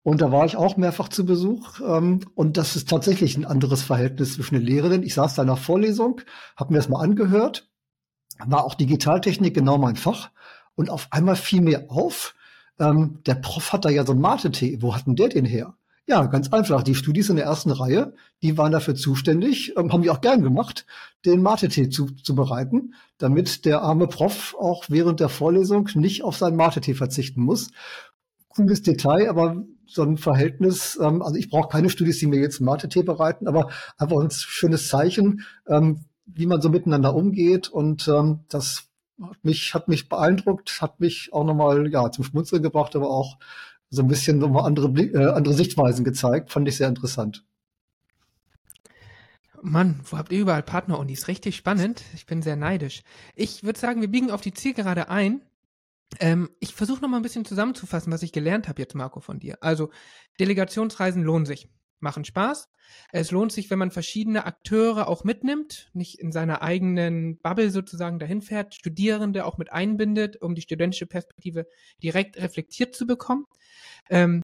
Und 0.03 0.21
da 0.21 0.33
war 0.33 0.45
ich 0.45 0.57
auch 0.57 0.77
mehrfach 0.77 1.09
zu 1.09 1.25
Besuch. 1.25 1.81
Ähm, 1.81 2.21
und 2.35 2.57
das 2.57 2.77
ist 2.77 2.89
tatsächlich 2.89 3.37
ein 3.37 3.45
anderes 3.45 3.83
Verhältnis 3.83 4.35
zwischen 4.35 4.57
den 4.57 4.65
Lehrenden. 4.65 5.03
Ich 5.03 5.15
saß 5.15 5.35
da 5.35 5.45
nach 5.45 5.59
Vorlesung, 5.59 6.21
habe 6.57 6.73
mir 6.73 6.79
das 6.79 6.89
mal 6.89 7.03
angehört, 7.03 7.71
war 8.45 8.65
auch 8.65 8.75
Digitaltechnik 8.75 9.55
genau 9.55 9.79
mein 9.79 9.97
Fach. 9.97 10.31
Und 10.75 10.91
auf 10.91 11.09
einmal 11.11 11.37
fiel 11.37 11.61
mir 11.61 11.91
auf, 11.91 12.35
ähm, 12.79 13.21
der 13.27 13.37
Prof 13.37 13.73
hat 13.73 13.85
da 13.85 13.91
ja 13.91 14.05
so 14.05 14.13
ein 14.13 14.21
Mate-Tee. 14.21 14.79
Wo 14.81 14.95
hat 14.95 15.07
denn 15.07 15.17
der 15.17 15.29
den 15.29 15.45
her? 15.45 15.77
Ja, 16.13 16.27
ganz 16.27 16.53
einfach. 16.53 16.83
Die 16.83 16.95
Studis 16.95 17.31
in 17.31 17.37
der 17.37 17.47
ersten 17.47 17.71
Reihe, 17.71 18.13
die 18.43 18.59
waren 18.59 18.71
dafür 18.71 18.95
zuständig, 18.95 19.73
ähm, 19.79 19.95
haben 19.95 20.03
die 20.03 20.11
auch 20.11 20.21
gern 20.21 20.43
gemacht, 20.43 20.85
den 21.25 21.41
Mate-Tee 21.41 21.89
zu, 21.89 22.05
zu 22.11 22.35
bereiten, 22.35 22.93
damit 23.17 23.65
der 23.65 23.81
arme 23.81 24.09
Prof 24.09 24.55
auch 24.61 24.85
während 24.91 25.21
der 25.21 25.31
Vorlesung 25.31 25.89
nicht 25.95 26.23
auf 26.23 26.37
seinen 26.37 26.57
Mate-Tee 26.57 26.93
verzichten 26.93 27.41
muss. 27.41 27.71
Cooles 28.49 28.83
Detail, 28.83 29.31
aber 29.31 29.65
so 29.87 30.03
ein 30.03 30.19
Verhältnis, 30.19 30.99
ähm, 31.01 31.23
also 31.23 31.37
ich 31.37 31.49
brauche 31.49 31.71
keine 31.71 31.89
Studis, 31.89 32.19
die 32.19 32.27
mir 32.27 32.41
jetzt 32.41 32.61
Mate-Tee 32.61 33.05
bereiten, 33.05 33.49
aber 33.49 33.71
einfach 33.97 34.19
ein 34.19 34.31
schönes 34.31 34.89
Zeichen, 34.89 35.47
ähm, 35.67 36.05
wie 36.27 36.45
man 36.45 36.61
so 36.61 36.69
miteinander 36.69 37.15
umgeht 37.15 37.71
und 37.71 38.07
das 38.51 38.85
hat 39.23 39.45
mich, 39.45 39.75
hat 39.75 39.89
mich 39.89 40.09
beeindruckt, 40.09 40.83
hat 40.83 41.01
mich 41.01 41.31
auch 41.33 41.45
nochmal 41.45 41.91
ja, 41.91 42.11
zum 42.11 42.25
Schmunzeln 42.25 42.63
gebracht, 42.63 42.97
aber 42.97 43.11
auch 43.11 43.39
so 43.93 44.03
ein 44.03 44.09
bisschen 44.09 44.39
nochmal 44.39 44.65
andere, 44.65 44.89
äh, 44.89 45.33
andere 45.33 45.53
Sichtweisen 45.53 46.03
gezeigt. 46.03 46.51
Fand 46.51 46.67
ich 46.67 46.79
sehr 46.79 46.89
interessant. 46.89 47.45
Mann, 49.61 50.01
wo 50.05 50.17
habt 50.17 50.33
ihr 50.33 50.41
überall 50.41 50.63
Partnerunis? 50.63 51.29
Richtig 51.29 51.57
spannend. 51.57 52.03
Ich 52.15 52.25
bin 52.25 52.41
sehr 52.41 52.57
neidisch. 52.57 53.03
Ich 53.37 53.63
würde 53.63 53.79
sagen, 53.79 54.01
wir 54.01 54.09
biegen 54.09 54.31
auf 54.31 54.41
die 54.41 54.55
Zielgerade 54.55 55.11
ein. 55.11 55.43
Ähm, 56.21 56.49
ich 56.59 56.75
versuche 56.75 57.03
noch 57.03 57.09
mal 57.11 57.19
ein 57.19 57.23
bisschen 57.23 57.45
zusammenzufassen, 57.45 58.11
was 58.13 58.23
ich 58.23 58.33
gelernt 58.33 58.67
habe 58.67 58.81
jetzt, 58.81 58.95
Marco, 58.95 59.21
von 59.21 59.39
dir. 59.39 59.59
Also, 59.61 59.91
Delegationsreisen 60.41 61.23
lohnen 61.23 61.47
sich. 61.47 61.69
machen 62.01 62.25
Spaß. 62.25 62.69
Es 63.13 63.31
lohnt 63.31 63.53
sich, 63.53 63.71
wenn 63.71 63.79
man 63.79 63.91
verschiedene 63.91 64.45
Akteure 64.45 65.07
auch 65.07 65.23
mitnimmt, 65.23 65.91
nicht 65.93 66.19
in 66.19 66.33
seiner 66.33 66.61
eigenen 66.61 67.39
Bubble 67.39 67.71
sozusagen 67.71 68.19
dahin 68.19 68.43
fährt, 68.43 68.75
Studierende 68.75 69.45
auch 69.45 69.57
mit 69.59 69.73
einbindet, 69.73 70.41
um 70.43 70.55
die 70.55 70.63
studentische 70.63 71.07
Perspektive 71.07 71.67
direkt 72.03 72.37
reflektiert 72.39 72.95
zu 72.97 73.07
bekommen. 73.07 73.47
Ähm, 74.11 74.43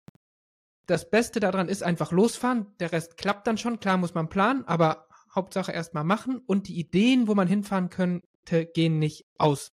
das 0.86 1.11
Beste 1.11 1.38
daran 1.40 1.68
ist 1.68 1.82
einfach 1.82 2.12
losfahren. 2.12 2.66
Der 2.80 2.92
Rest 2.92 3.16
klappt 3.16 3.46
dann 3.46 3.59
schon. 3.59 3.78
Klar 3.78 3.98
muss 3.98 4.14
man 4.14 4.28
planen, 4.28 4.64
aber 4.64 5.06
Hauptsache 5.34 5.72
erstmal 5.72 6.04
machen 6.04 6.38
und 6.46 6.68
die 6.68 6.78
Ideen, 6.78 7.28
wo 7.28 7.34
man 7.34 7.46
hinfahren 7.46 7.90
könnte, 7.90 8.66
gehen 8.66 8.98
nicht 8.98 9.26
aus. 9.36 9.72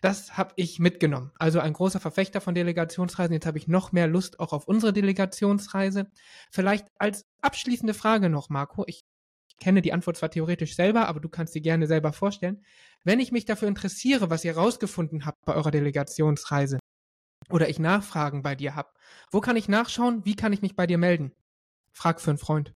Das 0.00 0.36
habe 0.36 0.52
ich 0.54 0.78
mitgenommen. 0.78 1.32
Also 1.40 1.58
ein 1.58 1.72
großer 1.72 1.98
Verfechter 1.98 2.40
von 2.40 2.54
Delegationsreisen. 2.54 3.32
Jetzt 3.32 3.46
habe 3.46 3.58
ich 3.58 3.66
noch 3.66 3.90
mehr 3.90 4.06
Lust 4.06 4.38
auch 4.38 4.52
auf 4.52 4.68
unsere 4.68 4.92
Delegationsreise. 4.92 6.06
Vielleicht 6.52 6.86
als 6.98 7.26
abschließende 7.42 7.94
Frage 7.94 8.28
noch, 8.30 8.48
Marco. 8.48 8.84
Ich 8.86 9.02
kenne 9.58 9.82
die 9.82 9.92
Antwort 9.92 10.16
zwar 10.16 10.30
theoretisch 10.30 10.76
selber, 10.76 11.08
aber 11.08 11.18
du 11.18 11.28
kannst 11.28 11.52
sie 11.52 11.62
gerne 11.62 11.88
selber 11.88 12.12
vorstellen. 12.12 12.62
Wenn 13.02 13.18
ich 13.18 13.32
mich 13.32 13.44
dafür 13.44 13.66
interessiere, 13.66 14.30
was 14.30 14.44
ihr 14.44 14.56
rausgefunden 14.56 15.26
habt 15.26 15.44
bei 15.44 15.54
eurer 15.54 15.72
Delegationsreise 15.72 16.78
oder 17.50 17.68
ich 17.68 17.78
Nachfragen 17.78 18.42
bei 18.42 18.54
dir 18.54 18.74
habe, 18.74 18.88
wo 19.30 19.40
kann 19.40 19.56
ich 19.56 19.68
nachschauen? 19.68 20.24
Wie 20.24 20.34
kann 20.34 20.52
ich 20.52 20.62
mich 20.62 20.76
bei 20.76 20.86
dir 20.86 20.98
melden? 20.98 21.32
Frag 21.92 22.20
für 22.20 22.30
einen 22.30 22.38
Freund. 22.38 22.74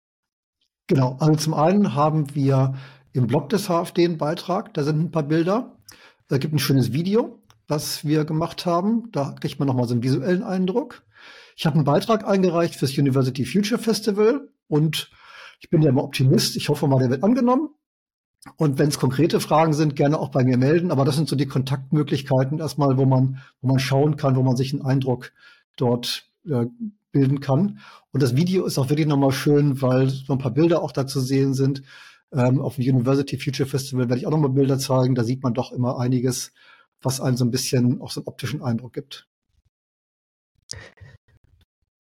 Genau, 0.87 1.17
also 1.21 1.37
zum 1.37 1.55
einen 1.55 1.95
haben 1.95 2.35
wir 2.35 2.75
im 3.13 3.27
Blog 3.27 3.49
des 3.49 3.69
HFD 3.69 4.05
einen 4.05 4.19
Beitrag, 4.19 4.75
da 4.75 4.83
sind 4.83 5.01
ein 5.01 5.11
paar 5.11 5.23
Bilder. 5.23 5.77
Da 6.29 6.39
gibt 6.39 6.55
ein 6.55 6.59
schönes 6.59 6.93
Video, 6.93 7.43
was 7.69 8.05
wir 8.05 8.25
gemacht 8.25 8.67
haben. 8.67 9.11
Da 9.13 9.35
kriegt 9.41 9.59
man 9.59 9.67
nochmal 9.67 9.89
so 9.89 9.95
einen 9.95 10.03
visuellen 10.03 10.43
Eindruck. 10.43 11.03
Ich 11.57 11.67
habe 11.67 11.75
einen 11.75 11.85
Beitrag 11.85 12.27
eingereicht 12.27 12.77
fürs 12.77 12.97
University 12.97 13.45
Future 13.45 13.81
Festival 13.81 14.49
und 14.69 15.11
ich 15.61 15.71
bin 15.71 15.83
ja 15.83 15.91
immer 15.91 16.05
Optimist. 16.05 16.57
Ich 16.57 16.69
hoffe 16.69 16.87
mal, 16.87 17.01
der 17.01 17.11
wird 17.11 17.23
angenommen. 17.23 17.71
Und 18.57 18.79
wenn 18.79 18.89
es 18.89 18.99
konkrete 18.99 19.39
Fragen 19.39 19.75
sind, 19.75 19.97
gerne 19.97 20.19
auch 20.19 20.31
bei 20.31 20.45
mir 20.45 20.57
melden. 20.57 20.91
Aber 20.91 21.05
das 21.05 21.17
sind 21.17 21.29
so 21.29 21.37
die 21.37 21.47
Kontaktmöglichkeiten 21.47 22.59
erstmal, 22.59 22.97
wo 22.97 23.05
man, 23.05 23.43
wo 23.61 23.69
man 23.69 23.79
schauen 23.79 24.17
kann, 24.17 24.37
wo 24.37 24.43
man 24.43 24.57
sich 24.57 24.73
einen 24.73 24.83
Eindruck 24.83 25.33
dort 25.77 26.31
äh, 26.49 26.67
bilden 27.13 27.41
kann. 27.41 27.81
Und 28.13 28.23
das 28.23 28.37
Video 28.37 28.65
ist 28.65 28.79
auch 28.79 28.89
wirklich 28.89 29.07
nochmal 29.07 29.33
schön, 29.33 29.83
weil 29.83 30.09
so 30.09 30.33
ein 30.33 30.39
paar 30.39 30.53
Bilder 30.53 30.83
auch 30.83 30.93
da 30.93 31.07
zu 31.07 31.21
sehen 31.21 31.55
sind. 31.55 31.83
Ähm, 32.33 32.61
auf 32.61 32.77
dem 32.77 32.85
University 32.85 33.39
Future 33.39 33.69
Festival 33.69 34.09
werde 34.09 34.21
ich 34.21 34.27
auch 34.27 34.31
nochmal 34.31 34.51
Bilder 34.51 34.79
zeigen. 34.79 35.15
Da 35.15 35.25
sieht 35.25 35.43
man 35.43 35.53
doch 35.53 35.73
immer 35.73 35.99
einiges, 35.99 36.53
was 37.03 37.21
einen 37.21 37.37
so 37.37 37.45
ein 37.45 37.51
bisschen 37.51 38.01
auch 38.01 38.11
so 38.11 38.21
einen 38.21 38.29
optischen 38.29 38.63
Eindruck 38.63 38.93
gibt. 38.93 39.29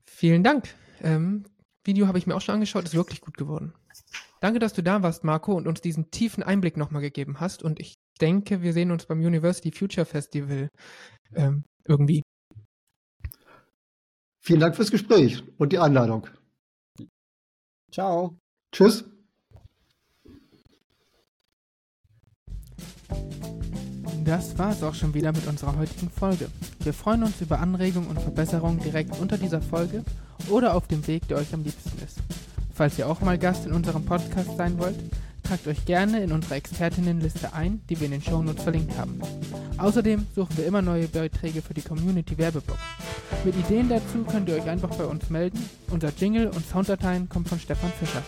Vielen 0.06 0.44
Dank. 0.44 0.74
Ähm, 1.02 1.44
Video 1.84 2.06
habe 2.06 2.18
ich 2.18 2.26
mir 2.26 2.36
auch 2.36 2.40
schon 2.40 2.54
angeschaut, 2.54 2.84
ist 2.84 2.94
wirklich 2.94 3.20
gut 3.20 3.36
geworden. 3.36 3.72
Danke, 4.40 4.58
dass 4.58 4.72
du 4.72 4.82
da 4.82 5.02
warst, 5.02 5.22
Marco, 5.22 5.54
und 5.54 5.68
uns 5.68 5.82
diesen 5.82 6.10
tiefen 6.10 6.42
Einblick 6.42 6.76
nochmal 6.76 7.02
gegeben 7.02 7.40
hast. 7.40 7.62
Und 7.62 7.78
ich 7.78 7.94
denke, 8.20 8.62
wir 8.62 8.72
sehen 8.72 8.90
uns 8.90 9.06
beim 9.06 9.20
University 9.20 9.70
Future 9.70 10.06
Festival 10.06 10.68
ähm, 11.34 11.64
irgendwie. 11.86 12.22
Vielen 14.42 14.60
Dank 14.60 14.74
fürs 14.74 14.90
Gespräch 14.90 15.44
und 15.58 15.72
die 15.72 15.78
Einladung. 15.78 16.26
Ciao. 17.92 18.38
Tschüss. 18.72 19.04
Das 24.24 24.56
war 24.58 24.70
es 24.70 24.82
auch 24.82 24.94
schon 24.94 25.12
wieder 25.12 25.32
mit 25.32 25.46
unserer 25.46 25.76
heutigen 25.76 26.08
Folge. 26.08 26.50
Wir 26.80 26.94
freuen 26.94 27.24
uns 27.24 27.40
über 27.40 27.58
Anregungen 27.58 28.08
und 28.08 28.20
Verbesserungen 28.20 28.80
direkt 28.80 29.18
unter 29.18 29.36
dieser 29.36 29.60
Folge 29.60 30.04
oder 30.48 30.74
auf 30.74 30.86
dem 30.86 31.06
Weg, 31.06 31.26
der 31.28 31.38
euch 31.38 31.52
am 31.52 31.64
liebsten 31.64 31.98
ist. 32.02 32.18
Falls 32.80 32.98
ihr 32.98 33.06
auch 33.06 33.20
mal 33.20 33.36
Gast 33.36 33.66
in 33.66 33.72
unserem 33.72 34.06
Podcast 34.06 34.56
sein 34.56 34.78
wollt, 34.78 34.96
tragt 35.42 35.66
euch 35.66 35.84
gerne 35.84 36.22
in 36.22 36.32
unsere 36.32 36.54
Expertinnenliste 36.54 37.52
ein, 37.52 37.82
die 37.90 38.00
wir 38.00 38.06
in 38.06 38.12
den 38.12 38.22
Shownotes 38.22 38.62
verlinkt 38.62 38.96
haben. 38.96 39.20
Außerdem 39.76 40.26
suchen 40.34 40.56
wir 40.56 40.64
immer 40.64 40.80
neue 40.80 41.06
Beiträge 41.06 41.60
für 41.60 41.74
die 41.74 41.82
Community 41.82 42.38
Werbeblock. 42.38 42.78
Mit 43.44 43.54
Ideen 43.54 43.90
dazu 43.90 44.24
könnt 44.24 44.48
ihr 44.48 44.54
euch 44.54 44.66
einfach 44.66 44.94
bei 44.96 45.04
uns 45.04 45.28
melden. 45.28 45.62
Unser 45.90 46.10
Jingle 46.16 46.46
und 46.46 46.66
Sounddateien 46.66 47.28
kommen 47.28 47.44
von 47.44 47.60
Stefan 47.60 47.92
Fischer. 48.00 48.22